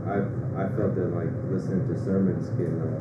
I 0.07 0.23
I 0.63 0.67
felt 0.75 0.95
that 0.95 1.15
like 1.15 1.31
listening 1.49 1.87
to 1.87 1.95
sermons 2.03 2.51
can 2.59 2.75
uh, 2.75 2.99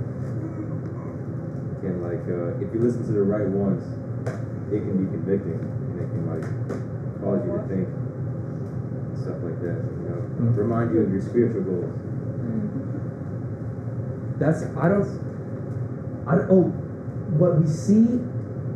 can 1.82 2.00
like 2.02 2.22
uh, 2.30 2.58
if 2.62 2.72
you 2.72 2.80
listen 2.80 3.04
to 3.06 3.12
the 3.12 3.22
right 3.22 3.48
ones, 3.48 3.82
it 4.72 4.80
can 4.80 5.04
be 5.04 5.10
convicting 5.10 5.60
and 5.60 6.00
it 6.00 6.08
can 6.08 6.24
like 6.32 6.44
cause 7.22 7.40
you 7.46 7.52
to 7.52 7.62
think 7.68 7.88
stuff 9.20 9.36
like 9.44 9.60
that. 9.62 9.78
You 9.78 10.08
know, 10.08 10.50
Mhm. 10.50 10.56
remind 10.56 10.94
you 10.94 11.00
of 11.02 11.12
your 11.12 11.20
spiritual 11.20 11.62
goals. 11.62 11.90
That's 14.38 14.64
I 14.76 14.88
don't 14.88 15.06
I 16.26 16.34
don't 16.36 16.50
oh 16.50 16.62
what 17.38 17.60
we 17.60 17.66
see 17.66 18.20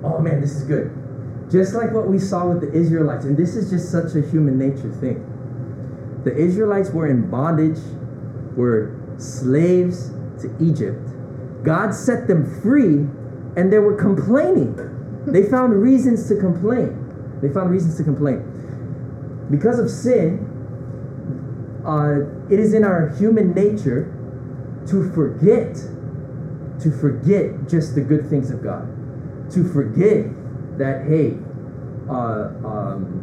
oh 0.04 0.18
man 0.20 0.40
this 0.40 0.56
is 0.56 0.62
good 0.64 0.90
just 1.50 1.74
like 1.74 1.92
what 1.92 2.08
we 2.08 2.18
saw 2.18 2.48
with 2.48 2.60
the 2.60 2.72
Israelites 2.72 3.24
and 3.24 3.36
this 3.36 3.56
is 3.56 3.70
just 3.70 3.90
such 3.90 4.14
a 4.14 4.20
human 4.20 4.58
nature 4.58 4.90
thing 5.00 5.24
the 6.24 6.34
Israelites 6.36 6.90
were 6.90 7.06
in 7.06 7.28
bondage 7.30 7.78
were 8.56 8.90
slaves 9.18 10.12
to 10.40 10.50
Egypt 10.60 11.08
God 11.64 11.94
set 11.94 12.28
them 12.28 12.44
free 12.62 13.06
and 13.56 13.72
they 13.72 13.78
were 13.78 13.94
complaining 13.94 14.74
they 15.26 15.48
found 15.48 15.74
reasons 15.74 16.28
to 16.28 16.36
complain. 16.36 17.02
They 17.42 17.48
found 17.48 17.70
reasons 17.70 17.96
to 17.96 18.04
complain. 18.04 18.52
Because 19.50 19.78
of 19.78 19.90
sin 19.90 20.52
uh, 21.86 22.26
it 22.50 22.58
is 22.58 22.74
in 22.74 22.82
our 22.82 23.10
human 23.16 23.52
nature 23.54 24.12
to 24.88 25.08
forget 25.12 25.76
to 26.80 26.90
forget 26.90 27.68
just 27.68 27.94
the 27.94 28.00
good 28.00 28.28
things 28.28 28.50
of 28.50 28.62
God. 28.62 28.86
To 29.52 29.64
forget 29.72 30.26
that 30.78 31.06
hey 31.06 31.38
uh, 32.10 32.50
um, 32.66 33.22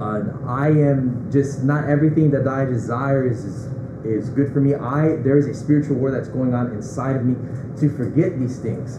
uh, 0.00 0.22
I 0.48 0.68
am 0.68 1.28
just 1.30 1.62
not 1.62 1.88
everything 1.88 2.30
that 2.30 2.48
I 2.48 2.64
desire 2.64 3.28
is, 3.28 3.44
is 3.44 3.68
is 4.04 4.30
good 4.30 4.52
for 4.52 4.60
me. 4.60 4.74
I 4.74 5.16
there 5.16 5.36
is 5.36 5.46
a 5.46 5.54
spiritual 5.54 5.96
war 5.96 6.10
that's 6.10 6.28
going 6.28 6.54
on 6.54 6.72
inside 6.72 7.16
of 7.16 7.24
me 7.24 7.36
to 7.78 7.94
forget 7.94 8.38
these 8.38 8.58
things. 8.58 8.96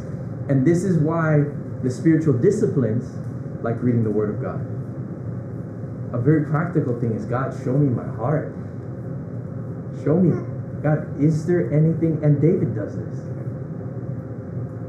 And 0.50 0.66
this 0.66 0.84
is 0.84 0.98
why 1.00 1.46
the 1.84 1.90
spiritual 1.90 2.34
disciplines 2.34 3.10
like 3.64 3.82
reading 3.82 4.04
the 4.04 4.12
word 4.12 4.30
of 4.30 4.42
God 4.42 4.62
a 6.14 6.22
very 6.22 6.46
practical 6.46 7.00
thing 7.00 7.14
is 7.14 7.26
God 7.26 7.54
show 7.64 7.78
me 7.78 7.90
my 7.90 8.08
heart 8.16 8.54
show 10.04 10.20
me 10.20 10.34
God, 10.82 11.22
is 11.22 11.46
there 11.46 11.72
anything, 11.72 12.20
and 12.24 12.42
David 12.42 12.76
does 12.76 12.98
this, 12.98 13.20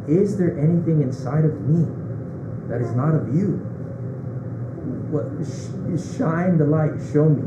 is 0.09 0.39
there 0.39 0.59
anything 0.59 1.03
inside 1.03 1.45
of 1.45 1.61
me 1.69 1.85
that 2.69 2.81
is 2.81 2.93
not 2.93 3.15
of 3.15 3.35
you? 3.35 3.61
What, 5.13 5.27
sh- 5.45 6.17
shine 6.17 6.57
the 6.57 6.65
light, 6.65 6.93
show 7.13 7.29
me. 7.29 7.43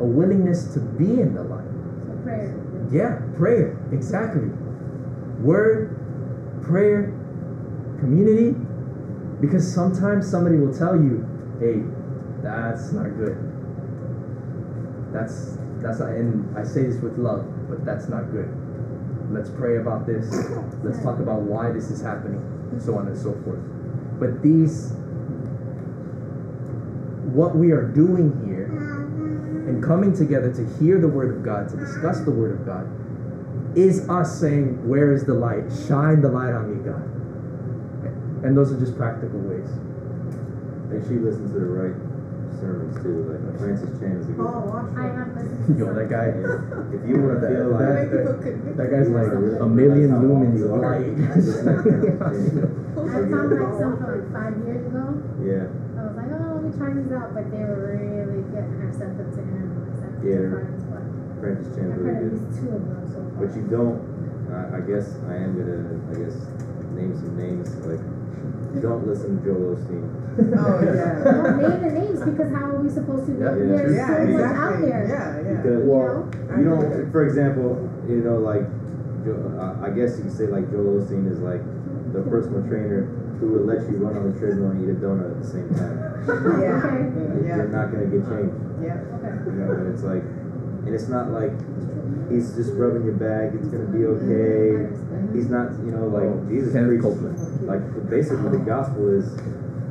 A 0.00 0.04
willingness 0.04 0.74
to 0.74 0.80
be 0.80 1.20
in 1.20 1.34
the 1.34 1.44
light. 1.44 1.64
So 2.06 2.18
prayer. 2.24 2.60
Yeah, 2.90 3.20
prayer, 3.38 3.78
exactly. 3.92 4.48
Word, 5.40 5.96
prayer, 6.62 7.14
community. 8.00 8.56
Because 9.40 9.66
sometimes 9.66 10.30
somebody 10.30 10.56
will 10.56 10.72
tell 10.72 10.96
you, 10.96 11.26
hey, 11.60 11.82
that's 12.42 12.92
not 12.92 13.16
good. 13.16 13.36
That's 15.12 15.58
that's 15.80 16.00
not 16.00 16.10
and 16.10 16.56
I 16.56 16.64
say 16.64 16.84
this 16.84 17.00
with 17.02 17.18
love, 17.18 17.44
but 17.68 17.84
that's 17.84 18.08
not 18.08 18.30
good. 18.30 18.48
Let's 19.30 19.50
pray 19.50 19.78
about 19.78 20.06
this. 20.06 20.32
Let's 20.82 21.02
talk 21.02 21.18
about 21.18 21.42
why 21.42 21.72
this 21.72 21.90
is 21.90 22.00
happening, 22.00 22.40
and 22.72 22.82
so 22.82 22.96
on 22.96 23.06
and 23.06 23.16
so 23.16 23.32
forth. 23.44 23.60
But 24.18 24.42
these 24.42 24.92
what 27.34 27.56
we 27.56 27.72
are 27.72 27.82
doing 27.82 28.30
here 28.46 28.66
and 29.66 29.82
coming 29.82 30.14
together 30.14 30.52
to 30.52 30.78
hear 30.78 31.00
the 31.00 31.08
word 31.08 31.34
of 31.34 31.42
God, 31.42 31.68
to 31.70 31.76
discuss 31.76 32.20
the 32.20 32.30
word 32.30 32.60
of 32.60 32.66
God, 32.66 32.86
is 33.76 34.08
us 34.08 34.40
saying, 34.40 34.88
Where 34.88 35.12
is 35.12 35.24
the 35.24 35.34
light? 35.34 35.64
Shine 35.88 36.20
the 36.20 36.28
light 36.28 36.52
on 36.52 36.76
me, 36.76 36.84
God. 36.84 37.02
And 38.44 38.56
those 38.56 38.70
are 38.72 38.78
just 38.78 38.96
practical 38.96 39.40
ways. 39.40 39.68
Make 40.92 41.02
sure 41.08 41.16
you 41.16 41.24
listen 41.24 41.48
to 41.48 41.58
the 41.58 41.64
right 41.64 41.96
sermons 42.60 42.94
too. 43.02 43.24
Like 43.24 43.40
Francis 43.58 43.88
Chan 43.98 44.20
is 44.20 44.28
a 44.28 44.32
good. 44.36 44.44
Oh, 44.46 44.68
watch 44.68 44.92
I 45.00 45.08
have 45.16 45.32
listened 45.36 45.78
Yo, 45.80 45.88
that 45.96 46.08
guy, 46.12 46.28
If 46.92 47.02
you 47.08 47.24
want 47.24 47.40
to 47.40 47.48
feel 47.48 47.72
like 47.72 48.12
that- 48.12 48.76
that 48.76 48.88
guy's 48.92 49.08
like 49.08 49.32
a 49.32 49.66
million 49.66 50.10
lumens 50.20 50.60
of 50.60 50.76
light. 50.76 51.16
I 51.74 53.20
found 53.32 53.48
like 53.50 53.74
some 53.80 53.96
from 53.96 54.12
like 54.12 54.28
five 54.32 54.54
years 54.68 54.84
ago. 54.92 55.04
yeah, 55.40 55.66
I 55.98 56.04
was 56.04 56.14
like, 56.20 56.30
oh, 56.36 56.60
let 56.60 56.62
me 56.62 56.70
try 56.76 56.92
these 56.94 57.10
out, 57.16 57.32
but 57.34 57.48
they 57.50 57.64
were 57.64 57.96
really 57.96 58.44
good, 58.52 58.64
and 58.64 58.80
I've 58.88 58.94
sent 58.94 59.16
them 59.18 59.28
to 59.34 59.40
him, 59.40 59.66
I 59.72 59.98
sent 59.98 60.20
them 60.20 60.24
Yeah, 60.24 60.36
to 60.36 60.40
they're- 60.44 60.52
friends, 60.52 60.84
but 60.92 61.04
Francis 61.40 61.68
Chan's 61.74 61.92
I've 61.96 62.00
really 62.04 62.12
heard 62.12 62.28
at 62.28 62.44
good. 62.44 62.60
two 62.60 62.68
of 62.76 62.82
them 62.92 63.04
so 63.08 63.18
far. 63.24 63.40
But 63.40 63.50
you 63.56 63.64
don't. 63.72 63.98
I, 64.52 64.78
I 64.78 64.80
guess 64.84 65.06
I 65.28 65.34
am 65.42 65.56
gonna. 65.58 65.80
I 66.12 66.14
guess 66.22 66.36
name 66.94 67.12
some 67.18 67.34
names. 67.36 67.72
Like, 67.82 67.98
don't 68.80 69.06
listen 69.06 69.38
to 69.38 69.44
Joel 69.44 69.76
Osteen. 69.76 70.04
Oh, 70.58 70.82
yeah. 70.82 71.22
Don't 71.30 71.62
name 71.62 71.78
the 71.80 71.92
names 72.00 72.20
because 72.24 72.50
how 72.52 72.70
are 72.74 72.80
we 72.82 72.90
supposed 72.90 73.26
to 73.26 73.32
know? 73.38 73.54
Yeah, 73.54 73.76
There's 73.76 73.94
Yeah, 73.96 74.06
so 74.08 74.24
much 74.34 74.56
out 74.56 74.80
there. 74.82 75.06
Yeah, 75.06 75.38
yeah. 75.46 75.62
Because, 75.62 75.82
You 75.86 75.94
know? 75.94 76.26
you 76.58 76.64
know, 76.66 77.08
for 77.12 77.22
example, 77.24 77.88
you 78.08 78.16
know, 78.26 78.38
like, 78.42 78.66
Jo- 79.24 79.38
I 79.80 79.86
I 79.86 79.90
guess 79.94 80.18
you 80.18 80.24
could 80.26 80.32
say 80.36 80.46
like 80.48 80.70
Joel 80.70 80.98
Osteen 81.00 81.30
is 81.30 81.38
like 81.38 81.62
the 82.12 82.22
personal 82.28 82.66
trainer 82.68 83.06
who 83.38 83.52
would 83.54 83.66
let 83.66 83.86
you 83.90 83.96
run 84.02 84.16
on 84.18 84.32
the 84.32 84.38
treadmill 84.38 84.70
and 84.74 84.82
eat 84.82 84.90
a 84.90 84.98
donut 84.98 85.30
at 85.30 85.38
the 85.42 85.48
same 85.48 85.68
time. 85.74 85.96
Yeah, 86.24 86.80
Okay. 86.82 87.46
yeah, 87.46 87.56
You're 87.56 87.68
not 87.68 87.92
gonna 87.92 88.06
get 88.10 88.24
changed. 88.26 88.56
yeah. 88.82 88.96
Okay. 89.20 89.32
You 89.46 89.52
know, 89.60 89.70
and 89.76 89.92
it's 89.94 90.02
like, 90.02 90.24
and 90.86 90.94
it's 90.94 91.08
not 91.08 91.30
like 91.30 91.52
he's 92.30 92.54
just 92.56 92.72
rubbing 92.74 93.04
your 93.04 93.16
back. 93.16 93.52
It's 93.56 93.68
gonna 93.68 93.88
be 93.90 94.04
okay. 94.04 94.90
He's 95.34 95.48
not, 95.50 95.72
you 95.84 95.90
know, 95.90 96.06
like 96.08 96.30
Jesus 96.48 96.72
Kenneth 96.72 96.88
preached. 97.00 97.04
Copeland. 97.04 97.38
Like 97.66 97.82
basically, 98.10 98.50
the 98.50 98.64
gospel 98.64 99.08
is 99.10 99.32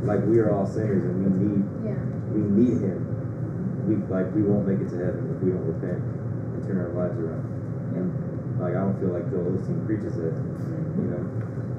like 0.03 0.21
we 0.25 0.39
are 0.39 0.51
all 0.53 0.65
sinners 0.65 1.03
and 1.03 1.15
we 1.23 1.29
need 1.31 1.61
Yeah. 1.83 1.99
we 2.31 2.41
need 2.43 2.77
Him. 2.81 2.99
We 3.87 3.95
like 4.07 4.31
we 4.33 4.41
won't 4.43 4.67
make 4.67 4.79
it 4.79 4.89
to 4.93 4.97
heaven 4.99 5.33
if 5.35 5.43
we 5.43 5.51
don't 5.51 5.65
repent 5.67 5.99
and 5.99 6.59
turn 6.67 6.77
our 6.79 6.93
lives 6.95 7.17
around. 7.19 7.43
And 7.97 8.07
like 8.61 8.75
I 8.77 8.81
don't 8.85 8.95
feel 8.99 9.11
like 9.11 9.27
Joel 9.29 9.51
Osteen 9.59 9.83
preaches 9.85 10.15
it. 10.17 10.31
You 10.95 11.07
know, 11.11 11.21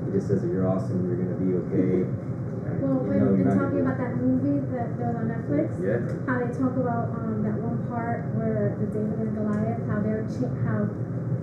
he 0.04 0.12
just 0.12 0.28
says 0.28 0.42
that 0.42 0.48
you're 0.52 0.68
awesome. 0.68 1.00
You're 1.08 1.16
gonna 1.22 1.40
be 1.40 1.54
okay. 1.64 2.04
and, 2.68 2.82
Well, 2.84 3.00
you 3.00 3.08
when 3.08 3.18
know, 3.24 3.32
you're 3.40 3.48
in 3.48 3.56
talking 3.56 3.80
about 3.80 3.96
that 3.96 4.12
movie 4.20 4.60
that, 4.76 4.98
that 5.00 5.06
was 5.08 5.16
on 5.16 5.26
Netflix, 5.32 5.68
Yeah. 5.80 6.04
how 6.28 6.36
they 6.44 6.50
talk 6.52 6.74
about 6.76 7.08
um, 7.16 7.40
that 7.46 7.56
one 7.63 7.63
part 7.94 8.26
where 8.34 8.74
the 8.82 8.86
David 8.90 9.18
and 9.22 9.32
Goliath, 9.38 9.78
how 9.86 10.02
they're 10.02 10.26
cha- 10.26 10.50
how 10.66 10.90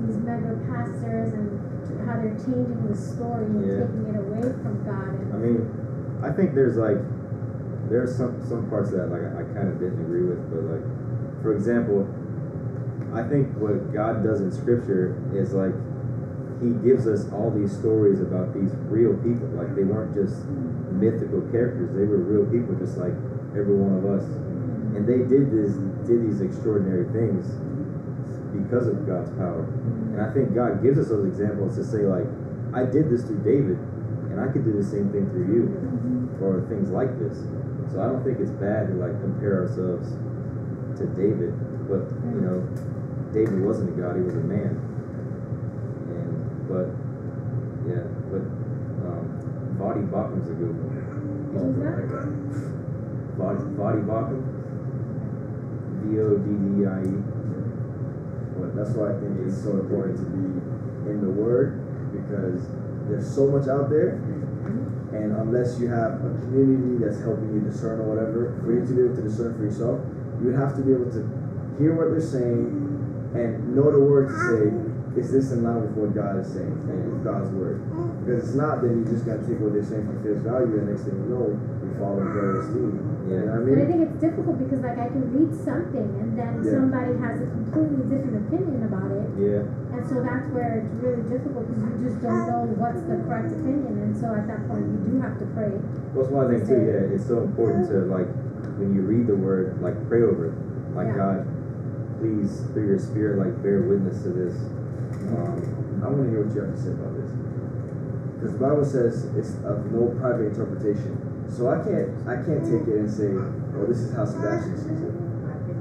these 0.03 0.19
mega 0.19 0.59
pastors 0.67 1.31
and 1.31 1.47
how 2.03 2.19
they're 2.19 2.35
changing 2.35 2.83
the 2.91 2.95
story 2.95 3.45
and 3.47 3.63
Yeah. 3.63 3.87
taking 3.87 4.05
it 4.11 4.17
away 4.19 4.43
from 4.59 4.83
God. 4.83 5.15
And 5.15 5.33
I 5.33 5.37
mean, 5.37 5.59
I 6.21 6.31
think 6.31 6.53
there's 6.53 6.75
like 6.77 6.99
there's 7.89 8.15
some 8.15 8.35
some 8.43 8.67
parts 8.69 8.91
of 8.91 8.97
that 8.99 9.07
like 9.11 9.23
I, 9.23 9.41
I 9.41 9.43
kind 9.55 9.67
of 9.71 9.79
didn't 9.79 10.01
agree 10.01 10.23
with, 10.27 10.43
but 10.51 10.63
like 10.67 10.83
for 11.41 11.53
example, 11.53 12.07
I 13.13 13.23
think 13.23 13.55
what 13.57 13.93
God 13.93 14.23
does 14.23 14.41
in 14.41 14.51
Scripture 14.51 15.15
is 15.33 15.53
like 15.53 15.73
He 16.61 16.69
gives 16.85 17.07
us 17.07 17.25
all 17.33 17.49
these 17.49 17.71
stories 17.75 18.21
about 18.21 18.53
these 18.53 18.71
real 18.91 19.15
people. 19.23 19.47
Like 19.55 19.73
they 19.75 19.83
weren't 19.83 20.13
just 20.13 20.45
mythical 20.91 21.41
characters; 21.51 21.89
they 21.95 22.05
were 22.05 22.17
real 22.21 22.45
people, 22.45 22.75
just 22.75 22.97
like 22.97 23.13
every 23.57 23.75
one 23.75 23.97
of 23.97 24.05
us. 24.05 24.25
And 24.95 25.07
they 25.07 25.23
did 25.23 25.51
this 25.51 25.73
did 26.07 26.27
these 26.27 26.41
extraordinary 26.41 27.05
things 27.15 27.47
because 28.51 28.87
of 28.87 29.07
God's 29.07 29.31
power. 29.39 29.63
And 30.11 30.21
I 30.21 30.31
think 30.33 30.53
God 30.53 30.83
gives 30.83 30.99
us 30.99 31.07
those 31.07 31.25
examples 31.25 31.75
to 31.79 31.83
say 31.83 32.03
like, 32.03 32.27
I 32.75 32.83
did 32.83 33.09
this 33.09 33.23
through 33.23 33.43
David, 33.43 33.79
and 34.31 34.39
I 34.39 34.51
could 34.51 34.63
do 34.63 34.75
the 34.75 34.83
same 34.83 35.11
thing 35.11 35.27
through 35.31 35.47
you, 35.47 35.63
or 36.43 36.63
things 36.67 36.91
like 36.91 37.15
this. 37.19 37.39
So 37.91 37.99
I 37.99 38.07
don't 38.07 38.23
think 38.23 38.39
it's 38.39 38.51
bad 38.59 38.87
to 38.91 38.95
like 38.95 39.15
compare 39.19 39.67
ourselves 39.67 40.11
to 40.99 41.03
David, 41.15 41.51
but 41.87 42.07
you 42.31 42.39
know, 42.43 42.63
David 43.31 43.59
wasn't 43.63 43.91
a 43.91 43.95
god; 43.95 44.15
he 44.15 44.23
was 44.23 44.35
a 44.35 44.43
man. 44.43 44.75
And 46.15 46.31
but 46.67 46.87
yeah, 47.87 48.07
but 48.31 48.43
um, 49.07 49.23
Voddie 49.75 50.07
Baucham's 50.07 50.47
a 50.47 50.55
good 50.55 50.75
one. 50.75 50.95
Who's 51.51 51.75
that? 51.83 52.07
Voddie 53.35 53.75
Voddie 53.75 54.05
O 56.19 56.35
D 56.37 56.47
D 56.51 56.85
I 56.85 57.03
E. 57.07 57.21
But 58.59 58.75
that's 58.75 58.91
why 58.91 59.15
I 59.15 59.19
think 59.19 59.39
it's 59.47 59.63
so 59.63 59.79
important 59.79 60.17
to 60.19 60.25
be 60.25 60.43
in 61.09 61.21
the 61.21 61.31
Word 61.31 61.79
because 62.11 62.67
there's 63.07 63.27
so 63.27 63.47
much 63.47 63.67
out 63.67 63.89
there, 63.89 64.19
and 65.15 65.31
unless 65.35 65.79
you 65.79 65.87
have 65.87 66.23
a 66.23 66.31
community 66.43 67.03
that's 67.03 67.19
helping 67.21 67.53
you 67.53 67.61
discern 67.61 67.99
or 67.99 68.07
whatever, 68.11 68.59
for 68.63 68.73
you 68.73 68.85
to 68.85 68.93
be 68.93 69.01
able 69.03 69.15
to 69.15 69.23
discern 69.23 69.55
for 69.57 69.63
yourself, 69.63 69.99
you 70.43 70.51
have 70.51 70.75
to 70.75 70.81
be 70.81 70.91
able 70.93 71.11
to 71.11 71.23
hear 71.79 71.95
what 71.95 72.11
they're 72.11 72.21
saying 72.21 72.77
and 73.33 73.75
know 73.75 73.91
the 73.91 73.99
word 73.99 74.27
to 74.27 74.35
say, 74.51 74.71
is 75.19 75.31
this 75.31 75.51
in 75.51 75.63
line 75.63 75.81
with 75.81 75.91
what 75.91 76.15
God 76.15 76.39
is 76.39 76.47
saying, 76.51 76.75
with 76.87 77.23
God's 77.23 77.49
word? 77.51 77.81
Because 78.21 78.49
it's 78.49 78.55
not, 78.55 78.81
then 78.85 79.01
you 79.01 79.05
just 79.09 79.25
gotta 79.25 79.41
take 79.41 79.57
what 79.57 79.73
they're 79.73 79.81
saying 79.81 80.05
for 80.05 80.13
face 80.21 80.41
value, 80.45 80.77
and 80.77 80.93
next 80.93 81.09
thing 81.09 81.17
you 81.17 81.25
know, 81.33 81.49
you're 81.57 81.97
following 81.97 82.29
Joel 82.29 82.61
Osteen. 82.61 82.93
You 83.25 83.33
know 83.33 83.45
what 83.49 83.57
I 83.57 83.65
mean? 83.65 83.73
But 83.73 83.81
I 83.81 83.87
think 83.89 84.01
it's 84.05 84.19
difficult 84.21 84.55
because 84.61 84.81
like 84.85 84.99
I 85.01 85.09
can 85.09 85.25
read 85.33 85.49
something 85.57 86.09
and 86.21 86.29
then 86.37 86.61
Yeah. 86.61 86.77
somebody 86.77 87.13
has 87.17 87.41
a 87.41 87.47
completely 87.49 88.03
different 88.13 88.35
opinion 88.45 88.79
about 88.85 89.09
it. 89.09 89.25
Yeah. 89.41 89.61
And 89.97 90.01
so 90.05 90.21
that's 90.21 90.45
where 90.53 90.85
it's 90.85 90.93
really 91.01 91.25
difficult 91.33 91.65
because 91.65 91.81
you 91.97 91.97
just 92.05 92.19
don't 92.21 92.45
know 92.45 92.61
what's 92.77 93.01
the 93.09 93.17
correct 93.25 93.49
opinion. 93.57 93.93
And 94.05 94.13
so 94.13 94.33
at 94.37 94.45
that 94.45 94.69
point, 94.69 94.85
you 94.85 94.97
do 95.01 95.13
have 95.25 95.41
to 95.41 95.45
pray. 95.57 95.73
Well, 96.13 96.21
that's 96.21 96.29
why 96.29 96.45
I 96.45 96.49
think 96.61 96.69
too. 96.69 96.77
Yeah, 96.77 97.13
it's 97.17 97.25
so 97.25 97.41
important 97.41 97.89
to 97.89 98.05
like 98.05 98.29
when 98.77 98.93
you 98.93 99.01
read 99.01 99.25
the 99.25 99.35
word, 99.37 99.81
like 99.81 99.97
pray 100.09 100.21
over 100.21 100.53
it. 100.53 100.55
Like 100.93 101.09
Yeah. 101.09 101.17
God, 101.17 101.39
please 102.21 102.61
through 102.73 102.85
your 102.85 102.99
spirit, 103.01 103.41
like 103.41 103.57
bear 103.65 103.81
witness 103.81 104.21
to 104.23 104.29
this. 104.29 104.53
Um, 105.33 105.57
I 106.03 106.09
want 106.09 106.25
to 106.25 106.29
hear 106.29 106.41
what 106.45 106.53
you 106.55 106.61
have 106.61 106.73
to 106.75 106.81
say 106.81 106.91
about 106.91 107.10
this. 107.10 107.10
Because 108.41 108.57
the 108.57 108.65
Bible 108.65 108.81
says 108.85 109.29
it's 109.37 109.53
of 109.69 109.93
no 109.93 110.17
private 110.17 110.49
interpretation. 110.49 111.13
So 111.45 111.69
I 111.69 111.77
can't 111.85 112.09
I 112.25 112.41
can't 112.41 112.65
take 112.65 112.89
it 112.89 112.97
and 112.97 113.05
say, 113.05 113.29
oh, 113.37 113.85
this 113.85 114.01
is 114.01 114.17
how 114.17 114.25
Sebastian 114.25 114.81
sees 114.81 114.97
it. 115.05 115.13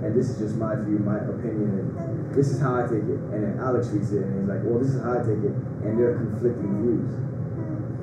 And 0.05 0.13
this 0.13 0.29
is 0.29 0.37
just 0.37 0.61
my 0.61 0.77
view, 0.77 1.01
my 1.01 1.25
opinion, 1.25 1.73
and 1.81 1.89
this 2.37 2.53
is 2.53 2.61
how 2.61 2.77
I 2.77 2.85
take 2.85 3.09
it. 3.09 3.21
And 3.33 3.41
then 3.49 3.57
Alex 3.65 3.89
reads 3.89 4.13
it 4.13 4.29
and 4.29 4.45
he's 4.45 4.49
like, 4.49 4.61
well, 4.61 4.77
this 4.77 4.93
is 4.93 5.01
how 5.01 5.17
I 5.17 5.25
take 5.25 5.41
it. 5.41 5.57
And 5.89 5.97
they're 5.97 6.21
conflicting 6.21 6.73
views. 6.85 7.09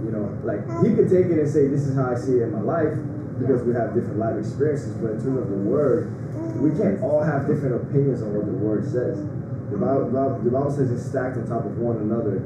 You 0.02 0.10
know, 0.10 0.26
like 0.42 0.66
he 0.82 0.98
could 0.98 1.06
take 1.06 1.30
it 1.30 1.38
and 1.38 1.46
say, 1.46 1.70
this 1.70 1.86
is 1.86 1.94
how 1.94 2.10
I 2.10 2.18
see 2.18 2.42
it 2.42 2.50
in 2.50 2.58
my 2.58 2.66
life 2.66 2.98
because 3.38 3.62
we 3.62 3.78
have 3.78 3.94
different 3.94 4.18
life 4.18 4.42
experiences. 4.42 4.98
But 4.98 5.18
in 5.18 5.22
terms 5.22 5.38
of 5.38 5.54
the 5.54 5.62
word, 5.70 6.10
we 6.58 6.74
can't 6.74 6.98
all 7.06 7.22
have 7.22 7.46
different 7.46 7.78
opinions 7.78 8.26
on 8.26 8.34
what 8.34 8.50
the 8.50 8.58
word 8.58 8.90
says. 8.90 9.22
The 9.70 9.78
Bible- 9.78 10.10
the 10.42 10.50
Bible 10.50 10.72
says 10.74 10.90
it's 10.90 11.06
stacked 11.06 11.38
on 11.38 11.46
top 11.46 11.66
of 11.66 11.78
one 11.78 11.98
another, 11.98 12.42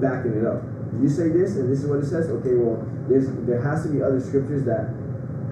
backing 0.00 0.32
it 0.40 0.46
up. 0.48 0.64
You 0.98 1.08
say 1.08 1.28
this, 1.30 1.54
and 1.56 1.70
this 1.70 1.82
is 1.82 1.86
what 1.86 2.00
it 2.00 2.06
says. 2.06 2.28
Okay, 2.42 2.58
well, 2.58 2.82
there's 3.06 3.30
there 3.46 3.62
has 3.62 3.84
to 3.84 3.88
be 3.88 4.02
other 4.02 4.20
scriptures 4.20 4.64
that 4.66 4.90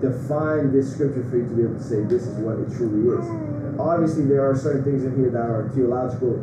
define 0.02 0.72
this 0.72 0.90
scripture 0.90 1.22
for 1.30 1.38
you 1.38 1.46
to 1.46 1.54
be 1.54 1.62
able 1.62 1.78
to 1.78 1.86
say 1.86 2.02
this 2.02 2.26
is 2.26 2.34
what 2.42 2.58
it 2.58 2.70
truly 2.74 3.06
is. 3.14 3.26
Obviously, 3.78 4.26
there 4.26 4.42
are 4.42 4.56
certain 4.58 4.82
things 4.82 5.04
in 5.04 5.14
here 5.14 5.30
that 5.30 5.46
are 5.46 5.70
theological 5.74 6.42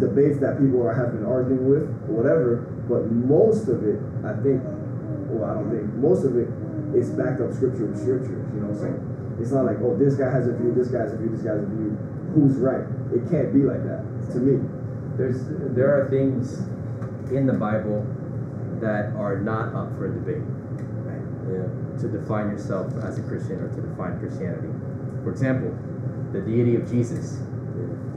debates 0.00 0.40
that 0.40 0.56
people 0.56 0.80
are 0.80 0.96
having 0.96 1.24
arguing 1.28 1.68
with, 1.68 1.84
or 2.08 2.24
whatever. 2.24 2.64
But 2.88 3.12
most 3.12 3.68
of 3.68 3.84
it, 3.84 4.00
I 4.24 4.32
think, 4.40 4.64
well, 5.28 5.44
I 5.44 5.60
don't 5.60 5.68
think 5.68 5.92
most 6.00 6.24
of 6.24 6.34
it 6.40 6.48
is 6.96 7.12
backed 7.12 7.44
up 7.44 7.52
scripture 7.52 7.86
with 7.86 8.00
scripture. 8.00 8.40
You 8.56 8.64
know, 8.64 8.72
what 8.72 8.80
i'm 8.80 8.96
saying 8.96 9.10
it's 9.40 9.52
not 9.52 9.64
like 9.64 9.80
oh, 9.80 9.96
this 9.96 10.14
guy 10.14 10.30
has 10.30 10.46
a 10.46 10.52
view, 10.52 10.72
this 10.76 10.88
guy 10.88 11.00
has 11.00 11.14
a 11.14 11.16
view, 11.16 11.32
this 11.32 11.40
guy 11.40 11.56
has 11.56 11.64
a 11.64 11.72
view. 11.72 11.96
Who's 12.36 12.60
right? 12.60 12.84
It 13.10 13.24
can't 13.32 13.52
be 13.52 13.64
like 13.64 13.82
that 13.88 14.04
to 14.32 14.38
me. 14.38 14.60
There's 15.16 15.40
there 15.74 15.88
are 15.96 16.08
things 16.12 16.60
in 17.32 17.46
the 17.46 17.52
Bible 17.52 18.06
that 18.80 19.12
are 19.16 19.38
not 19.38 19.74
up 19.74 19.96
for 19.96 20.08
debate. 20.08 20.42
yeah. 21.48 21.68
To 22.00 22.08
define 22.08 22.50
yourself 22.50 22.92
as 23.04 23.18
a 23.18 23.22
Christian 23.22 23.60
or 23.60 23.68
to 23.68 23.80
define 23.80 24.18
Christianity. 24.18 24.68
For 25.22 25.30
example, 25.30 25.76
the 26.32 26.40
deity 26.40 26.76
of 26.76 26.88
Jesus. 26.90 27.40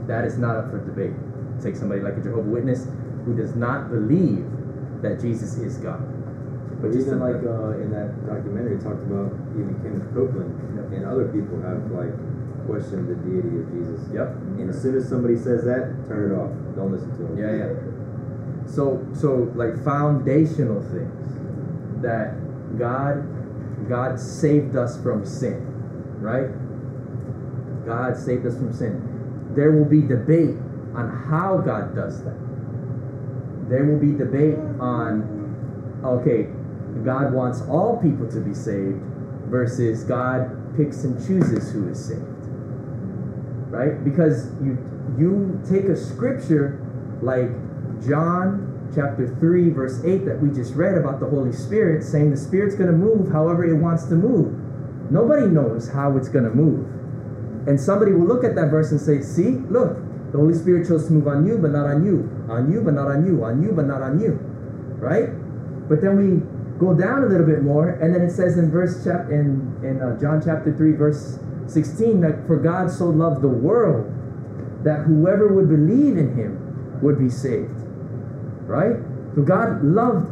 That 0.07 0.25
is 0.25 0.37
not 0.37 0.57
up 0.57 0.71
for 0.71 0.79
debate. 0.83 1.15
Take 1.61 1.75
somebody 1.75 2.01
like 2.01 2.17
a 2.17 2.21
Jehovah 2.21 2.49
Witness 2.49 2.87
who 3.25 3.35
does 3.35 3.55
not 3.55 3.89
believe 3.89 4.43
that 5.01 5.19
Jesus 5.19 5.55
is 5.57 5.77
God. 5.77 6.03
But 6.81 6.91
just 6.91 7.07
even 7.07 7.19
like 7.23 7.39
uh, 7.39 7.79
in 7.79 7.91
that 7.95 8.11
documentary, 8.27 8.75
talked 8.75 9.03
about 9.07 9.31
even 9.55 9.79
Kenneth 9.79 10.11
Copeland 10.11 10.51
and 10.91 11.05
other 11.07 11.31
people 11.31 11.55
have 11.63 11.79
like 11.91 12.11
questioned 12.67 13.07
the 13.07 13.15
deity 13.23 13.63
of 13.63 13.65
Jesus. 13.71 14.03
Yep. 14.11 14.27
And 14.59 14.69
as 14.69 14.81
soon 14.81 14.95
as 14.95 15.07
somebody 15.07 15.35
says 15.35 15.63
that, 15.63 15.95
turn 16.07 16.31
it 16.31 16.35
off. 16.35 16.51
Don't 16.75 16.91
listen 16.91 17.11
to 17.15 17.23
them. 17.23 17.39
Yeah, 17.39 17.55
yeah. 17.55 17.92
So 18.65 19.05
so 19.13 19.51
like 19.55 19.83
foundational 19.83 20.81
things 20.81 22.01
that 22.01 22.35
God 22.77 23.27
God 23.89 24.19
saved 24.19 24.75
us 24.75 25.01
from 25.01 25.25
sin, 25.25 25.61
right? 26.19 26.49
God 27.85 28.17
saved 28.17 28.45
us 28.45 28.55
from 28.55 28.73
sin. 28.73 29.53
There 29.55 29.71
will 29.71 29.85
be 29.85 30.01
debate 30.01 30.55
on 30.95 31.09
how 31.29 31.57
God 31.57 31.95
does 31.95 32.23
that. 32.23 32.37
There 33.69 33.85
will 33.85 33.99
be 33.99 34.17
debate 34.17 34.57
on 34.79 35.41
okay, 36.03 36.49
God 37.03 37.33
wants 37.33 37.61
all 37.63 37.97
people 38.01 38.29
to 38.31 38.39
be 38.39 38.53
saved 38.53 39.01
versus 39.47 40.03
God 40.03 40.75
picks 40.75 41.03
and 41.03 41.17
chooses 41.25 41.71
who 41.71 41.89
is 41.89 42.03
saved. 42.03 42.21
Right? 43.69 44.03
Because 44.03 44.51
you 44.63 44.77
you 45.17 45.61
take 45.69 45.85
a 45.85 45.95
scripture 45.95 46.79
like 47.21 47.49
John 48.05 48.91
chapter 48.93 49.35
3 49.39 49.69
verse 49.69 50.03
8 50.03 50.25
that 50.25 50.41
we 50.41 50.49
just 50.49 50.75
read 50.75 50.97
about 50.97 51.19
the 51.19 51.25
Holy 51.25 51.51
Spirit 51.51 52.03
saying 52.03 52.31
the 52.31 52.37
Spirit's 52.37 52.75
going 52.75 52.91
to 52.91 52.95
move 52.95 53.31
however 53.31 53.65
it 53.65 53.75
wants 53.75 54.05
to 54.05 54.15
move. 54.15 54.53
Nobody 55.11 55.47
knows 55.47 55.89
how 55.89 56.17
it's 56.17 56.29
going 56.29 56.45
to 56.45 56.53
move. 56.53 56.87
And 57.67 57.79
somebody 57.79 58.11
will 58.11 58.27
look 58.27 58.43
at 58.43 58.55
that 58.55 58.69
verse 58.69 58.91
and 58.91 58.99
say, 58.99 59.21
"See, 59.21 59.57
look, 59.71 59.97
the 60.31 60.37
Holy 60.37 60.53
Spirit 60.53 60.87
chose 60.87 61.07
to 61.07 61.13
move 61.13 61.27
on 61.27 61.45
you 61.45 61.57
but 61.57 61.71
not 61.71 61.85
on 61.87 62.05
you, 62.05 62.29
on 62.49 62.71
you 62.71 62.81
but 62.81 62.93
not 62.93 63.07
on 63.07 63.25
you, 63.25 63.43
on 63.43 63.63
you 63.63 63.71
but 63.71 63.85
not 63.85 64.01
on 64.01 64.19
you." 64.19 64.33
Right? 64.99 65.29
But 65.87 66.01
then 66.01 66.17
we 66.17 66.43
go 66.79 66.93
down 66.93 67.23
a 67.23 67.27
little 67.27 67.45
bit 67.45 67.63
more, 67.63 67.89
and 67.89 68.13
then 68.13 68.21
it 68.21 68.31
says 68.31 68.57
in 68.57 68.69
verse 68.71 69.03
chap 69.03 69.29
in 69.29 69.79
in 69.83 70.01
uh, 70.01 70.19
John 70.19 70.41
chapter 70.43 70.75
three, 70.75 70.93
verse 70.93 71.39
sixteen, 71.67 72.21
that 72.21 72.45
for 72.47 72.57
God 72.57 72.91
so 72.91 73.07
loved 73.07 73.41
the 73.41 73.47
world 73.47 74.11
that 74.83 75.03
whoever 75.05 75.47
would 75.47 75.69
believe 75.69 76.17
in 76.17 76.35
Him 76.35 76.99
would 77.01 77.17
be 77.17 77.29
saved. 77.29 77.82
Right? 78.73 78.97
So 79.37 79.45
God 79.45 79.85
loved 79.85 80.25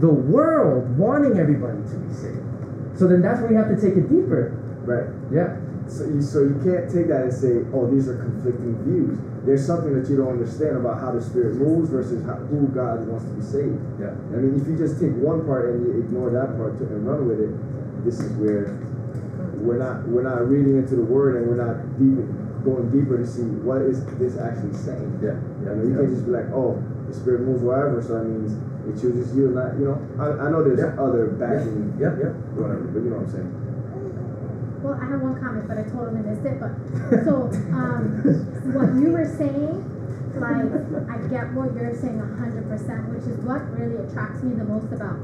the 0.00 0.08
world, 0.08 0.96
wanting 0.96 1.36
everybody 1.36 1.84
to 1.92 1.96
be 2.00 2.14
saved. 2.14 2.40
So 2.96 3.06
then 3.06 3.20
that's 3.20 3.40
where 3.40 3.52
you 3.52 3.58
have 3.60 3.68
to 3.68 3.76
take 3.76 4.00
it 4.00 4.08
deeper. 4.08 4.56
Right. 4.88 5.12
Yeah. 5.28 5.60
So 5.88 6.08
you, 6.08 6.22
so 6.22 6.40
you 6.40 6.56
can't 6.64 6.88
take 6.88 7.12
that 7.12 7.28
and 7.28 7.32
say, 7.32 7.60
oh, 7.76 7.84
these 7.92 8.08
are 8.08 8.16
conflicting 8.16 8.80
views. 8.88 9.20
There's 9.44 9.60
something 9.60 9.92
that 9.92 10.08
you 10.08 10.16
don't 10.16 10.40
understand 10.40 10.80
about 10.80 11.00
how 11.00 11.12
the 11.12 11.20
Spirit 11.20 11.60
moves 11.60 11.90
versus 11.90 12.24
how, 12.24 12.40
who 12.48 12.68
God 12.72 13.04
wants 13.04 13.28
to 13.28 13.32
be 13.36 13.44
saved. 13.44 13.76
Yeah. 14.00 14.16
I 14.32 14.40
mean, 14.40 14.56
if 14.56 14.64
you 14.64 14.80
just 14.80 14.96
take 14.96 15.12
one 15.20 15.44
part 15.44 15.76
and 15.76 15.84
you 15.84 16.00
ignore 16.00 16.32
that 16.32 16.56
part 16.56 16.80
to, 16.80 16.88
and 16.88 17.04
run 17.04 17.28
with 17.28 17.40
it, 17.44 17.52
this 18.04 18.16
is 18.20 18.32
where 18.40 18.80
we're 19.60 19.80
not 19.80 20.08
we're 20.08 20.24
not 20.24 20.48
reading 20.48 20.76
into 20.80 20.96
the 20.96 21.04
Word 21.04 21.36
and 21.36 21.48
we're 21.48 21.60
not 21.60 21.84
deep, 22.00 22.20
going 22.64 22.88
deeper 22.88 23.20
to 23.20 23.28
see 23.28 23.44
what 23.60 23.84
is 23.84 24.00
this 24.16 24.40
actually 24.40 24.72
saying. 24.72 25.20
Yeah. 25.20 25.36
You 25.60 25.64
know, 25.68 25.84
you 25.84 25.92
can't 25.92 26.08
just 26.08 26.24
be 26.24 26.32
like, 26.32 26.48
oh, 26.56 26.80
the 27.14 27.20
Spirit 27.20 27.40
moves 27.42 27.62
wherever, 27.62 28.02
so 28.02 28.18
that 28.18 28.24
means 28.26 28.52
it 28.90 29.00
chooses 29.00 29.34
you, 29.36 29.46
and 29.46 29.54
not 29.54 29.78
you 29.78 29.86
know. 29.86 29.98
I, 30.18 30.46
I 30.46 30.50
know 30.50 30.62
there's 30.64 30.80
Yeah. 30.82 30.98
other 31.00 31.26
backing, 31.38 31.94
Yeah. 31.98 32.14
Yeah. 32.18 32.34
whatever, 32.58 32.84
but 32.90 33.00
you 33.02 33.10
know 33.10 33.22
what 33.22 33.30
I'm 33.30 33.32
saying. 33.32 33.50
Well, 34.82 34.98
I 35.00 35.06
have 35.08 35.20
one 35.24 35.40
comment, 35.40 35.64
but 35.66 35.78
I 35.80 35.84
totally 35.88 36.20
missed 36.20 36.44
it. 36.44 36.60
But 36.60 36.76
so, 37.24 37.48
um, 37.72 38.20
what 38.76 38.92
you 39.00 39.16
were 39.16 39.24
saying, 39.24 39.80
like, 40.36 40.68
I 41.08 41.16
get 41.32 41.54
what 41.56 41.72
you're 41.72 41.96
saying 41.96 42.20
a 42.20 42.28
hundred 42.36 42.68
percent, 42.68 43.08
which 43.08 43.24
is 43.24 43.38
what 43.48 43.64
really 43.72 43.96
attracts 44.04 44.42
me 44.44 44.52
the 44.58 44.64
most 44.68 44.92
about 44.92 45.16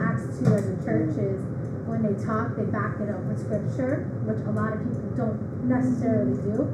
Acts 0.00 0.24
two 0.40 0.48
as 0.48 0.64
a 0.64 0.76
church 0.80 1.12
is 1.20 1.36
when 1.84 2.00
they 2.00 2.16
talk, 2.24 2.56
they 2.56 2.64
back 2.72 2.96
it 3.04 3.10
up 3.12 3.20
with 3.28 3.36
scripture, 3.42 4.08
which 4.24 4.40
a 4.48 4.52
lot 4.56 4.72
of 4.72 4.80
people 4.80 5.12
don't 5.12 5.36
necessarily 5.68 6.32
do. 6.40 6.64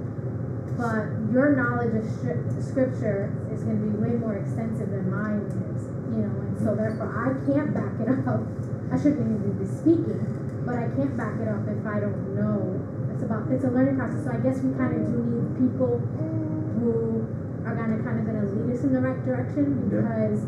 But 0.76 1.32
your 1.32 1.56
knowledge 1.56 1.94
of 1.94 2.04
stri- 2.20 2.44
scripture 2.62 3.32
is 3.52 3.62
going 3.64 3.80
to 3.80 3.86
be 3.88 3.94
way 3.98 4.14
more 4.18 4.36
extensive 4.36 4.90
than 4.90 5.10
mine 5.10 5.42
is, 5.74 5.86
you 6.14 6.22
know, 6.22 6.34
and 6.44 6.54
so 6.62 6.74
therefore 6.74 7.08
I 7.10 7.34
can't 7.50 7.72
back 7.74 7.94
it 7.98 8.08
up. 8.28 8.42
I 8.92 8.96
shouldn't 8.96 9.26
even 9.26 9.52
be 9.58 9.66
speaking, 9.66 10.22
but 10.64 10.76
I 10.78 10.88
can't 10.94 11.16
back 11.16 11.40
it 11.40 11.48
up 11.48 11.66
if 11.66 11.82
I 11.86 11.98
don't 12.00 12.34
know. 12.38 12.78
It's 13.14 13.22
about 13.26 13.50
it's 13.50 13.64
a 13.64 13.70
learning 13.74 13.96
process. 13.98 14.22
So 14.24 14.30
I 14.30 14.38
guess 14.38 14.62
we 14.62 14.70
kind 14.78 14.94
of 14.94 15.02
do 15.10 15.18
need 15.18 15.48
people 15.58 15.98
who 16.78 17.26
are 17.66 17.74
gonna 17.74 17.98
kind 18.06 18.22
of 18.22 18.24
gonna 18.26 18.46
lead 18.46 18.70
us 18.78 18.84
in 18.86 18.92
the 18.94 19.00
right 19.02 19.18
direction 19.26 19.90
Yeah. 19.90 19.98
because 20.06 20.40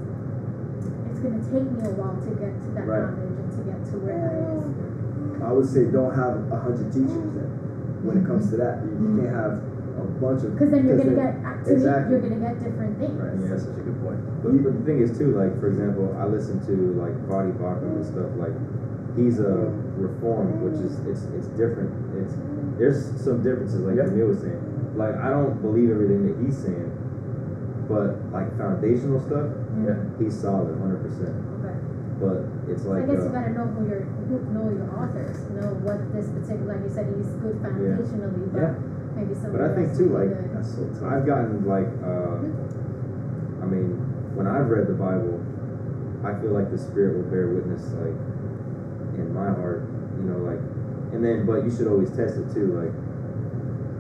it's 1.11 1.21
gonna 1.21 1.43
take 1.51 1.67
me 1.75 1.83
a 1.91 1.93
while 1.99 2.17
to 2.23 2.31
get 2.39 2.55
to 2.65 2.69
that 2.79 2.87
Right. 2.87 3.03
knowledge 3.11 3.35
and 3.35 3.51
to 3.51 3.61
get 3.67 3.79
to 3.91 3.95
where 3.99 4.15
that 4.23 4.37
is. 4.39 5.43
I 5.43 5.53
would 5.53 5.67
say 5.67 5.91
don't 5.91 6.15
have 6.15 6.39
a 6.53 6.57
hundred 6.57 6.93
teachers 6.93 7.35
then. 7.35 7.51
When 8.07 8.17
it 8.17 8.25
comes 8.27 8.49
to 8.51 8.57
that, 8.57 8.81
you, 8.87 8.97
you 8.97 9.21
can't 9.21 9.35
have 9.37 9.53
a 9.61 9.70
bunch 10.21 10.45
of. 10.45 10.53
Because 10.55 10.71
then 10.71 10.87
you're 10.87 10.99
gonna 11.01 11.17
get 11.17 11.33
to 11.65 11.71
me, 11.71 11.75
exactly. 11.75 12.11
you're 12.13 12.25
gonna 12.29 12.41
get 12.45 12.55
different 12.63 12.95
things. 13.01 13.17
Right. 13.17 13.35
Yeah. 13.41 13.49
That's 13.51 13.65
such 13.65 13.79
a 13.81 13.85
good 13.85 13.99
point. 14.05 14.21
But, 14.45 14.53
but 14.63 14.73
the 14.79 14.85
thing 14.85 15.01
is 15.01 15.17
too, 15.17 15.33
like 15.35 15.57
for 15.59 15.69
example, 15.73 16.13
I 16.21 16.25
listen 16.29 16.61
to 16.69 16.75
like 17.01 17.17
Voddie 17.27 17.57
Baucham 17.57 17.97
and 17.99 18.07
stuff. 18.07 18.31
Like 18.37 18.55
he's 19.17 19.41
a 19.41 19.73
reformed, 19.97 20.61
which 20.63 20.79
is 20.79 21.01
it's 21.09 21.25
it's 21.35 21.49
different. 21.57 21.91
It's 22.21 22.37
there's 22.79 23.01
some 23.21 23.43
differences, 23.43 23.81
like 23.83 23.97
Yeah. 23.97 24.09
Camille 24.13 24.29
was 24.33 24.41
saying. 24.45 24.61
Like 24.97 25.17
I 25.17 25.31
don't 25.33 25.61
believe 25.65 25.91
everything 25.91 26.29
that 26.29 26.37
he's 26.45 26.57
saying, 26.59 26.93
but 27.89 28.21
like 28.31 28.53
foundational 28.61 29.21
stuff, 29.25 29.49
Yeah. 29.81 29.97
he's 30.21 30.37
solid, 30.37 30.77
hundred 30.79 31.01
percent. 31.05 31.35
Okay. 31.65 31.77
But 32.21 32.45
it's 32.69 32.85
So 32.85 32.93
I 32.93 33.01
like 33.01 33.09
guess 33.09 33.25
you 33.25 33.33
uh, 33.33 33.37
gotta 33.37 33.53
know 33.57 33.67
who 33.73 33.89
your 33.89 34.03
who, 34.29 34.37
know 34.53 34.69
your 34.69 34.89
authors, 34.93 35.41
know 35.57 35.73
what 35.85 36.01
this 36.13 36.29
particular. 36.29 36.77
Like 36.77 36.85
you 36.85 36.93
said, 36.93 37.09
he's 37.17 37.33
good 37.41 37.57
foundationally, 37.65 38.53
but 38.53 38.61
Yeah. 38.61 38.75
Maybe 39.21 39.35
some. 39.37 39.53
But 39.53 39.61
I 39.61 39.75
think 39.77 39.93
too, 39.97 40.09
like 40.11 40.33
That's 40.61 40.77
so 40.77 40.85
tough. 40.93 41.09
I've 41.09 41.25
gotten 41.25 41.65
like, 41.65 41.89
uh, 42.05 42.37
I 43.61 43.67
mean, 43.69 43.97
when 44.37 44.47
I've 44.47 44.69
read 44.69 44.89
the 44.89 44.97
Bible, 44.97 45.41
I 46.21 46.37
feel 46.37 46.53
like 46.53 46.69
the 46.69 46.77
Spirit 46.77 47.17
will 47.17 47.29
bear 47.33 47.49
witness, 47.49 47.81
like, 47.97 48.17
in 49.17 49.33
my 49.33 49.49
heart, 49.57 49.89
you 50.21 50.29
know, 50.29 50.37
like, 50.45 50.61
and 51.17 51.25
then, 51.25 51.49
but 51.49 51.65
you 51.65 51.73
should 51.73 51.89
always 51.89 52.13
test 52.13 52.37
it 52.37 52.53
too, 52.53 52.77
like, 52.77 52.93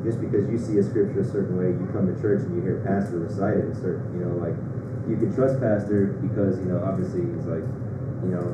just 0.05 0.21
because 0.21 0.45
you 0.49 0.61
see 0.61 0.77
a 0.77 0.85
scripture 0.85 1.21
a 1.21 1.25
certain 1.25 1.57
way, 1.57 1.73
you 1.73 1.89
come 1.93 2.09
to 2.09 2.16
church 2.21 2.45
and 2.45 2.57
you 2.57 2.61
hear 2.61 2.85
pastor 2.85 3.25
recite 3.25 3.57
it 3.57 3.73
a 3.73 3.77
certain, 3.77 4.05
you 4.16 4.25
know, 4.25 4.37
like, 4.37 4.57
you 5.09 5.16
can 5.16 5.33
trust 5.33 5.57
pastor 5.61 6.21
because, 6.21 6.61
you 6.61 6.68
know, 6.68 6.85
obviously 6.85 7.25
he's 7.25 7.49
like, 7.49 7.64
you 8.21 8.33
know, 8.37 8.53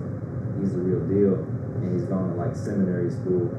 he's 0.63 0.71
the 0.73 0.83
real 0.83 1.03
deal, 1.11 1.43
and 1.83 1.91
he's 1.91 2.07
gone 2.07 2.31
to 2.31 2.37
like 2.39 2.55
seminary 2.55 3.11
school. 3.11 3.51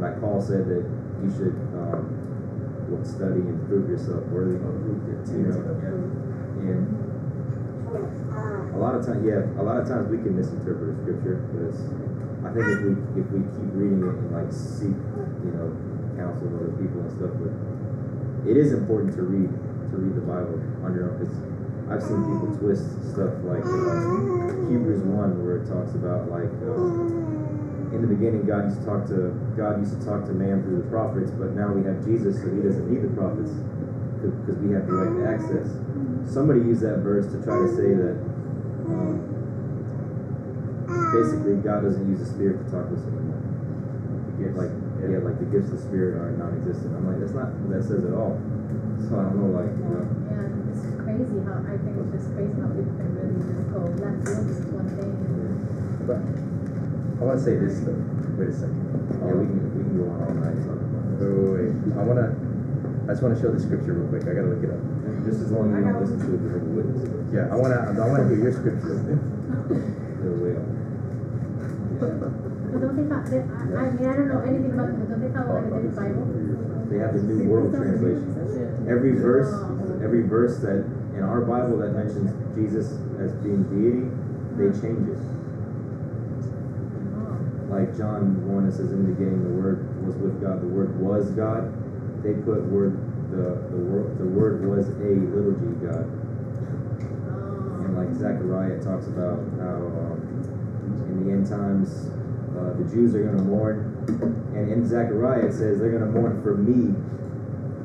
Like 0.00 0.18
Paul 0.20 0.40
said 0.40 0.64
that 0.72 0.82
you 1.20 1.28
should, 1.36 1.52
um, 1.76 2.09
what, 3.00 3.08
study 3.08 3.40
and 3.40 3.56
prove 3.66 3.88
yourself 3.88 4.24
worthy 4.28 4.60
of 4.60 4.76
you 5.32 5.48
know, 5.48 5.56
and 6.60 6.84
a 8.74 8.78
lot 8.78 8.94
of 8.94 9.04
times, 9.04 9.24
yeah, 9.24 9.42
a 9.58 9.64
lot 9.64 9.80
of 9.80 9.88
times 9.88 10.08
we 10.08 10.18
can 10.18 10.36
misinterpret 10.36 10.94
a 10.94 10.96
scripture, 11.02 11.42
but 11.50 11.72
it's, 11.72 11.80
I 12.44 12.52
think 12.52 12.64
if 12.68 12.80
we 12.84 12.92
if 13.18 13.26
we 13.32 13.40
keep 13.56 13.70
reading 13.74 14.04
it 14.04 14.14
and 14.14 14.30
like 14.30 14.52
seek, 14.52 14.94
you 15.44 15.52
know, 15.56 15.72
counsel 16.16 16.48
with 16.48 16.70
other 16.70 16.76
people 16.78 17.00
and 17.02 17.12
stuff, 17.16 17.32
but 17.40 17.52
it 18.48 18.56
is 18.56 18.72
important 18.72 19.16
to 19.16 19.22
read 19.24 19.48
to 19.48 19.94
read 19.96 20.14
the 20.14 20.24
Bible 20.24 20.60
on 20.84 20.94
your 20.94 21.10
own 21.10 21.18
because 21.18 21.34
I've 21.90 22.04
seen 22.04 22.22
people 22.22 22.52
twist 22.62 22.86
stuff 23.10 23.34
like 23.42 23.66
uh, 23.66 24.70
Hebrews 24.70 25.02
one 25.02 25.40
where 25.42 25.58
it 25.58 25.66
talks 25.66 25.92
about 25.96 26.30
like. 26.30 26.52
Uh, 26.62 27.29
in 27.90 28.02
the 28.02 28.10
beginning, 28.10 28.46
God 28.46 28.70
used 28.70 28.80
to 28.80 28.86
talk 28.86 29.06
to 29.10 29.34
God 29.58 29.82
used 29.82 29.98
to 29.98 30.02
talk 30.06 30.22
to 30.30 30.32
man 30.32 30.62
through 30.62 30.78
the 30.78 30.88
prophets, 30.90 31.34
but 31.34 31.58
now 31.58 31.74
we 31.74 31.82
have 31.82 31.98
Jesus, 32.06 32.38
so 32.38 32.46
He 32.46 32.62
doesn't 32.62 32.86
need 32.86 33.02
the 33.02 33.10
prophets 33.18 33.50
because 34.22 34.58
we 34.62 34.70
have 34.78 34.86
direct 34.86 35.18
access. 35.26 35.66
Somebody 36.28 36.62
used 36.62 36.86
that 36.86 37.02
verse 37.02 37.26
to 37.34 37.42
try 37.42 37.58
to 37.58 37.68
say 37.74 37.90
that 37.98 38.16
um, 38.86 39.18
basically 41.10 41.58
God 41.58 41.82
doesn't 41.82 42.06
use 42.06 42.22
the 42.22 42.30
Spirit 42.30 42.62
to 42.62 42.66
talk 42.70 42.86
to 42.86 42.94
us 42.94 43.02
anymore. 43.02 43.42
Like 44.54 44.72
yeah, 45.04 45.20
like 45.20 45.36
the 45.42 45.50
gifts 45.50 45.74
of 45.74 45.82
the 45.82 45.84
Spirit 45.84 46.16
are 46.16 46.30
non-existent. 46.38 46.94
I'm 46.94 47.04
like 47.10 47.18
that's 47.18 47.34
not 47.34 47.52
what 47.64 47.74
that 47.74 47.84
says 47.84 48.06
at 48.06 48.14
all. 48.14 48.38
So 49.04 49.18
I 49.18 49.28
don't 49.28 49.36
know, 49.36 49.50
like 49.50 49.72
you 49.74 49.88
know. 49.90 50.06
Yeah, 50.30 50.46
it's 50.70 50.86
crazy 51.00 51.42
how 51.42 51.58
I 51.66 51.74
think 51.80 51.98
it's 52.06 52.12
just 52.14 52.30
crazy 52.38 52.54
how 52.56 52.70
people 52.70 52.94
can 52.96 53.10
really 53.18 53.36
just 53.36 53.66
go 53.74 53.82
left 53.98 54.20
field 54.22 54.46
with 54.46 54.64
one 54.70 54.88
thing. 54.94 55.12
But 56.08 56.49
I 57.20 57.24
want 57.24 57.36
to 57.38 57.44
say 57.44 57.54
this 57.60 57.80
though. 57.84 58.00
Wait 58.40 58.48
a 58.48 58.52
second. 58.56 58.80
Yeah, 59.20 59.36
we 59.36 59.44
can 59.44 59.60
we 59.76 59.84
can 59.84 59.94
go 60.00 60.08
on 60.08 60.24
all 60.24 60.32
night 60.40 60.56
Wait, 61.20 61.28
wait, 61.28 61.68
wait. 61.68 61.92
I 61.92 62.02
wanna. 62.08 62.32
I 63.04 63.12
just 63.12 63.20
want 63.20 63.36
to 63.36 63.40
show 63.44 63.52
the 63.52 63.60
scripture 63.60 63.92
real 63.92 64.08
quick. 64.08 64.24
I 64.24 64.32
gotta 64.32 64.48
look 64.48 64.64
it 64.64 64.72
up. 64.72 64.80
Just 65.28 65.44
as 65.44 65.52
long 65.52 65.68
as 65.68 65.84
you 65.84 65.92
don't 65.92 66.00
listen 66.00 66.16
to 66.16 66.32
the 66.32 66.40
Jehovah's 66.40 66.72
Witnesses, 66.72 67.12
Yeah, 67.28 67.52
I 67.52 67.56
wanna. 67.60 67.76
I 67.76 68.08
wanna 68.08 68.24
hear 68.24 68.40
your 68.48 68.56
scripture. 68.56 68.96
they're 69.04 70.32
way 70.40 70.56
off. 70.56 70.64
but 72.00 72.80
don't 72.80 72.96
they 72.96 73.04
follow? 73.04 73.28
They, 73.28 73.44
I, 73.44 73.84
I 73.84 73.92
mean, 73.92 74.06
I 74.08 74.16
don't 74.16 74.28
know 74.32 74.40
anything 74.40 74.72
about 74.72 74.88
them, 74.88 75.04
but 75.04 75.08
don't 75.12 75.20
they 75.20 75.32
follow 75.36 75.60
like 75.60 75.84
a 75.84 75.92
Bible? 75.92 76.24
They 76.88 76.98
have 77.04 77.12
the 77.12 77.20
New 77.20 77.52
World 77.52 77.76
Translation. 77.76 78.32
Every 78.88 79.12
verse, 79.20 79.52
every 80.00 80.24
verse 80.24 80.56
that 80.64 80.88
in 81.12 81.20
our 81.20 81.44
Bible 81.44 81.84
that 81.84 81.92
mentions 81.92 82.32
Jesus 82.56 82.96
as 83.20 83.36
being 83.44 83.68
deity, 83.68 84.08
they 84.56 84.72
change 84.72 85.04
it. 85.04 85.20
Like 87.70 87.96
John 87.96 88.50
1, 88.50 88.66
it 88.66 88.72
says, 88.72 88.90
In 88.90 89.06
the 89.06 89.14
beginning 89.14 89.44
the 89.46 89.54
Word 89.54 89.86
was 90.04 90.16
with 90.16 90.42
God, 90.42 90.60
the 90.60 90.66
Word 90.66 90.98
was 90.98 91.30
God. 91.30 91.70
They 92.22 92.34
put 92.34 92.66
word 92.68 92.98
the 93.30 93.62
the 93.70 93.80
word 93.80 94.18
the 94.18 94.26
word 94.26 94.66
was 94.66 94.88
a 94.90 95.12
little 95.30 95.54
g 95.56 95.72
God. 95.80 96.04
And 97.86 97.96
like 97.96 98.12
Zechariah 98.12 98.82
talks 98.82 99.06
about 99.06 99.40
how 99.56 99.88
um, 99.88 100.20
in 101.08 101.24
the 101.24 101.32
end 101.32 101.46
times 101.46 102.10
uh, 102.58 102.76
the 102.76 102.84
Jews 102.90 103.14
are 103.14 103.24
gonna 103.24 103.42
mourn. 103.42 103.96
And 104.54 104.70
in 104.70 104.86
Zechariah 104.86 105.46
it 105.46 105.52
says 105.52 105.78
they're 105.78 105.92
gonna 105.96 106.10
mourn 106.10 106.42
for 106.42 106.56
me 106.56 106.92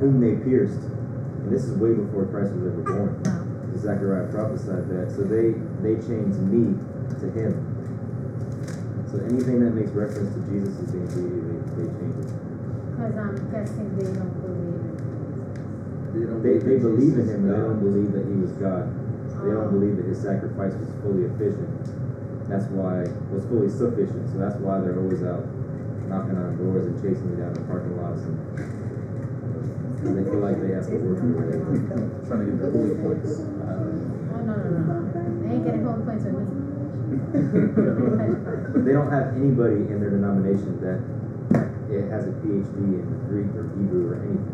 whom 0.01 0.19
they 0.19 0.43
pierced. 0.43 0.81
And 0.81 1.53
this 1.53 1.63
is 1.63 1.77
way 1.77 1.93
before 1.93 2.25
Christ 2.25 2.51
was 2.53 2.73
ever 2.73 2.83
born. 2.83 3.45
Zechariah 3.77 4.27
prophesied 4.31 4.89
that. 4.89 5.13
So 5.15 5.23
they 5.23 5.53
they 5.79 5.95
changed 6.01 6.39
me 6.41 6.75
to 7.21 7.31
him. 7.31 7.74
So 9.15 9.23
anything 9.31 9.63
that 9.63 9.71
makes 9.71 9.95
reference 9.95 10.35
to 10.35 10.41
Jesus 10.51 10.75
as 10.75 10.91
being 10.91 11.07
deity, 11.07 11.39
they, 11.39 11.55
they 11.79 11.87
change 11.87 12.19
it. 12.19 12.35
Because 12.35 13.15
I'm 13.15 13.35
guessing 13.47 13.87
they 13.95 14.11
don't 14.11 14.35
believe 14.43 14.75
in 14.75 14.91
Jesus. 16.11 16.35
They, 16.43 16.55
they 16.59 16.77
believe 16.83 17.15
in 17.15 17.23
him, 17.31 17.39
but 17.47 17.55
they 17.55 17.63
don't 17.63 17.79
believe 17.79 18.11
that 18.11 18.27
he 18.27 18.35
was 18.43 18.51
God. 18.59 18.91
They 19.39 19.51
don't 19.55 19.67
Oh. 19.67 19.71
believe 19.71 19.95
that 20.03 20.07
his 20.11 20.19
sacrifice 20.19 20.75
was 20.75 20.91
fully 20.99 21.31
efficient. 21.31 21.71
That's 22.51 22.67
why 22.75 23.07
was 23.31 23.47
fully 23.47 23.71
sufficient. 23.71 24.27
So 24.31 24.37
that's 24.37 24.59
why 24.59 24.83
they're 24.83 24.99
always 24.99 25.23
out 25.23 25.47
knocking 26.11 26.35
on 26.35 26.59
doors 26.59 26.85
and 26.85 26.99
chasing 26.99 27.31
me 27.31 27.39
down 27.39 27.55
the 27.55 27.63
parking 27.71 27.95
lots 27.97 28.19
and 28.21 28.35
because 29.95 30.11
they 30.11 30.23
feel 30.27 30.43
like 30.43 30.59
they 30.59 30.75
have 30.75 30.91
to 30.91 30.97
work 30.99 31.23
their 31.23 31.39
way. 31.39 31.55
Trying 32.27 32.43
to 32.43 32.51
get 32.51 32.59
the 32.59 32.67
holy 32.67 32.93
points. 32.99 33.31
Oh, 33.31 34.43
no, 34.43 34.53
no, 34.59 34.75
no, 34.75 34.99
no. 35.07 35.23
They 35.39 35.55
ain't 35.55 35.63
getting 35.63 35.83
home 35.87 36.03
points 36.03 36.25
with 36.27 36.35
me. 36.35 36.43
but 37.31 37.44
they 37.55 38.91
don't 38.91 39.07
have 39.11 39.31
anybody 39.39 39.87
in 39.87 40.03
their 40.03 40.11
denomination 40.11 40.75
that 40.83 40.99
it 41.87 42.11
has 42.11 42.27
a 42.27 42.35
PhD 42.43 42.99
in 42.99 43.07
Greek 43.31 43.47
or 43.55 43.71
Hebrew 43.79 44.11
or 44.11 44.19
anything. 44.19 44.51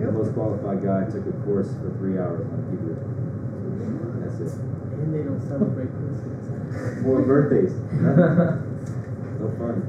The 0.00 0.12
most 0.12 0.32
qualified 0.32 0.80
guy 0.80 1.04
took 1.12 1.28
a 1.28 1.34
course 1.44 1.68
for 1.76 1.92
three 2.00 2.16
hours 2.16 2.48
on 2.48 2.64
Hebrew. 2.72 2.96
And 2.96 4.24
that's 4.24 4.40
it. 4.40 4.56
And 4.56 5.12
they 5.12 5.28
don't 5.28 5.42
celebrate 5.44 5.92
Christmas. 5.92 7.04
More 7.04 7.20
birthdays. 7.20 7.74
no 8.00 9.52
fun. 9.60 9.84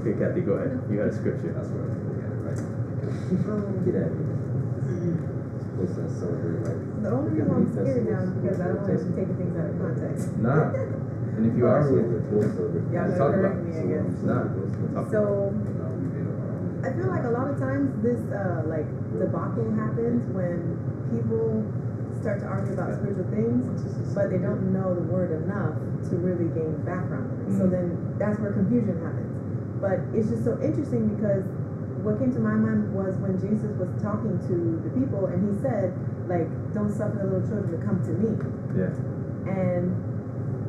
Okay, 0.00 0.16
Kathy, 0.16 0.40
go 0.40 0.56
ahead. 0.56 0.80
You 0.88 1.04
had 1.04 1.12
a 1.12 1.12
scripture. 1.12 1.52
That's 1.52 1.68
what 1.68 1.84
I'm 1.84 2.00
looking 2.08 2.24
at 2.24 2.32
it 2.32 2.40
right 2.48 2.64
Um, 3.44 3.84
Get 3.84 3.94
at 3.98 4.08
me. 4.16 4.24
Supposed 5.60 6.00
to 6.00 6.08
celebrate 6.16 6.64
like 6.64 6.80
The 7.02 7.10
only 7.12 7.30
reason 7.36 7.52
I'm 7.52 7.68
scared 7.68 8.08
now 8.08 8.24
is 8.24 8.30
because 8.40 8.56
I 8.56 8.72
don't 8.72 8.88
want 8.88 9.04
you 9.04 9.12
taking 9.12 9.36
things 9.36 9.52
out 9.58 9.68
of 9.68 9.76
context. 9.76 10.32
Nah. 10.40 10.72
And 11.38 11.46
if 11.46 11.54
you 11.56 11.66
are, 11.70 11.86
we'll, 11.86 12.02
we'll, 12.34 12.42
Y'all 12.90 13.06
we'll 13.06 13.14
talk 13.14 13.30
correct 13.30 13.62
about 13.62 13.70
me, 13.70 13.78
it. 13.78 13.86
I 13.86 14.02
guess. 14.02 14.10
Nah, 14.26 14.42
talk 14.98 15.06
So, 15.06 15.54
I 16.82 16.90
feel 16.98 17.06
like 17.06 17.22
a 17.22 17.30
lot 17.30 17.46
of 17.46 17.58
times 17.62 17.94
this, 18.02 18.18
uh, 18.34 18.66
like, 18.66 18.86
debacle 19.14 19.70
happens 19.78 20.18
when 20.34 20.58
people 21.14 21.62
start 22.18 22.42
to 22.42 22.46
argue 22.50 22.74
about 22.74 22.90
spiritual 22.98 23.30
things, 23.30 23.62
but 24.18 24.30
they 24.34 24.38
don't 24.42 24.74
know 24.74 24.94
the 24.98 25.06
word 25.06 25.30
enough 25.30 25.78
to 26.10 26.16
really 26.18 26.50
gain 26.50 26.74
background. 26.82 27.30
on 27.30 27.38
it. 27.46 27.58
So 27.58 27.64
Mhm. 27.66 27.70
then 27.70 27.86
that's 28.18 28.38
where 28.42 28.50
confusion 28.50 28.98
happens. 28.98 29.30
But 29.80 30.00
it's 30.14 30.28
just 30.30 30.42
so 30.42 30.58
interesting 30.58 31.06
because 31.14 31.44
what 32.02 32.18
came 32.18 32.32
to 32.34 32.40
my 32.42 32.54
mind 32.58 32.92
was 32.94 33.14
when 33.22 33.38
Jesus 33.38 33.70
was 33.78 33.86
talking 34.02 34.38
to 34.50 34.56
the 34.82 34.90
people 34.98 35.26
and 35.26 35.38
he 35.38 35.54
said, 35.62 35.94
like, 36.26 36.50
don't 36.74 36.90
suffer 36.90 37.18
the 37.18 37.30
little 37.30 37.46
children 37.46 37.78
to 37.78 37.86
come 37.86 38.02
to 38.02 38.10
me. 38.10 38.34
Yeah. 38.74 38.90
And 39.46 39.94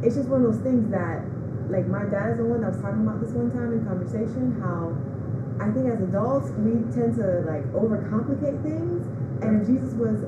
it's 0.03 0.15
just 0.15 0.29
one 0.29 0.45
of 0.45 0.53
those 0.53 0.61
things 0.63 0.89
that, 0.91 1.23
like, 1.69 1.87
my 1.87 2.05
dad 2.07 2.31
is 2.33 2.37
the 2.37 2.45
one 2.45 2.61
that 2.61 2.71
was 2.71 2.81
talking 2.81 3.03
about 3.03 3.19
this 3.21 3.31
one 3.31 3.51
time 3.51 3.73
in 3.73 3.85
conversation. 3.85 4.57
How 4.63 4.95
I 5.59 5.67
think 5.71 5.91
as 5.91 5.99
adults 5.99 6.51
we 6.55 6.79
tend 6.95 7.19
to 7.19 7.43
like 7.43 7.67
overcomplicate 7.75 8.63
things, 8.63 9.03
and 9.43 9.59
if 9.59 9.67
Jesus 9.67 9.91
was 9.99 10.23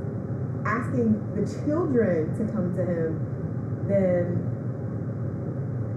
asking 0.67 1.15
the 1.33 1.47
children 1.63 2.35
to 2.35 2.43
come 2.51 2.75
to 2.75 2.83
him, 2.83 3.15
then 3.87 4.43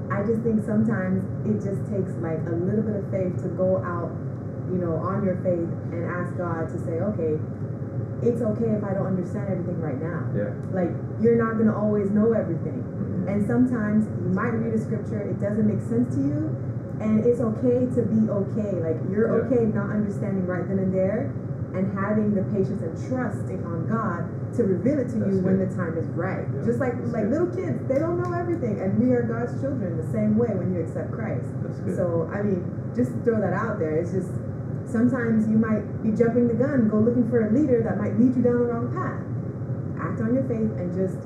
I 0.06 0.22
just 0.22 0.46
think 0.46 0.62
sometimes 0.62 1.26
it 1.42 1.58
just 1.58 1.82
takes 1.90 2.14
like 2.22 2.46
a 2.46 2.54
little 2.54 2.86
bit 2.86 2.94
of 3.02 3.10
faith 3.10 3.42
to 3.42 3.50
go 3.58 3.82
out, 3.82 4.14
you 4.70 4.78
know, 4.78 5.02
on 5.02 5.26
your 5.26 5.42
faith 5.42 5.66
and 5.90 6.06
ask 6.06 6.30
God 6.38 6.70
to 6.70 6.78
say, 6.78 7.02
okay, 7.02 7.34
it's 8.22 8.38
okay 8.38 8.70
if 8.70 8.84
I 8.86 8.94
don't 8.94 9.18
understand 9.18 9.50
everything 9.50 9.82
right 9.82 9.98
now. 9.98 10.30
Yeah. 10.30 10.54
Like 10.70 10.94
you're 11.18 11.34
not 11.34 11.58
gonna 11.58 11.74
always 11.74 12.14
know 12.14 12.32
everything. 12.38 12.83
And 13.28 13.44
mm. 13.44 13.46
sometimes 13.46 14.06
you 14.22 14.30
might 14.32 14.54
read 14.54 14.74
a 14.74 14.80
scripture, 14.80 15.20
it 15.22 15.40
doesn't 15.40 15.66
make 15.66 15.80
sense 15.88 16.14
to 16.16 16.20
you, 16.20 16.40
and 17.00 17.24
it's 17.26 17.40
okay 17.40 17.88
to 17.94 18.00
be 18.06 18.30
okay. 18.30 18.72
Like 18.78 18.98
you're 19.10 19.28
Yeah. 19.28 19.44
okay 19.48 19.64
not 19.66 19.90
understanding 19.90 20.46
right 20.46 20.66
then 20.68 20.78
and 20.78 20.92
there, 20.94 21.32
and 21.74 21.90
having 21.98 22.34
the 22.34 22.42
patience 22.54 22.82
and 22.82 22.94
trusting 23.08 23.64
on 23.66 23.88
God 23.90 24.30
to 24.54 24.62
reveal 24.62 25.00
it 25.02 25.10
to 25.10 25.18
you 25.18 25.42
That's 25.42 25.42
when 25.42 25.58
the 25.58 25.66
time 25.74 25.98
is 25.98 26.06
right. 26.14 26.46
Yeah, 26.46 26.62
Just 26.62 26.78
like 26.78 26.94
that's 26.94 27.10
like 27.10 27.26
good. 27.26 27.32
little 27.34 27.50
kids, 27.50 27.82
they 27.90 27.98
don't 27.98 28.22
know 28.22 28.30
everything, 28.30 28.78
and 28.78 28.94
we 28.98 29.10
are 29.10 29.26
God's 29.26 29.58
children 29.60 29.98
the 29.98 30.06
same 30.14 30.38
way 30.38 30.54
when 30.54 30.70
you 30.72 30.80
accept 30.86 31.10
Christ. 31.10 31.50
That's 31.66 31.80
good. 31.82 31.96
So 31.96 32.30
I 32.30 32.42
mean, 32.46 32.62
just 32.94 33.10
throw 33.26 33.40
that 33.42 33.52
out 33.52 33.82
there. 33.82 33.98
It's 33.98 34.12
just 34.14 34.30
sometimes 34.86 35.48
you 35.50 35.58
might 35.58 35.82
be 36.06 36.14
jumping 36.14 36.46
the 36.46 36.54
gun, 36.54 36.86
go 36.88 37.02
looking 37.02 37.26
for 37.28 37.42
a 37.42 37.50
leader 37.50 37.82
that 37.82 37.98
might 37.98 38.14
lead 38.20 38.36
you 38.36 38.42
down 38.46 38.62
the 38.62 38.68
wrong 38.70 38.94
path. 38.94 39.18
Act 39.98 40.20
on 40.22 40.34
your 40.34 40.46
faith 40.46 40.70
and 40.78 40.94
just 40.94 41.18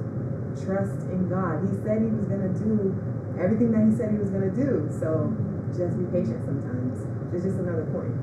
trust 0.64 1.06
in 1.10 1.28
God. 1.28 1.62
He 1.62 1.72
said 1.82 2.02
he 2.02 2.10
was 2.10 2.26
gonna 2.26 2.52
do 2.54 2.94
everything 3.38 3.72
that 3.72 3.86
he 3.86 3.92
said 3.96 4.10
he 4.10 4.18
was 4.18 4.30
gonna 4.30 4.50
do. 4.50 4.88
So 4.98 5.30
just 5.76 5.98
be 5.98 6.04
patient 6.10 6.44
sometimes. 6.44 6.98
It's 7.34 7.44
just 7.44 7.58
another 7.58 7.84
point. 7.92 8.14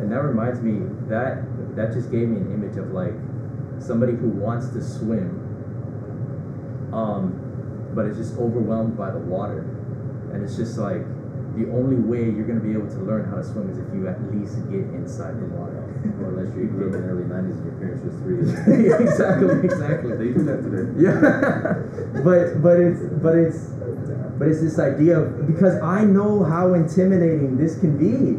And 0.00 0.10
that 0.10 0.22
reminds 0.22 0.60
me 0.60 0.86
that 1.08 1.44
that 1.76 1.92
just 1.92 2.10
gave 2.10 2.28
me 2.28 2.38
an 2.38 2.52
image 2.52 2.76
of 2.76 2.90
like 2.90 3.14
somebody 3.78 4.12
who 4.14 4.28
wants 4.28 4.68
to 4.70 4.82
swim, 4.82 5.40
um, 6.92 7.92
but 7.94 8.06
is 8.06 8.16
just 8.16 8.38
overwhelmed 8.38 8.96
by 8.96 9.10
the 9.10 9.18
water, 9.18 9.60
and 10.32 10.42
it's 10.42 10.56
just 10.56 10.78
like 10.78 11.02
the 11.56 11.70
only 11.70 11.96
way 11.96 12.30
you're 12.30 12.46
gonna 12.46 12.60
be 12.60 12.72
able 12.72 12.90
to 12.90 13.00
learn 13.06 13.30
how 13.30 13.36
to 13.36 13.44
swim 13.44 13.70
is 13.70 13.78
if 13.78 13.86
you 13.94 14.08
at 14.08 14.18
least 14.34 14.58
get 14.70 14.86
inside 14.94 15.38
the 15.38 15.46
water. 15.54 15.80
Or 16.20 16.28
unless 16.30 16.54
you 16.54 16.66
grew 16.68 16.88
up 16.90 16.94
in 16.94 17.00
the 17.00 17.08
early 17.08 17.24
'90s 17.24 17.56
and 17.56 17.64
your 17.64 17.74
parents 17.80 18.04
were 18.04 18.12
three. 18.20 18.44
exactly, 19.08 19.64
exactly. 19.64 20.12
They 20.16 20.30
do 20.36 20.44
that 20.44 20.60
today. 20.62 20.86
Yeah, 21.00 22.20
but 22.26 22.60
but 22.62 22.76
it's 22.78 23.00
but 23.24 23.34
it's 23.34 23.72
but 24.38 24.48
it's 24.48 24.60
this 24.60 24.78
idea 24.78 25.20
of 25.20 25.46
because 25.46 25.80
I 25.80 26.04
know 26.04 26.44
how 26.44 26.74
intimidating 26.74 27.56
this 27.56 27.78
can 27.80 27.96
be. 27.96 28.38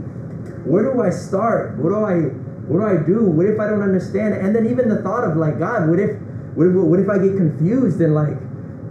Where 0.69 0.83
do 0.83 1.01
I 1.01 1.09
start? 1.09 1.77
What 1.77 1.89
do 1.89 2.05
I 2.05 2.29
what 2.69 2.79
do 2.79 2.85
I 2.85 2.97
do? 3.05 3.25
What 3.25 3.45
if 3.45 3.59
I 3.59 3.67
don't 3.67 3.81
understand? 3.81 4.35
And 4.35 4.55
then 4.55 4.67
even 4.67 4.89
the 4.89 5.01
thought 5.01 5.23
of 5.23 5.37
like 5.37 5.59
God, 5.59 5.89
what 5.89 5.99
if 5.99 6.21
what 6.53 6.67
if 6.67 6.73
what 6.73 6.99
if 6.99 7.09
I 7.09 7.17
get 7.17 7.35
confused 7.37 7.99
and 8.01 8.13
like 8.13 8.37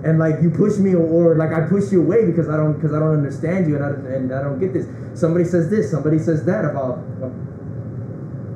and 0.05 0.19
like 0.19 0.43
you 0.43 0.51
push 0.51 0.77
me 0.77 0.95
or, 0.95 1.35
like 1.37 1.53
I 1.53 1.67
push 1.67 1.91
you 1.91 2.03
away 2.03 2.27
because 2.27 2.49
I 2.49 2.57
don't 2.57 2.75
because 2.75 2.93
I 2.93 2.99
don't 2.99 3.17
understand 3.17 3.67
you 3.67 3.77
and 3.77 3.85
I 3.85 3.89
and 4.15 4.33
I 4.33 4.43
don't 4.43 4.61
get 4.61 4.73
this. 4.73 4.87
Somebody 5.19 5.45
says 5.45 5.71
this, 5.71 5.91
somebody 5.91 6.19
says 6.19 6.45
that 6.45 6.65
about 6.65 6.99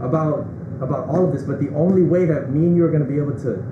about 0.00 0.46
about 0.80 1.08
all 1.08 1.26
of 1.26 1.32
this, 1.32 1.42
but 1.42 1.58
the 1.58 1.74
only 1.74 2.02
way 2.02 2.26
that 2.26 2.50
me 2.50 2.66
and 2.66 2.76
you 2.76 2.84
are 2.84 2.90
going 2.90 3.02
to 3.02 3.08
be 3.08 3.16
able 3.16 3.34
to 3.42 3.64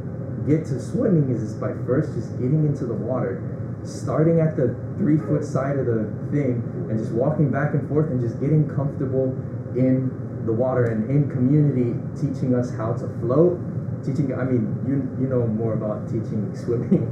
get 0.48 0.64
to 0.66 0.80
swimming 0.80 1.30
is, 1.30 1.42
is 1.42 1.54
by 1.54 1.72
first 1.86 2.14
just 2.14 2.32
getting 2.40 2.64
into 2.66 2.86
the 2.86 2.94
water, 2.94 3.42
starting 3.84 4.40
at 4.40 4.56
the 4.56 4.74
three 4.96 5.18
foot 5.18 5.44
side 5.44 5.78
of 5.78 5.86
the 5.86 6.10
thing, 6.32 6.64
and 6.90 6.98
just 6.98 7.12
walking 7.12 7.50
back 7.50 7.74
and 7.74 7.86
forth 7.88 8.10
and 8.10 8.20
just 8.20 8.40
getting 8.40 8.66
comfortable 8.74 9.36
in 9.76 10.10
the 10.46 10.52
water 10.52 10.86
and 10.86 11.10
in 11.10 11.28
community, 11.30 11.92
teaching 12.16 12.54
us 12.54 12.70
how 12.74 12.92
to 12.94 13.06
float. 13.20 13.60
Teaching, 14.06 14.30
I 14.38 14.44
mean, 14.44 14.70
you 14.86 15.02
you 15.18 15.26
know 15.26 15.46
more 15.46 15.74
about 15.74 16.06
teaching 16.06 16.54
swimming, 16.54 17.02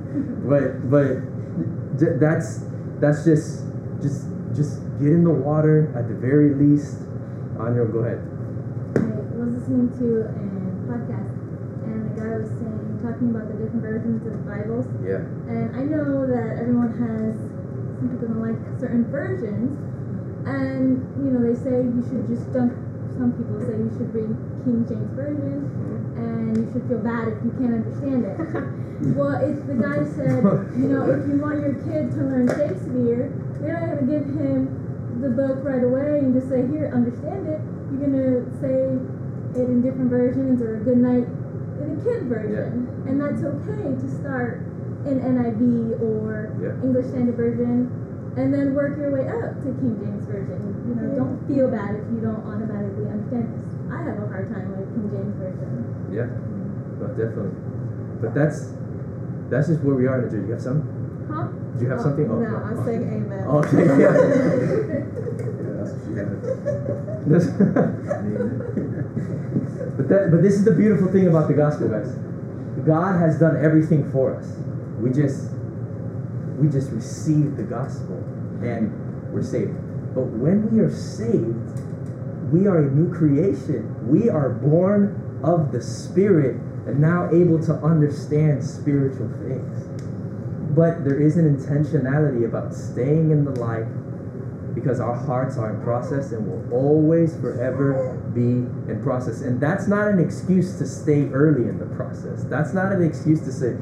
but 0.49 0.89
but 0.89 1.27
that's 1.99 2.63
that's 3.01 3.25
just 3.25 3.67
just 4.01 4.31
just 4.55 4.79
get 5.03 5.11
in 5.11 5.25
the 5.25 5.35
water 5.35 5.91
at 5.99 6.07
the 6.07 6.15
very 6.15 6.55
least. 6.55 7.03
Anya, 7.59 7.83
go 7.91 8.07
ahead. 8.07 8.23
I 8.95 9.43
was 9.43 9.59
listening 9.59 9.91
to 9.99 10.27
a 10.27 10.39
podcast, 10.87 11.35
and 11.83 11.99
the 12.07 12.15
guy 12.15 12.31
was 12.39 12.51
saying, 12.63 12.85
talking 13.03 13.31
about 13.35 13.47
the 13.51 13.59
different 13.59 13.83
versions 13.83 14.23
of 14.27 14.33
the 14.33 14.45
Bibles. 14.47 14.87
Yeah. 15.03 15.23
And 15.51 15.75
I 15.75 15.83
know 15.87 16.27
that 16.27 16.63
everyone 16.63 16.95
has, 16.99 17.35
some 17.99 18.09
people 18.11 18.31
don't 18.31 18.43
like 18.43 18.59
certain 18.79 19.07
versions, 19.11 19.75
and 20.47 21.03
you 21.21 21.31
know, 21.35 21.43
they 21.43 21.57
say 21.59 21.85
you 21.85 22.03
should 22.07 22.27
just 22.27 22.51
dunk, 22.55 22.73
some 23.19 23.35
people 23.39 23.61
say 23.63 23.79
you 23.79 23.91
should 23.95 24.11
read 24.15 24.33
King 24.65 24.83
James 24.89 25.13
Version, 25.15 25.69
mm-hmm. 25.69 26.04
And 26.17 26.57
you 26.57 26.65
should 26.73 26.87
feel 26.89 26.99
bad 27.03 27.29
if 27.29 27.39
you 27.45 27.51
can't 27.59 27.75
understand 27.83 28.25
it. 28.25 28.37
well, 29.19 29.37
if 29.43 29.59
the 29.67 29.75
guy 29.75 30.03
said, 30.15 30.43
you 30.79 30.89
know, 30.89 31.09
if 31.11 31.27
you 31.27 31.37
want 31.41 31.61
your 31.61 31.75
kid 31.87 32.11
to 32.15 32.21
learn 32.23 32.47
Shakespeare, 32.49 33.33
you're 33.61 33.73
not 33.75 33.87
gonna 33.91 34.07
give 34.07 34.27
him 34.35 34.69
the 35.21 35.31
book 35.31 35.63
right 35.65 35.83
away 35.83 36.19
and 36.21 36.35
just 36.35 36.49
say, 36.49 36.67
here, 36.69 36.91
understand 36.95 37.47
it. 37.49 37.61
You're 37.91 38.05
gonna 38.07 38.45
say 38.61 38.99
it 39.59 39.67
in 39.71 39.83
different 39.83 40.11
versions 40.11 40.61
or 40.63 40.77
a 40.77 40.81
good 40.85 40.99
night 40.99 41.27
in 41.83 41.99
a 41.99 41.99
kid 42.05 42.27
version. 42.27 42.91
And 43.07 43.21
that's 43.21 43.43
okay 43.43 43.95
to 43.95 44.07
start 44.21 44.63
in 45.07 45.21
NIV 45.21 46.01
or 46.01 46.55
Yeah. 46.61 46.81
English 46.83 47.07
Standard 47.13 47.37
Version 47.37 47.91
and 48.37 48.53
then 48.53 48.75
work 48.75 48.97
your 48.99 49.13
way 49.13 49.29
up 49.29 49.55
to 49.63 49.69
King 49.79 49.95
James 50.01 50.25
Version. 50.27 50.59
You 50.89 50.95
know, 50.97 51.15
don't 51.15 51.39
feel 51.47 51.71
bad 51.71 51.95
if 51.95 52.07
you 52.11 52.19
don't 52.21 52.43
automatically 52.43 53.07
understand. 53.07 53.47
I 53.93 54.03
have 54.03 54.19
a 54.19 54.27
hard 54.27 54.51
time 54.51 54.71
with 54.75 54.81
King 54.81 54.83
James 54.83 54.83
Version. 54.83 54.84
Yeah, 56.15 56.27
no, 57.01 57.09
definitely. 57.19 57.51
But 58.23 58.35
that's 58.35 58.73
that's 59.51 59.67
just 59.69 59.83
where 59.83 59.97
we 59.97 60.07
are 60.07 60.23
in 60.23 60.31
the. 60.31 60.47
You 60.47 60.53
have 60.53 60.63
some? 60.63 60.81
Huh? 61.29 61.49
Do 61.77 61.85
you 61.85 61.91
have 61.91 61.99
Oh, 62.01 62.03
something? 62.03 62.31
Oh, 62.31 62.39
no, 62.39 62.49
no. 62.51 62.57
I 62.57 62.73
oh, 62.73 62.85
say 62.87 62.95
amen. 62.95 63.45
Oh, 63.49 63.59
okay. 63.59 63.85
Yeah, 63.85 64.15
Yeah. 64.95 65.75
that's 65.75 65.91
what 65.91 66.01
she 66.07 66.15
had. 66.15 66.31
But 69.97 70.09
that 70.09 70.31
but 70.33 70.43
this 70.43 70.55
is 70.55 70.65
the 70.65 70.73
beautiful 70.73 71.07
thing 71.13 71.29
about 71.29 71.47
the 71.49 71.55
gospel, 71.55 71.89
guys. 71.89 72.11
God 72.85 73.19
has 73.21 73.39
done 73.39 73.57
everything 73.65 74.11
for 74.11 74.35
us. 74.37 74.47
We 75.01 75.11
just 75.11 75.51
we 76.59 76.69
just 76.69 76.91
receive 76.91 77.57
the 77.57 77.63
gospel 77.63 78.17
and 78.63 78.91
we're 79.33 79.43
saved. 79.43 79.75
But 80.15 80.27
when 80.35 80.71
we 80.71 80.81
are 80.81 80.91
saved, 80.91 81.81
we 82.53 82.67
are 82.67 82.79
a 82.79 82.91
new 82.91 83.13
creation. 83.15 83.95
We 84.09 84.29
are 84.31 84.51
born 84.51 85.21
of 85.45 85.73
the 85.73 85.83
Spirit 85.83 86.57
and 86.87 87.01
now 87.01 87.29
able 87.31 87.63
to 87.65 87.75
understand 87.85 88.65
spiritual 88.65 89.29
things. 89.39 89.85
But 90.75 91.05
there 91.05 91.21
is 91.21 91.37
an 91.37 91.57
intentionality 91.57 92.45
about 92.45 92.75
staying 92.75 93.31
in 93.31 93.45
the 93.45 93.53
light 93.53 93.87
because 94.75 94.99
our 94.99 95.15
hearts 95.15 95.57
are 95.57 95.73
in 95.73 95.81
process 95.83 96.33
and 96.33 96.47
will 96.47 96.75
always 96.75 97.37
forever 97.37 98.21
be 98.35 98.67
in 98.91 99.01
process. 99.03 99.43
And 99.43 99.61
that's 99.61 99.87
not 99.87 100.09
an 100.09 100.19
excuse 100.19 100.77
to 100.79 100.87
stay 100.87 101.29
early 101.29 101.69
in 101.69 101.79
the 101.79 101.87
process. 101.95 102.43
That's 102.45 102.75
not 102.75 102.91
an 102.91 103.05
excuse 103.05 103.41
to 103.43 103.53
say, 103.53 103.77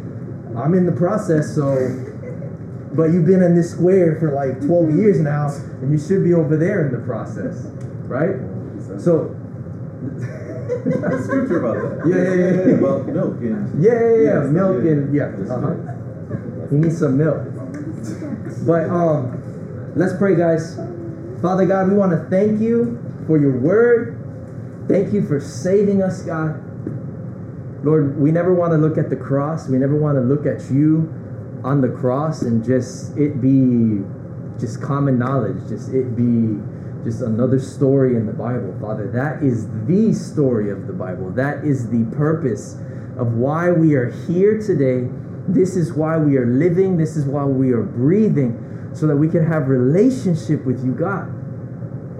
I'm 0.55 0.75
in 0.75 0.85
the 0.85 0.93
process, 0.93 1.55
so 1.55 1.73
but 2.95 3.05
you've 3.05 3.27
been 3.27 3.43
in 3.43 3.55
this 3.55 3.71
square 3.71 4.17
for 4.21 4.33
like 4.33 4.61
12 4.61 4.69
mm-hmm. 4.69 4.99
years 5.01 5.19
now, 5.21 5.49
and 5.81 5.91
you 5.91 5.99
should 5.99 6.23
be 6.23 6.35
over 6.35 6.57
there 6.57 6.87
in 6.87 6.93
the 6.93 7.05
process, 7.07 7.65
right? 8.05 8.37
So, 9.01 9.35
Scripture 11.25 11.65
about 11.65 11.77
that. 11.81 12.07
Yeah, 12.07 12.17
yeah, 12.17 12.35
yeah, 12.35 12.67
yeah. 12.67 12.79
About 12.79 13.07
milk 13.07 13.41
and. 13.41 13.85
yeah, 13.85 13.93
yeah, 13.93 13.99
yeah, 14.01 14.43
Yes, 14.43 14.51
milk 14.51 14.85
and 14.85 15.15
yeah, 15.15 15.55
uh-huh. 15.55 16.69
He 16.71 16.77
needs 16.77 16.99
some 16.99 17.17
milk. 17.19 17.43
But 18.67 18.89
um, 18.89 19.93
let's 19.97 20.17
pray, 20.17 20.37
guys. 20.37 20.77
Father 21.43 21.67
God, 21.67 21.89
we 21.89 21.95
want 21.95 22.13
to 22.13 22.29
thank 22.31 22.61
you 22.61 22.99
for 23.27 23.39
your 23.39 23.59
word. 23.59 24.19
Thank 24.89 25.13
you 25.13 25.27
for 25.27 25.41
saving 25.41 26.03
us, 26.03 26.23
God. 26.23 26.61
Lord, 27.85 28.19
we 28.19 28.31
never 28.31 28.55
want 28.55 28.73
to 28.73 28.79
look 28.79 28.97
at 28.97 29.11
the 29.11 29.17
cross. 29.17 29.69
We 29.69 29.79
never 29.79 29.97
want 29.97 30.17
to 30.17 30.21
look 30.21 30.47
at 30.47 30.71
you 30.71 31.13
on 31.65 31.81
the 31.81 31.89
cross 31.89 32.43
and 32.43 32.65
just 32.65 33.17
it 33.17 33.41
be 33.41 34.05
just 34.59 34.81
common 34.81 35.19
knowledge, 35.19 35.69
just 35.69 35.91
it 35.91 36.17
be 36.17 36.61
just 37.05 37.23
another 37.23 37.59
story 37.59 38.17
in 38.17 38.27
the 38.27 38.33
Bible, 38.33 38.77
Father. 38.81 39.11
That 39.11 39.43
is 39.43 39.67
the 39.87 40.13
story 40.15 40.71
of 40.71 40.87
the 40.87 40.93
Bible. 40.93 41.31
That 41.31 41.65
is 41.65 41.91
the 41.91 42.05
purpose 42.17 42.75
of 43.19 43.35
why 43.35 43.71
we 43.71 43.95
are 43.95 44.11
here 44.27 44.61
today. 44.61 45.09
This 45.49 45.77
is 45.77 45.93
why 45.93 46.17
we 46.19 46.37
are 46.37 46.47
living. 46.47 46.97
This 46.97 47.17
is 47.17 47.25
why 47.25 47.45
we 47.45 47.73
are 47.73 47.83
breathing, 47.83 48.91
so 48.95 49.07
that 49.07 49.17
we 49.17 49.29
can 49.29 49.45
have 49.45 49.69
relationship 49.69 50.65
with 50.65 50.85
you, 50.85 50.93
God. 50.93 51.29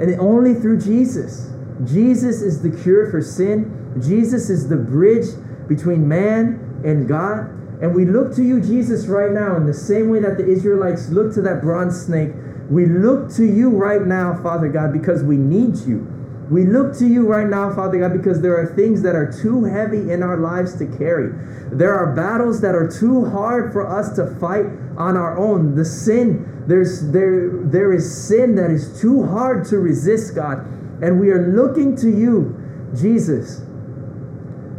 And 0.01 0.19
only 0.19 0.55
through 0.55 0.81
Jesus. 0.81 1.51
Jesus 1.85 2.43
is 2.43 2.63
the 2.63 2.71
cure 2.83 3.11
for 3.11 3.23
sin. 3.23 4.01
Jesus 4.01 4.51
is 4.51 4.69
the 4.69 4.77
bridge 4.77 5.27
between 5.69 6.09
man 6.09 6.83
and 6.85 7.07
God. 7.07 7.51
And 7.83 7.95
we 7.95 8.05
look 8.05 8.35
to 8.37 8.43
you, 8.43 8.61
Jesus, 8.61 9.07
right 9.07 9.33
now, 9.33 9.57
in 9.57 9.67
the 9.67 9.75
same 9.75 10.09
way 10.09 10.21
that 10.21 10.37
the 10.37 10.47
Israelites 10.47 11.09
looked 11.09 11.35
to 11.35 11.43
that 11.43 11.61
bronze 11.61 12.01
snake. 12.01 12.33
We 12.73 12.87
look 12.87 13.31
to 13.35 13.45
you 13.45 13.69
right 13.69 14.01
now, 14.01 14.41
Father 14.43 14.69
God, 14.69 14.95
because 14.95 15.23
we 15.23 15.37
need 15.37 15.77
you. 15.87 16.09
We 16.51 16.65
look 16.65 16.97
to 16.99 17.07
you 17.07 17.27
right 17.27 17.47
now, 17.47 17.75
Father 17.75 17.99
God, 17.99 18.15
because 18.15 18.41
there 18.41 18.57
are 18.57 18.75
things 18.75 19.03
that 19.03 19.15
are 19.15 19.31
too 19.31 19.65
heavy 19.65 20.11
in 20.11 20.23
our 20.23 20.39
lives 20.39 20.77
to 20.79 20.87
carry. 20.99 21.33
There 21.71 21.95
are 21.95 22.15
battles 22.15 22.63
that 22.63 22.75
are 22.75 22.89
too 22.89 23.27
hard 23.27 23.73
for 23.73 23.87
us 23.87 24.17
to 24.17 24.35
fight 24.41 24.67
on 24.97 25.17
our 25.19 25.37
own. 25.39 25.75
The 25.75 25.85
sin, 25.85 26.65
there's 26.67 27.11
there 27.13 27.51
there 27.65 27.93
is 27.93 28.05
sin 28.27 28.55
that 28.57 28.71
is 28.71 28.99
too 29.01 29.27
hard 29.27 29.67
to 29.67 29.79
resist, 29.79 30.35
God. 30.35 30.59
And 31.03 31.21
we 31.21 31.31
are 31.31 31.53
looking 31.53 31.95
to 31.97 32.09
you, 32.09 32.57
Jesus. 32.95 33.61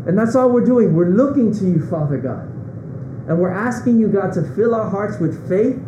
And 0.06 0.18
that's 0.18 0.36
all 0.36 0.50
we're 0.50 0.66
doing. 0.66 0.96
We're 0.96 1.10
looking 1.10 1.54
to 1.60 1.66
you, 1.66 1.88
Father 1.89 2.18
God. 2.18 2.50
And 3.30 3.39
we're 3.39 3.54
asking 3.54 4.00
you, 4.00 4.08
God, 4.08 4.34
to 4.34 4.41
fill 4.56 4.74
our 4.74 4.89
hearts 4.89 5.20
with 5.20 5.48
faith, 5.48 5.80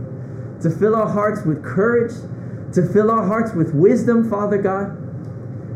to 0.65 0.71
fill 0.71 0.95
our 0.95 1.07
hearts 1.07 1.45
with 1.45 1.63
courage, 1.63 2.11
to 2.73 2.81
fill 2.91 3.11
our 3.11 3.27
hearts 3.27 3.53
with 3.53 3.75
wisdom, 3.75 4.27
Father 4.27 4.57
God, 4.57 4.97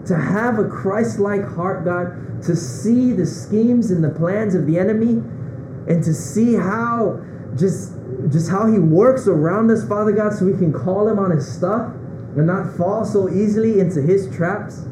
to 0.07 0.17
have 0.17 0.57
a 0.57 0.67
Christ 0.67 1.19
like 1.19 1.45
heart, 1.45 1.85
God, 1.85 2.41
to 2.41 2.55
see 2.55 3.13
the 3.13 3.25
schemes 3.27 3.91
and 3.91 4.03
the 4.03 4.09
plans 4.09 4.55
of 4.55 4.65
the 4.65 4.79
enemy, 4.79 5.21
and 5.87 6.03
to 6.03 6.11
see 6.11 6.55
how 6.55 7.21
just 7.55 7.93
just 8.31 8.49
how 8.49 8.65
he 8.65 8.79
works 8.79 9.27
around 9.27 9.69
us, 9.69 9.87
Father 9.87 10.11
God, 10.11 10.33
so 10.33 10.45
we 10.45 10.53
can 10.53 10.73
call 10.73 11.07
him 11.07 11.19
on 11.19 11.29
his 11.29 11.47
stuff 11.47 11.93
and 12.35 12.47
not 12.47 12.75
fall 12.75 13.05
so 13.05 13.29
easily 13.29 13.79
into 13.79 14.01
his 14.01 14.27
traps. 14.35 14.87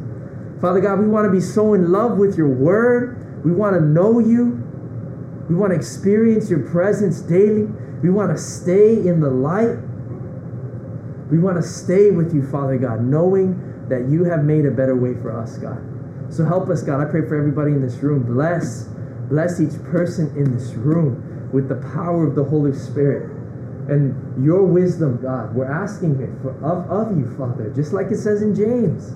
Father 0.62 0.80
God, 0.80 1.00
we 1.00 1.08
want 1.08 1.26
to 1.26 1.32
be 1.32 1.42
so 1.42 1.74
in 1.74 1.92
love 1.92 2.20
with 2.20 2.38
your 2.38 2.50
word. 2.50 3.44
We 3.44 3.52
want 3.52 3.76
to 3.76 3.82
know 3.82 4.20
you. 4.20 4.64
We 5.50 5.56
want 5.56 5.72
to 5.72 5.76
experience 5.76 6.52
your 6.52 6.70
presence 6.70 7.20
daily. 7.22 7.64
We 8.04 8.12
want 8.12 8.30
to 8.30 8.38
stay 8.38 8.94
in 8.94 9.22
the 9.22 9.32
light. 9.32 9.87
We 11.32 11.40
want 11.40 11.58
to 11.58 11.64
stay 11.64 12.12
with 12.12 12.34
you, 12.34 12.46
Father 12.48 12.78
God, 12.78 13.04
knowing 13.04 13.88
that 13.90 14.10
you 14.10 14.24
have 14.26 14.44
made 14.44 14.66
a 14.66 14.72
better 14.72 14.96
way 14.96 15.14
for 15.22 15.38
us, 15.38 15.58
God. 15.58 15.82
So 16.30 16.46
help 16.46 16.70
us, 16.70 16.84
God. 16.84 17.06
I 17.06 17.10
pray 17.10 17.28
for 17.28 17.38
everybody 17.38 17.72
in 17.72 17.82
this 17.82 17.96
room. 17.98 18.24
Bless, 18.24 18.90
bless 19.30 19.60
each 19.60 19.82
person 19.84 20.28
in 20.38 20.54
this 20.54 20.74
room 20.74 21.50
with 21.52 21.70
the 21.70 21.76
power 21.94 22.28
of 22.28 22.36
the 22.36 22.44
Holy 22.44 22.74
Spirit 22.74 23.32
and 23.90 24.44
your 24.44 24.64
wisdom, 24.64 25.18
God. 25.22 25.56
We're 25.56 25.72
asking 25.72 26.20
it 26.20 26.30
for, 26.42 26.52
of, 26.64 26.90
of 26.92 27.18
you, 27.18 27.34
Father, 27.38 27.72
just 27.74 27.94
like 27.94 28.08
it 28.08 28.18
says 28.18 28.42
in 28.42 28.54
James. 28.54 29.14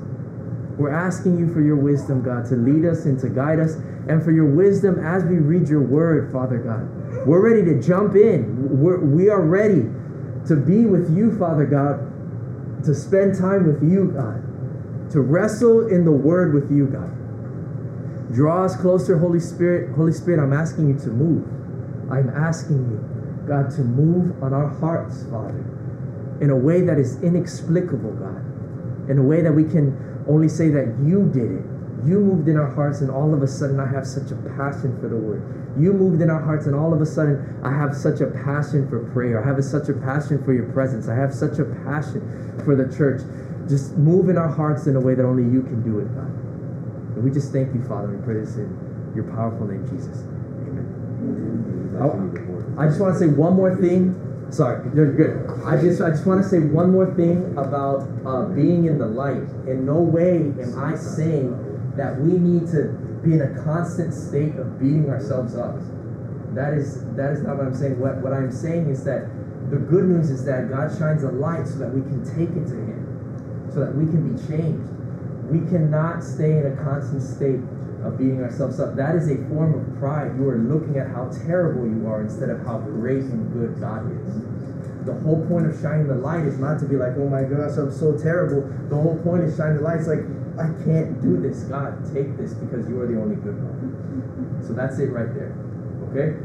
We're 0.78 0.93
asking 0.93 1.38
you 1.38 1.53
for 1.53 1.62
your 1.62 1.76
wisdom, 1.76 2.24
God, 2.24 2.45
to 2.47 2.55
lead 2.55 2.86
us 2.86 3.05
and 3.05 3.20
to 3.20 3.30
guide 3.30 3.59
us, 3.59 3.76
and 4.07 4.24
for 4.24 4.32
your 4.32 4.45
wisdom 4.45 5.05
as 5.05 5.24
we 5.26 5.38
read 5.38 5.68
your 5.68 5.82
word, 5.82 6.32
Father 6.32 6.57
God. 6.57 7.28
We're 7.28 7.41
ready 7.41 7.64
to 7.66 7.82
jump 7.82 8.16
in. 8.16 8.80
We're, 8.80 8.99
we 8.99 9.30
are 9.30 9.41
ready 9.41 9.89
to 10.52 10.58
be 10.58 10.86
with 10.86 11.16
you, 11.16 11.38
Father 11.39 11.66
God, 11.66 12.84
to 12.84 12.93
spend 12.93 13.38
time 13.39 13.66
with 13.66 13.82
you, 13.82 14.12
God, 14.12 14.43
to 15.12 15.22
wrestle 15.22 15.88
in 15.88 16.04
the 16.04 16.12
word 16.12 16.54
with 16.54 16.70
you, 16.70 16.88
God. 16.88 18.34
Draw 18.34 18.66
us 18.66 18.76
closer, 18.76 19.18
Holy 19.18 19.39
Spirit. 19.39 19.95
Holy 19.95 20.12
Spirit, 20.12 20.43
I'm 20.43 20.52
asking 20.52 20.89
you 20.89 20.99
to 20.99 21.08
move. 21.08 21.47
I'm 22.12 22.30
asking 22.30 22.80
you, 22.91 23.47
God, 23.47 23.72
to 23.72 23.82
move 23.82 24.43
on 24.43 24.54
our 24.54 24.68
hearts, 24.68 25.24
Father, 25.32 25.64
in 26.41 26.49
a 26.49 26.56
way 26.56 26.82
that 26.82 26.99
is 26.99 27.22
inexplicable, 27.24 28.12
God, 28.12 29.10
in 29.10 29.20
a 29.20 29.24
way 29.24 29.41
that 29.41 29.54
we 29.54 29.64
can 29.64 29.95
only 30.28 30.49
say 30.49 30.68
that 30.68 30.99
you 31.02 31.32
did 31.32 31.64
it. 31.64 31.71
You 32.06 32.20
moved 32.20 32.47
in 32.47 32.58
our 32.58 32.70
hearts, 32.70 33.02
and 33.02 33.12
all 33.12 33.34
of 33.34 33.43
a 33.43 33.47
sudden, 33.47 33.80
I 33.80 33.86
have 33.86 34.08
such 34.08 34.32
a 34.32 34.36
passion 34.58 34.99
for 34.99 35.08
the 35.08 35.18
word. 35.18 35.43
You 35.80 35.93
moved 35.93 36.22
in 36.22 36.30
our 36.30 36.41
hearts, 36.41 36.66
and 36.66 36.76
all 36.76 36.93
of 36.93 37.02
a 37.02 37.06
sudden, 37.06 37.60
I 37.64 37.72
have 37.72 37.95
such 37.95 38.22
a 38.22 38.28
passion 38.28 38.89
for 38.89 39.06
prayer. 39.14 39.43
I 39.43 39.47
have 39.47 39.64
such 39.64 39.88
a 39.88 39.93
passion 39.93 40.43
for 40.43 40.54
your 40.54 40.72
presence. 40.74 41.08
I 41.08 41.16
have 41.16 41.34
such 41.34 41.60
a 41.60 41.66
passion 41.86 42.22
for 42.66 42.76
the 42.76 42.93
church. 42.95 43.22
Just 43.70 43.95
move 43.97 44.30
in 44.30 44.38
our 44.38 44.49
hearts 44.49 44.88
in 44.88 44.95
a 44.95 44.99
way 44.99 45.14
that 45.14 45.24
only 45.24 45.43
you 45.43 45.62
can 45.62 45.84
do 45.84 45.99
it, 45.99 46.06
God. 46.16 46.28
And 47.16 47.24
we 47.24 47.30
just 47.30 47.54
thank 47.54 47.74
you, 47.74 47.84
Father. 47.84 48.08
We 48.10 48.24
pray 48.26 48.41
this 48.41 48.56
in 48.56 49.12
your 49.14 49.26
powerful 49.26 49.68
name, 49.68 49.88
Jesus. 49.88 50.26
Amen. 50.66 50.89
I, 52.78 52.84
I 52.84 52.88
just 52.88 52.99
want 52.99 53.14
to 53.14 53.20
say 53.20 53.28
one 53.28 53.54
more 53.54 53.76
thing. 53.76 54.18
Sorry, 54.49 54.84
you're 54.95 55.14
good. 55.14 55.47
I 55.66 55.80
just 55.80 56.02
I 56.02 56.10
just 56.10 56.26
want 56.26 56.41
to 56.43 56.49
say 56.49 56.60
one 56.60 56.91
more 56.91 57.14
thing 57.14 57.56
about 57.58 58.10
uh, 58.26 58.45
being 58.47 58.86
in 58.86 58.97
the 58.97 59.06
light. 59.06 59.47
In 59.68 59.86
no 59.86 60.02
way 60.02 60.52
am 60.60 60.78
I 60.78 60.95
saying 60.95 61.71
that 61.96 62.20
we 62.20 62.38
need 62.38 62.68
to 62.72 62.94
be 63.24 63.34
in 63.34 63.42
a 63.42 63.64
constant 63.64 64.14
state 64.14 64.56
of 64.56 64.80
beating 64.80 65.10
ourselves 65.10 65.56
up. 65.56 65.78
That 66.56 66.74
is 66.74 67.06
that 67.16 67.32
is 67.32 67.42
not 67.42 67.58
what 67.58 67.68
I'm 67.68 67.76
saying. 67.76 68.00
What 68.00 68.22
what 68.22 68.34
I'm 68.34 68.52
saying 68.52 68.89
is 68.89 69.04
that 69.06 69.30
the 69.70 69.78
good 69.78 70.06
news 70.06 70.30
is 70.30 70.44
that 70.46 70.70
God 70.70 70.92
shines 70.98 71.24
a 71.24 71.32
light 71.32 71.68
so 71.68 71.80
that 71.80 71.94
we 71.94 72.02
can 72.02 72.24
take 72.26 72.52
it 72.52 72.68
to 72.68 72.76
Him, 72.76 73.70
so 73.74 73.80
that 73.80 73.96
we 73.96 74.06
can 74.06 74.36
be 74.36 74.36
changed. 74.48 74.84
We 75.48 75.60
cannot 75.70 76.24
stay 76.24 76.60
in 76.60 76.66
a 76.68 76.76
constant 76.84 77.24
state 77.24 77.60
of 78.04 78.18
beating 78.18 78.42
ourselves 78.42 78.80
up. 78.80 78.96
That 78.96 79.16
is 79.16 79.30
a 79.30 79.38
form 79.48 79.78
of 79.78 80.00
pride. 80.00 80.36
You 80.36 80.50
are 80.50 80.58
looking 80.58 80.98
at 80.98 81.08
how 81.08 81.30
terrible 81.46 81.88
you 81.88 82.08
are 82.08 82.22
instead 82.22 82.50
of 82.50 82.66
how 82.66 82.80
great 82.80 83.24
and 83.24 83.52
good 83.54 83.80
God 83.80 84.12
is. 84.12 84.44
The 85.06 85.14
whole 85.22 85.46
point 85.48 85.66
of 85.68 85.80
shining 85.82 86.08
the 86.08 86.16
light 86.16 86.46
is 86.46 86.60
not 86.60 86.80
to 86.80 86.86
be 86.86 86.96
like, 86.96 87.14
oh 87.18 87.30
my 87.30 87.44
gosh, 87.44 87.78
I'm 87.78 87.92
so 87.92 88.18
terrible. 88.18 88.62
The 88.89 88.96
whole 88.96 89.18
point 89.24 89.44
is 89.44 89.58
shining 89.58 89.78
the 89.78 89.84
light 89.84 90.02
is 90.02 90.08
like, 90.08 90.22
I 90.60 90.68
can't 90.84 91.22
do 91.22 91.38
this. 91.41 91.64
God, 91.64 91.97
take 92.14 92.38
this 92.38 92.54
because 92.54 92.88
you 92.89 92.99
are 93.02 93.08
the 93.08 93.20
only 93.20 93.36
good 93.36 93.56
one. 93.56 94.64
So 94.68 94.74
that's 94.74 94.99
it 94.99 95.12
right 95.12 95.34
there. 95.34 95.56
Okay? 96.12 96.38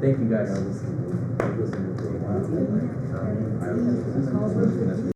Thank 0.00 0.18
you 0.18 0.28
guys. 0.30 0.50